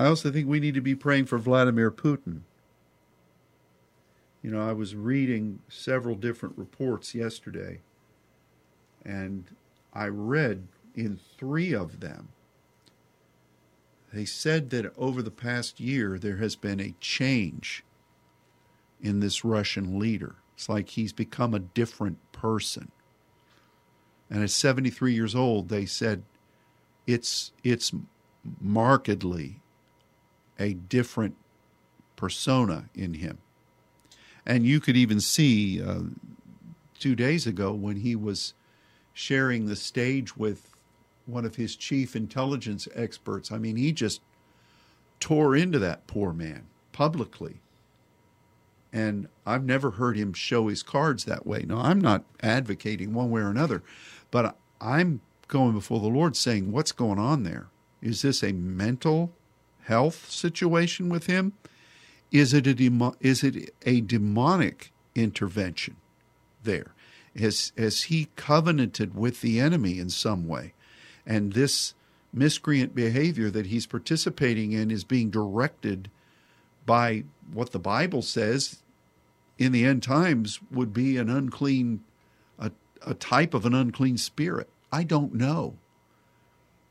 I 0.00 0.06
also 0.06 0.30
think 0.30 0.48
we 0.48 0.60
need 0.60 0.72
to 0.72 0.80
be 0.80 0.94
praying 0.94 1.26
for 1.26 1.36
Vladimir 1.36 1.90
Putin. 1.90 2.40
You 4.40 4.50
know, 4.50 4.66
I 4.66 4.72
was 4.72 4.94
reading 4.94 5.58
several 5.68 6.14
different 6.14 6.56
reports 6.56 7.14
yesterday, 7.14 7.80
and 9.04 9.44
I 9.92 10.06
read 10.06 10.68
in 10.94 11.20
three 11.38 11.74
of 11.74 12.00
them, 12.00 12.30
they 14.10 14.24
said 14.24 14.70
that 14.70 14.90
over 14.96 15.20
the 15.20 15.30
past 15.30 15.80
year 15.80 16.18
there 16.18 16.38
has 16.38 16.56
been 16.56 16.80
a 16.80 16.94
change 16.98 17.84
in 19.02 19.20
this 19.20 19.44
Russian 19.44 19.98
leader. 19.98 20.36
It's 20.54 20.70
like 20.70 20.88
he's 20.88 21.12
become 21.12 21.52
a 21.52 21.58
different 21.58 22.16
person. 22.32 22.90
And 24.30 24.42
at 24.42 24.48
73 24.48 25.12
years 25.12 25.34
old, 25.34 25.68
they 25.68 25.84
said 25.84 26.22
it's 27.06 27.52
it's 27.62 27.92
markedly 28.62 29.59
a 30.60 30.74
different 30.74 31.34
persona 32.14 32.84
in 32.94 33.14
him. 33.14 33.38
And 34.46 34.66
you 34.66 34.78
could 34.78 34.96
even 34.96 35.20
see 35.20 35.82
uh, 35.82 36.02
two 36.98 37.16
days 37.16 37.46
ago 37.46 37.72
when 37.72 37.96
he 37.96 38.14
was 38.14 38.54
sharing 39.12 39.66
the 39.66 39.76
stage 39.76 40.36
with 40.36 40.76
one 41.26 41.44
of 41.44 41.56
his 41.56 41.76
chief 41.76 42.14
intelligence 42.14 42.86
experts. 42.94 43.50
I 43.50 43.58
mean, 43.58 43.76
he 43.76 43.92
just 43.92 44.20
tore 45.18 45.56
into 45.56 45.78
that 45.78 46.06
poor 46.06 46.32
man 46.32 46.66
publicly. 46.92 47.60
And 48.92 49.28
I've 49.46 49.64
never 49.64 49.92
heard 49.92 50.16
him 50.16 50.32
show 50.32 50.68
his 50.68 50.82
cards 50.82 51.24
that 51.24 51.46
way. 51.46 51.64
Now, 51.66 51.78
I'm 51.78 52.00
not 52.00 52.24
advocating 52.42 53.14
one 53.14 53.30
way 53.30 53.40
or 53.40 53.50
another, 53.50 53.82
but 54.30 54.56
I'm 54.80 55.20
going 55.46 55.72
before 55.72 56.00
the 56.00 56.08
Lord 56.08 56.36
saying, 56.36 56.72
What's 56.72 56.92
going 56.92 57.18
on 57.18 57.44
there? 57.44 57.68
Is 58.02 58.22
this 58.22 58.42
a 58.42 58.52
mental 58.52 59.32
health 59.90 60.30
situation 60.30 61.08
with 61.08 61.26
him? 61.26 61.52
Is 62.32 62.54
it 62.54 62.66
a 62.66 62.74
demo- 62.74 63.16
is 63.20 63.44
it 63.44 63.74
a 63.84 64.00
demonic 64.00 64.92
intervention 65.14 65.96
there? 66.62 66.94
Has 67.38 67.72
has 67.76 68.02
he 68.04 68.28
covenanted 68.36 69.14
with 69.14 69.40
the 69.40 69.60
enemy 69.60 69.98
in 69.98 70.08
some 70.10 70.46
way? 70.46 70.72
and 71.26 71.52
this 71.52 71.94
miscreant 72.32 72.94
behavior 72.94 73.50
that 73.50 73.66
he's 73.66 73.86
participating 73.86 74.72
in 74.72 74.90
is 74.90 75.04
being 75.04 75.30
directed 75.30 76.10
by 76.86 77.24
what 77.52 77.72
the 77.72 77.78
Bible 77.78 78.22
says 78.22 78.82
in 79.58 79.72
the 79.72 79.84
end 79.84 80.02
times 80.02 80.60
would 80.70 80.92
be 80.92 81.16
an 81.16 81.28
unclean, 81.28 82.02
a, 82.58 82.70
a 83.06 83.14
type 83.14 83.54
of 83.54 83.66
an 83.66 83.74
unclean 83.74 84.16
spirit. 84.16 84.68
I 84.90 85.04
don't 85.04 85.34
know. 85.34 85.76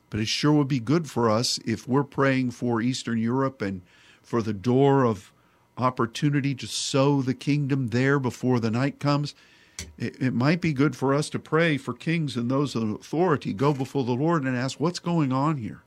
But 0.10 0.20
it 0.20 0.28
sure 0.28 0.54
would 0.54 0.68
be 0.68 0.80
good 0.80 1.10
for 1.10 1.30
us 1.30 1.60
if 1.66 1.88
we're 1.88 2.04
praying 2.04 2.52
for 2.52 2.82
Eastern 2.82 3.20
Europe 3.20 3.62
and 3.62 3.82
for 4.22 4.42
the 4.42 4.54
door 4.54 5.04
of 5.06 5.32
opportunity 5.78 6.54
to 6.56 6.68
sow 6.68 7.22
the 7.22 7.34
kingdom 7.34 7.88
there 7.88 8.20
before 8.20 8.60
the 8.60 8.72
night 8.72 9.00
comes. 9.00 9.34
It, 9.98 10.22
it, 10.22 10.34
might 10.34 10.60
be 10.60 10.74
good 10.74 10.96
for 10.96 11.14
us 11.14 11.30
to 11.30 11.40
pray 11.40 11.78
for 11.78 11.94
kings 11.94 12.36
and 12.36 12.52
those 12.52 12.76
of 12.76 12.90
authority, 12.90 13.54
go 13.54 13.74
before 13.74 14.04
the 14.04 14.12
Lord 14.12 14.44
and 14.44 14.58
ask, 14.58 14.80
What's 14.80 15.00
going 15.00 15.32
on 15.32 15.58
here? 15.58 15.84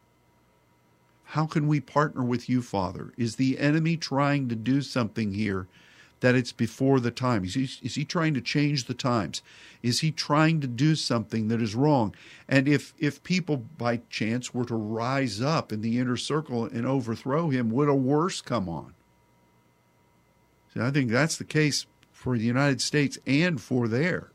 How 1.25 1.47
can 1.47 1.67
we 1.67 1.81
partner 1.81 2.23
with 2.23 2.49
you, 2.49 2.63
Father? 2.63 3.13
Is 3.17 3.37
the 3.37 3.59
enemy 3.59 3.97
trying 3.97 4.49
to 4.49 4.55
do 4.55 4.81
something 4.83 5.33
here 5.33 5.67
that 6.23 6.35
it's 6.37 6.53
before 6.53 7.01
the 7.01 7.11
time? 7.11 7.45
Is 7.45 7.55
he, 7.55 7.69
is 7.83 7.97
he 7.97 8.05
trying 8.05 8.33
to 8.35 8.41
change 8.41 8.85
the 8.85 8.95
times? 8.95 9.43
Is 9.83 10.01
he 10.01 10.11
trying 10.11 10.61
to 10.61 10.67
do 10.67 10.95
something 10.95 11.49
that 11.49 11.61
is 11.61 11.75
wrong? 11.75 12.15
And 12.49 12.67
if, 12.67 12.95
if 12.99 13.23
people 13.23 13.57
by 13.57 13.99
chance 14.09 14.55
were 14.55 14.65
to 14.65 14.75
rise 14.75 15.43
up 15.43 15.73
in 15.73 15.83
the 15.83 15.99
inner 15.99 16.17
circle 16.17 16.65
and 16.65 16.87
overthrow 16.87 17.51
him, 17.51 17.71
would 17.71 17.89
a 17.89 17.95
worse 17.95 18.41
come 18.41 18.69
on? 18.69 18.95
So 20.73 20.87
I 20.87 20.91
think 20.91 21.11
that's 21.11 21.37
the 21.37 21.45
case 21.45 21.87
for 22.13 22.39
the 22.39 22.45
United 22.45 22.81
States 22.81 23.19
and 23.27 23.61
for 23.61 23.89
there. 23.89 24.31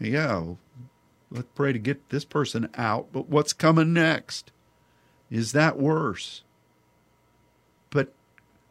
Yeah, 0.00 0.54
let's 1.30 1.48
pray 1.54 1.72
to 1.72 1.78
get 1.78 2.08
this 2.08 2.24
person 2.24 2.70
out, 2.76 3.08
but 3.12 3.28
what's 3.28 3.52
coming 3.52 3.92
next? 3.92 4.52
Is 5.30 5.52
that 5.52 5.78
worse? 5.78 6.44
But 7.90 8.14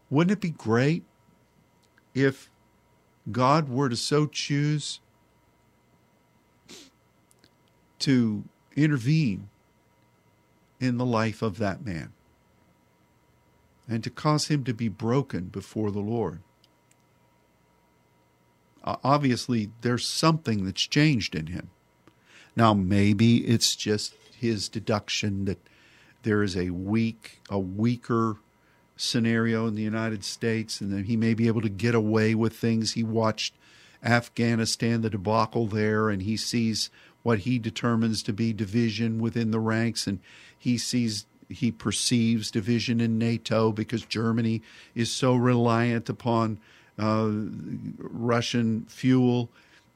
wouldn't 0.09 0.31
it 0.31 0.41
be 0.41 0.49
great 0.49 1.03
if 2.17 2.49
God 3.31 3.69
were 3.69 3.89
to 3.89 3.95
so 3.95 4.25
choose 4.25 4.99
to 7.99 8.43
intervene 8.75 9.49
in 10.79 10.97
the 10.97 11.05
life 11.05 11.41
of 11.41 11.57
that 11.57 11.85
man 11.85 12.13
and 13.89 14.03
to 14.03 14.09
cause 14.09 14.47
him 14.47 14.63
to 14.63 14.73
be 14.73 14.87
broken 14.87 15.45
before 15.45 15.91
the 15.91 15.99
Lord? 15.99 16.41
obviously 19.03 19.69
there's 19.81 20.07
something 20.07 20.65
that's 20.65 20.87
changed 20.87 21.35
in 21.35 21.47
him. 21.47 21.69
Now, 22.55 22.73
maybe 22.73 23.45
it's 23.45 23.75
just 23.75 24.13
his 24.39 24.69
deduction 24.69 25.45
that 25.45 25.59
there 26.23 26.43
is 26.43 26.55
a 26.55 26.69
weak, 26.71 27.41
a 27.49 27.59
weaker 27.59 28.37
scenario 28.97 29.67
in 29.67 29.75
the 29.75 29.81
United 29.83 30.23
States, 30.23 30.81
and 30.81 30.91
that 30.91 31.05
he 31.05 31.15
may 31.15 31.33
be 31.33 31.47
able 31.47 31.61
to 31.61 31.69
get 31.69 31.95
away 31.95 32.35
with 32.35 32.55
things. 32.55 32.93
He 32.93 33.03
watched 33.03 33.53
Afghanistan, 34.03 35.01
the 35.01 35.09
debacle 35.09 35.67
there, 35.67 36.09
and 36.09 36.21
he 36.21 36.35
sees 36.37 36.89
what 37.23 37.39
he 37.39 37.59
determines 37.59 38.23
to 38.23 38.33
be 38.33 38.53
division 38.53 39.19
within 39.19 39.51
the 39.51 39.59
ranks, 39.59 40.07
and 40.07 40.19
he 40.57 40.77
sees 40.77 41.25
he 41.49 41.71
perceives 41.71 42.51
division 42.51 42.99
in 42.99 43.17
NATO 43.17 43.71
because 43.71 44.05
Germany 44.05 44.61
is 44.95 45.11
so 45.11 45.33
reliant 45.35 46.09
upon 46.09 46.59
uh, 46.99 47.29
Russian 47.97 48.85
fuel, 48.85 49.49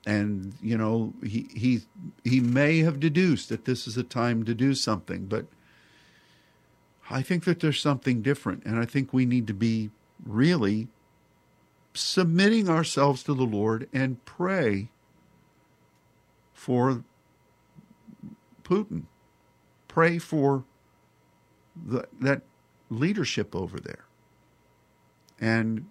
and 0.05 0.53
you 0.61 0.77
know 0.77 1.13
he 1.23 1.47
he 1.53 1.81
he 2.23 2.39
may 2.39 2.79
have 2.79 2.99
deduced 2.99 3.49
that 3.49 3.65
this 3.65 3.87
is 3.87 3.97
a 3.97 4.03
time 4.03 4.43
to 4.45 4.53
do 4.53 4.73
something, 4.73 5.25
but 5.25 5.45
I 7.11 7.21
think 7.21 7.43
that 7.43 7.59
there's 7.59 7.79
something 7.79 8.21
different, 8.21 8.63
and 8.65 8.79
I 8.79 8.85
think 8.85 9.13
we 9.13 9.25
need 9.25 9.47
to 9.47 9.53
be 9.53 9.91
really 10.25 10.87
submitting 11.93 12.69
ourselves 12.69 13.21
to 13.23 13.33
the 13.33 13.43
Lord 13.43 13.89
and 13.91 14.23
pray 14.25 14.89
for 16.53 17.03
Putin. 18.63 19.03
Pray 19.87 20.17
for 20.17 20.63
the, 21.75 22.07
that 22.21 22.43
leadership 22.89 23.55
over 23.55 23.79
there. 23.79 24.05
And 25.39 25.87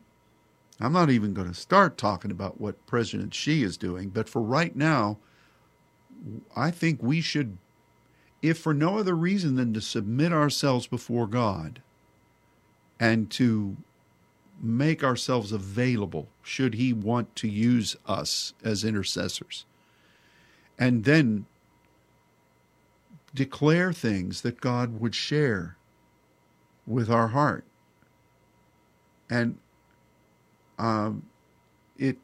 I'm 0.80 0.92
not 0.92 1.10
even 1.10 1.34
going 1.34 1.48
to 1.48 1.54
start 1.54 1.98
talking 1.98 2.30
about 2.30 2.60
what 2.60 2.86
President 2.86 3.34
Xi 3.34 3.62
is 3.62 3.76
doing, 3.76 4.08
but 4.08 4.28
for 4.28 4.40
right 4.40 4.74
now, 4.74 5.18
I 6.56 6.70
think 6.70 7.02
we 7.02 7.20
should, 7.20 7.58
if 8.42 8.58
for 8.58 8.72
no 8.72 8.98
other 8.98 9.14
reason 9.14 9.56
than 9.56 9.74
to 9.74 9.80
submit 9.80 10.32
ourselves 10.32 10.86
before 10.86 11.26
God 11.26 11.82
and 12.98 13.30
to 13.32 13.76
make 14.60 15.02
ourselves 15.02 15.52
available 15.52 16.28
should 16.42 16.74
He 16.74 16.92
want 16.92 17.34
to 17.36 17.48
use 17.48 17.96
us 18.06 18.52
as 18.62 18.84
intercessors. 18.84 19.64
And 20.78 21.04
then 21.04 21.46
declare 23.34 23.92
things 23.92 24.40
that 24.42 24.60
God 24.60 25.00
would 25.00 25.14
share 25.14 25.76
with 26.86 27.10
our 27.10 27.28
heart. 27.28 27.64
And 29.28 29.58
um, 30.78 31.24
it 31.98 32.16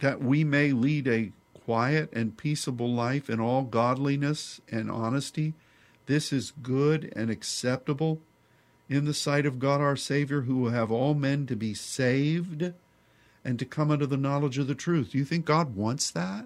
that 0.00 0.22
we 0.22 0.44
may 0.44 0.72
lead 0.72 1.08
a 1.08 1.32
quiet 1.72 2.12
and 2.12 2.36
peaceable 2.36 2.92
life 2.92 3.30
in 3.30 3.40
all 3.40 3.62
godliness 3.62 4.60
and 4.70 4.90
honesty. 4.90 5.54
This 6.04 6.30
is 6.30 6.52
good 6.62 7.10
and 7.16 7.30
acceptable 7.30 8.20
in 8.90 9.06
the 9.06 9.14
sight 9.14 9.46
of 9.46 9.58
God 9.58 9.80
our 9.80 9.96
Savior, 9.96 10.42
who 10.42 10.58
will 10.58 10.68
have 10.68 10.92
all 10.92 11.14
men 11.14 11.46
to 11.46 11.56
be 11.56 11.72
saved 11.72 12.74
and 13.42 13.58
to 13.58 13.64
come 13.64 13.90
unto 13.90 14.04
the 14.04 14.18
knowledge 14.18 14.58
of 14.58 14.66
the 14.66 14.74
truth. 14.74 15.12
Do 15.12 15.18
you 15.18 15.24
think 15.24 15.46
God 15.46 15.74
wants 15.74 16.10
that? 16.10 16.44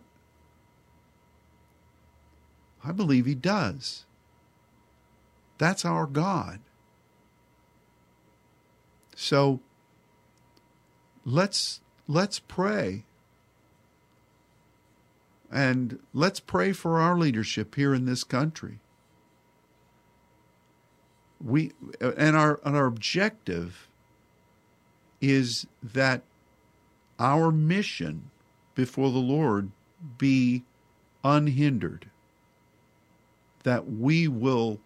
I 2.85 2.93
believe 2.93 3.27
He 3.27 3.35
does. 3.35 4.05
That's 5.59 5.85
our 5.85 6.07
God. 6.07 6.61
So 9.17 9.59
let's 11.25 11.81
let's 12.07 12.39
pray 12.39 13.07
and 15.57 15.99
let's 16.13 16.39
pray 16.39 16.71
for 16.71 17.01
our 17.01 17.17
leadership 17.17 17.75
here 17.77 17.95
in 17.95 18.05
this 18.05 18.25
country 18.25 18.79
we 21.43 21.73
and 22.01 22.37
our 22.37 22.61
and 22.63 22.77
our 22.77 22.85
objective 22.85 23.89
is 25.21 25.67
that 25.83 26.23
our 27.19 27.51
mission 27.51 28.31
before 28.75 29.11
the 29.11 29.19
Lord 29.19 29.71
be 30.19 30.63
unhindered 31.25 32.11
that 33.63 33.91
we 33.91 34.29
will 34.29 34.79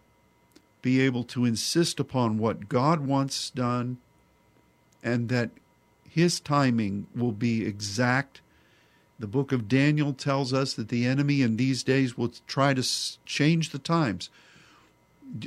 be 0.81 1.01
able 1.01 1.23
to 1.23 1.45
insist 1.45 1.99
upon 1.99 2.37
what 2.37 2.69
God 2.69 3.01
wants 3.01 3.49
done 3.49 3.97
and 5.03 5.27
that 5.29 5.51
his 6.09 6.39
timing 6.39 7.05
will 7.15 7.31
be 7.31 7.65
exact. 7.65 8.41
The 9.21 9.27
book 9.27 9.51
of 9.51 9.67
Daniel 9.67 10.13
tells 10.13 10.51
us 10.51 10.73
that 10.73 10.89
the 10.89 11.05
enemy 11.05 11.43
in 11.43 11.55
these 11.55 11.83
days 11.83 12.17
will 12.17 12.33
try 12.47 12.73
to 12.73 12.83
change 13.23 13.69
the 13.69 13.77
times. 13.77 14.31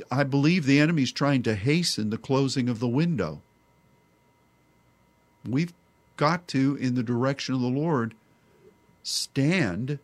I 0.09 0.23
believe 0.23 0.65
the 0.65 0.79
enemy 0.79 1.03
is 1.03 1.11
trying 1.11 1.43
to 1.43 1.55
hasten 1.55 2.09
the 2.09 2.17
closing 2.17 2.69
of 2.69 2.79
the 2.79 2.87
window. 2.87 3.41
We've 5.45 5.73
got 6.15 6.47
to, 6.49 6.77
in 6.77 6.95
the 6.95 7.03
direction 7.03 7.53
of 7.53 7.59
the 7.59 7.67
Lord, 7.67 8.15
stand 9.03 9.99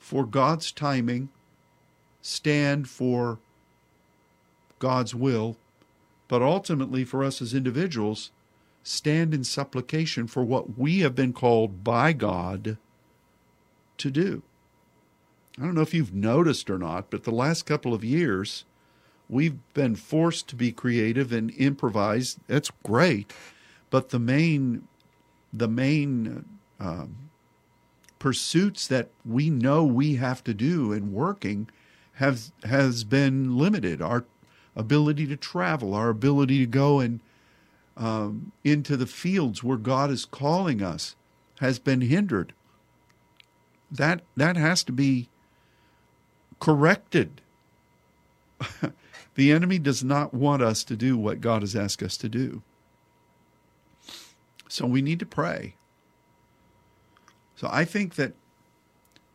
for 0.00 0.26
God's 0.26 0.72
timing, 0.72 1.28
stand 2.20 2.88
for 2.88 3.38
God's 4.80 5.14
will, 5.14 5.56
but 6.26 6.42
ultimately 6.42 7.04
for 7.04 7.22
us 7.22 7.40
as 7.40 7.54
individuals, 7.54 8.32
stand 8.82 9.32
in 9.32 9.44
supplication 9.44 10.26
for 10.26 10.42
what 10.42 10.76
we 10.76 10.98
have 10.98 11.14
been 11.14 11.32
called 11.32 11.84
by 11.84 12.12
God 12.12 12.76
to 13.98 14.10
do. 14.10 14.42
I 15.58 15.62
don't 15.62 15.74
know 15.74 15.82
if 15.82 15.94
you've 15.94 16.14
noticed 16.14 16.70
or 16.70 16.78
not, 16.78 17.10
but 17.10 17.24
the 17.24 17.32
last 17.32 17.66
couple 17.66 17.92
of 17.92 18.04
years, 18.04 18.64
we've 19.28 19.58
been 19.74 19.96
forced 19.96 20.48
to 20.48 20.56
be 20.56 20.70
creative 20.70 21.32
and 21.32 21.50
improvise. 21.50 22.38
That's 22.46 22.70
great, 22.84 23.32
but 23.90 24.10
the 24.10 24.20
main, 24.20 24.86
the 25.52 25.68
main 25.68 26.44
um, 26.78 27.30
pursuits 28.18 28.86
that 28.86 29.08
we 29.24 29.50
know 29.50 29.84
we 29.84 30.16
have 30.16 30.44
to 30.44 30.54
do 30.54 30.92
in 30.92 31.12
working 31.12 31.68
has 32.14 32.52
has 32.64 33.04
been 33.04 33.56
limited. 33.56 34.00
Our 34.02 34.24
ability 34.76 35.26
to 35.26 35.36
travel, 35.36 35.94
our 35.94 36.08
ability 36.08 36.58
to 36.60 36.66
go 36.66 37.00
and 37.00 37.20
um, 37.96 38.52
into 38.62 38.96
the 38.96 39.06
fields 39.06 39.64
where 39.64 39.76
God 39.76 40.10
is 40.10 40.24
calling 40.24 40.82
us 40.82 41.16
has 41.60 41.78
been 41.78 42.00
hindered. 42.00 42.52
That 43.90 44.22
that 44.36 44.56
has 44.56 44.82
to 44.84 44.92
be 44.92 45.28
corrected. 46.60 47.40
the 49.34 49.52
enemy 49.52 49.78
does 49.78 50.02
not 50.02 50.34
want 50.34 50.62
us 50.62 50.84
to 50.84 50.96
do 50.96 51.16
what 51.16 51.40
God 51.40 51.62
has 51.62 51.76
asked 51.76 52.02
us 52.02 52.16
to 52.18 52.28
do. 52.28 52.62
So 54.68 54.86
we 54.86 55.00
need 55.00 55.18
to 55.20 55.26
pray. 55.26 55.74
So 57.56 57.68
I 57.70 57.84
think 57.84 58.16
that, 58.16 58.34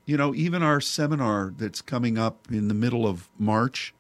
you 0.06 0.16
know, 0.16 0.34
even 0.36 0.62
our 0.62 0.80
seminar 0.80 1.54
that's 1.58 1.82
coming 1.82 2.18
up 2.18 2.48
in 2.50 2.68
the 2.68 2.74
middle 2.74 3.08
of 3.08 3.30
March, 3.38 3.94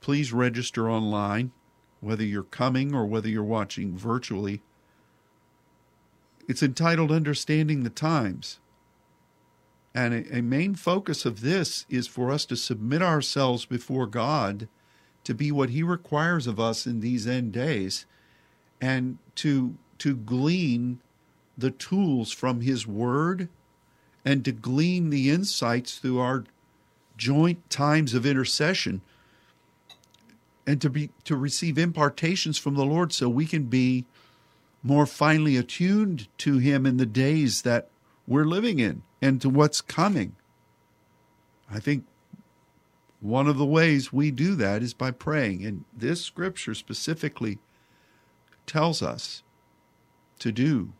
please 0.00 0.32
register 0.32 0.88
online, 0.88 1.52
whether 2.00 2.24
you're 2.24 2.44
coming 2.44 2.94
or 2.94 3.04
whether 3.06 3.28
you're 3.28 3.42
watching 3.42 3.96
virtually. 3.96 4.62
It's 6.48 6.62
entitled 6.62 7.10
Understanding 7.10 7.82
the 7.82 7.90
Times. 7.90 8.58
And 9.96 10.12
a, 10.12 10.38
a, 10.38 10.42
main 10.42 10.74
focus 10.74 11.24
of 11.24 11.40
this 11.40 11.86
is 11.88 12.06
for 12.06 12.30
us 12.30 12.44
to 12.46 12.56
submit 12.56 13.00
ourselves 13.00 13.64
before 13.64 14.06
God 14.06 14.68
to 15.24 15.34
be 15.34 15.50
what 15.50 15.70
He 15.70 15.82
requires 15.82 16.46
of 16.46 16.60
us 16.60 16.86
in 16.86 17.00
these 17.00 17.26
end 17.26 17.52
days 17.52 18.04
and 18.78 19.16
to, 19.36 19.78
to 19.98 20.14
glean 20.14 21.00
the 21.56 21.70
tools 21.70 22.30
from 22.30 22.60
His 22.60 22.86
Word 22.86 23.48
and 24.22 24.44
to 24.44 24.52
glean 24.52 25.08
the 25.08 25.30
insights 25.30 25.96
through 25.96 26.18
our 26.18 26.44
joint 27.16 27.70
times 27.70 28.12
of 28.12 28.26
intercession 28.26 29.00
and 30.66 30.78
to 30.82 30.90
be 30.90 31.08
to 31.24 31.36
receive 31.36 31.78
impartations 31.78 32.58
from 32.58 32.74
the 32.74 32.84
Lord 32.84 33.14
so 33.14 33.30
we 33.30 33.46
can 33.46 33.64
be 33.64 34.04
more 34.82 35.06
finely 35.06 35.56
attuned 35.56 36.28
to 36.38 36.58
him 36.58 36.84
in 36.84 36.98
the 36.98 37.06
days 37.06 37.62
that 37.62 37.88
we're 38.26 38.44
living 38.44 38.78
in 38.78 39.02
and 39.20 39.40
to 39.40 39.48
what's 39.48 39.80
coming. 39.80 40.36
I 41.70 41.80
think 41.80 42.04
one 43.20 43.48
of 43.48 43.58
the 43.58 43.66
ways 43.66 44.12
we 44.12 44.30
do 44.30 44.54
that 44.56 44.82
is 44.82 44.94
by 44.94 45.10
praying. 45.10 45.64
And 45.64 45.84
this 45.96 46.22
scripture 46.22 46.74
specifically 46.74 47.58
tells 48.66 49.02
us 49.02 49.42
to 50.38 50.52
do 50.52 50.92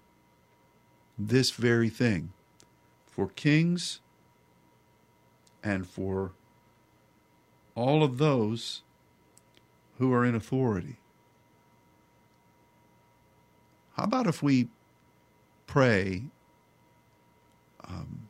this 1.19 1.51
very 1.51 1.89
thing 1.89 2.33
for 3.07 3.29
kings 3.29 4.01
and 5.63 5.87
for 5.87 6.33
all 7.75 8.03
of 8.03 8.19
those 8.19 8.83
who 9.99 10.13
are 10.13 10.25
in 10.25 10.35
authority. 10.35 10.97
How 13.97 14.05
about 14.05 14.27
if 14.27 14.43
we 14.43 14.69
pray 15.67 16.25
um, 17.89 18.29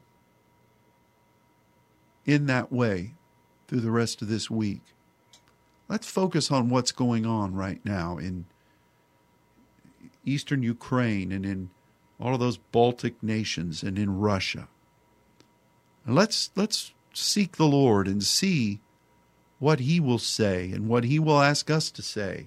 in 2.24 2.46
that 2.46 2.72
way 2.72 3.14
through 3.68 3.80
the 3.80 3.90
rest 3.90 4.22
of 4.22 4.28
this 4.28 4.50
week. 4.50 4.82
Let's 5.88 6.10
focus 6.10 6.50
on 6.50 6.68
what's 6.68 6.92
going 6.92 7.24
on 7.24 7.54
right 7.54 7.80
now 7.84 8.18
in 8.18 8.46
eastern 10.24 10.62
Ukraine 10.62 11.30
and 11.30 11.46
in 11.46 11.70
all 12.20 12.34
of 12.34 12.40
those 12.40 12.56
Baltic 12.56 13.22
nations 13.22 13.82
and 13.82 13.98
in 13.98 14.18
Russia. 14.18 14.68
And 16.04 16.14
let's 16.14 16.50
let's 16.56 16.92
seek 17.14 17.56
the 17.56 17.66
Lord 17.66 18.08
and 18.08 18.22
see 18.22 18.80
what 19.58 19.80
he 19.80 20.00
will 20.00 20.18
say 20.18 20.70
and 20.72 20.88
what 20.88 21.04
he 21.04 21.18
will 21.18 21.40
ask 21.40 21.70
us 21.70 21.90
to 21.92 22.02
say. 22.02 22.46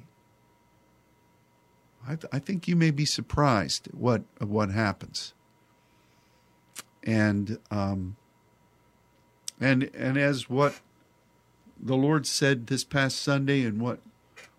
I, 2.05 2.16
th- 2.16 2.32
I 2.32 2.39
think 2.39 2.68
you 2.68 2.76
may 2.76 2.91
be 2.91 3.05
surprised 3.05 3.88
at 3.88 3.95
what 3.95 4.24
at 4.41 4.47
what 4.47 4.72
happens 4.72 5.34
and 7.04 7.58
um, 7.72 8.16
and 9.60 9.89
and 9.93 10.18
as 10.18 10.50
what 10.50 10.80
the 11.82 11.95
Lord 11.95 12.26
said 12.26 12.68
this 12.68 12.84
past 12.84 13.20
Sunday 13.20 13.64
and 13.64 13.80
what 13.80 14.00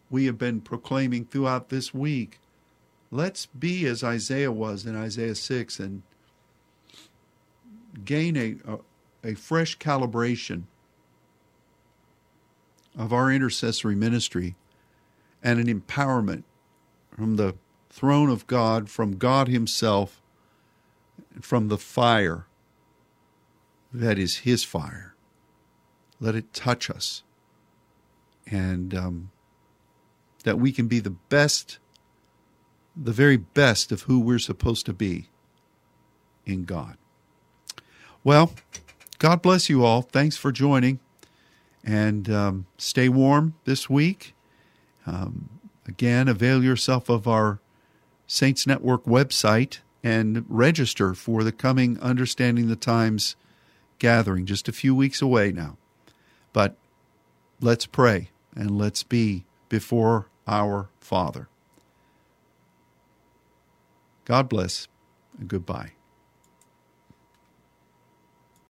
we 0.08 0.26
have 0.26 0.38
been 0.38 0.60
proclaiming 0.60 1.24
throughout 1.24 1.68
this 1.68 1.94
week, 1.94 2.40
let's 3.10 3.46
be 3.46 3.86
as 3.86 4.02
Isaiah 4.02 4.52
was 4.52 4.86
in 4.86 4.96
Isaiah 4.96 5.34
six 5.34 5.78
and 5.78 6.02
gain 8.04 8.36
a 8.36 8.56
a, 8.66 8.78
a 9.32 9.34
fresh 9.34 9.78
calibration 9.78 10.64
of 12.96 13.12
our 13.12 13.30
intercessory 13.30 13.94
ministry 13.94 14.56
and 15.42 15.58
an 15.58 15.80
empowerment 15.80 16.42
from 17.14 17.36
the 17.36 17.54
throne 17.88 18.30
of 18.30 18.46
God, 18.46 18.88
from 18.88 19.16
God 19.16 19.48
Himself 19.48 20.19
from 21.40 21.68
the 21.68 21.78
fire 21.78 22.46
that 23.92 24.18
is 24.18 24.38
His 24.38 24.64
fire. 24.64 25.14
Let 26.20 26.34
it 26.34 26.52
touch 26.52 26.90
us. 26.90 27.22
And 28.46 28.94
um, 28.94 29.30
that 30.44 30.58
we 30.58 30.72
can 30.72 30.86
be 30.86 31.00
the 31.00 31.10
best, 31.10 31.78
the 32.96 33.12
very 33.12 33.36
best 33.36 33.92
of 33.92 34.02
who 34.02 34.20
we're 34.20 34.38
supposed 34.38 34.86
to 34.86 34.92
be 34.92 35.28
in 36.44 36.64
God. 36.64 36.96
Well, 38.22 38.52
God 39.18 39.42
bless 39.42 39.68
you 39.68 39.84
all. 39.84 40.02
Thanks 40.02 40.36
for 40.36 40.52
joining. 40.52 41.00
And 41.84 42.28
um, 42.28 42.66
stay 42.76 43.08
warm 43.08 43.54
this 43.64 43.88
week. 43.88 44.34
Um, 45.06 45.48
again, 45.86 46.28
avail 46.28 46.62
yourself 46.62 47.08
of 47.08 47.26
our 47.26 47.60
Saints 48.26 48.66
Network 48.66 49.04
website 49.04 49.78
and 50.02 50.44
register 50.48 51.14
for 51.14 51.44
the 51.44 51.52
coming 51.52 51.98
Understanding 52.00 52.68
the 52.68 52.76
Times 52.76 53.36
gathering, 53.98 54.46
just 54.46 54.68
a 54.68 54.72
few 54.72 54.94
weeks 54.94 55.20
away 55.20 55.52
now. 55.52 55.76
But 56.52 56.76
let's 57.60 57.86
pray 57.86 58.30
and 58.54 58.76
let's 58.76 59.02
be 59.02 59.44
before 59.68 60.28
our 60.46 60.88
Father. 61.00 61.48
God 64.24 64.48
bless 64.48 64.88
and 65.38 65.48
goodbye. 65.48 65.92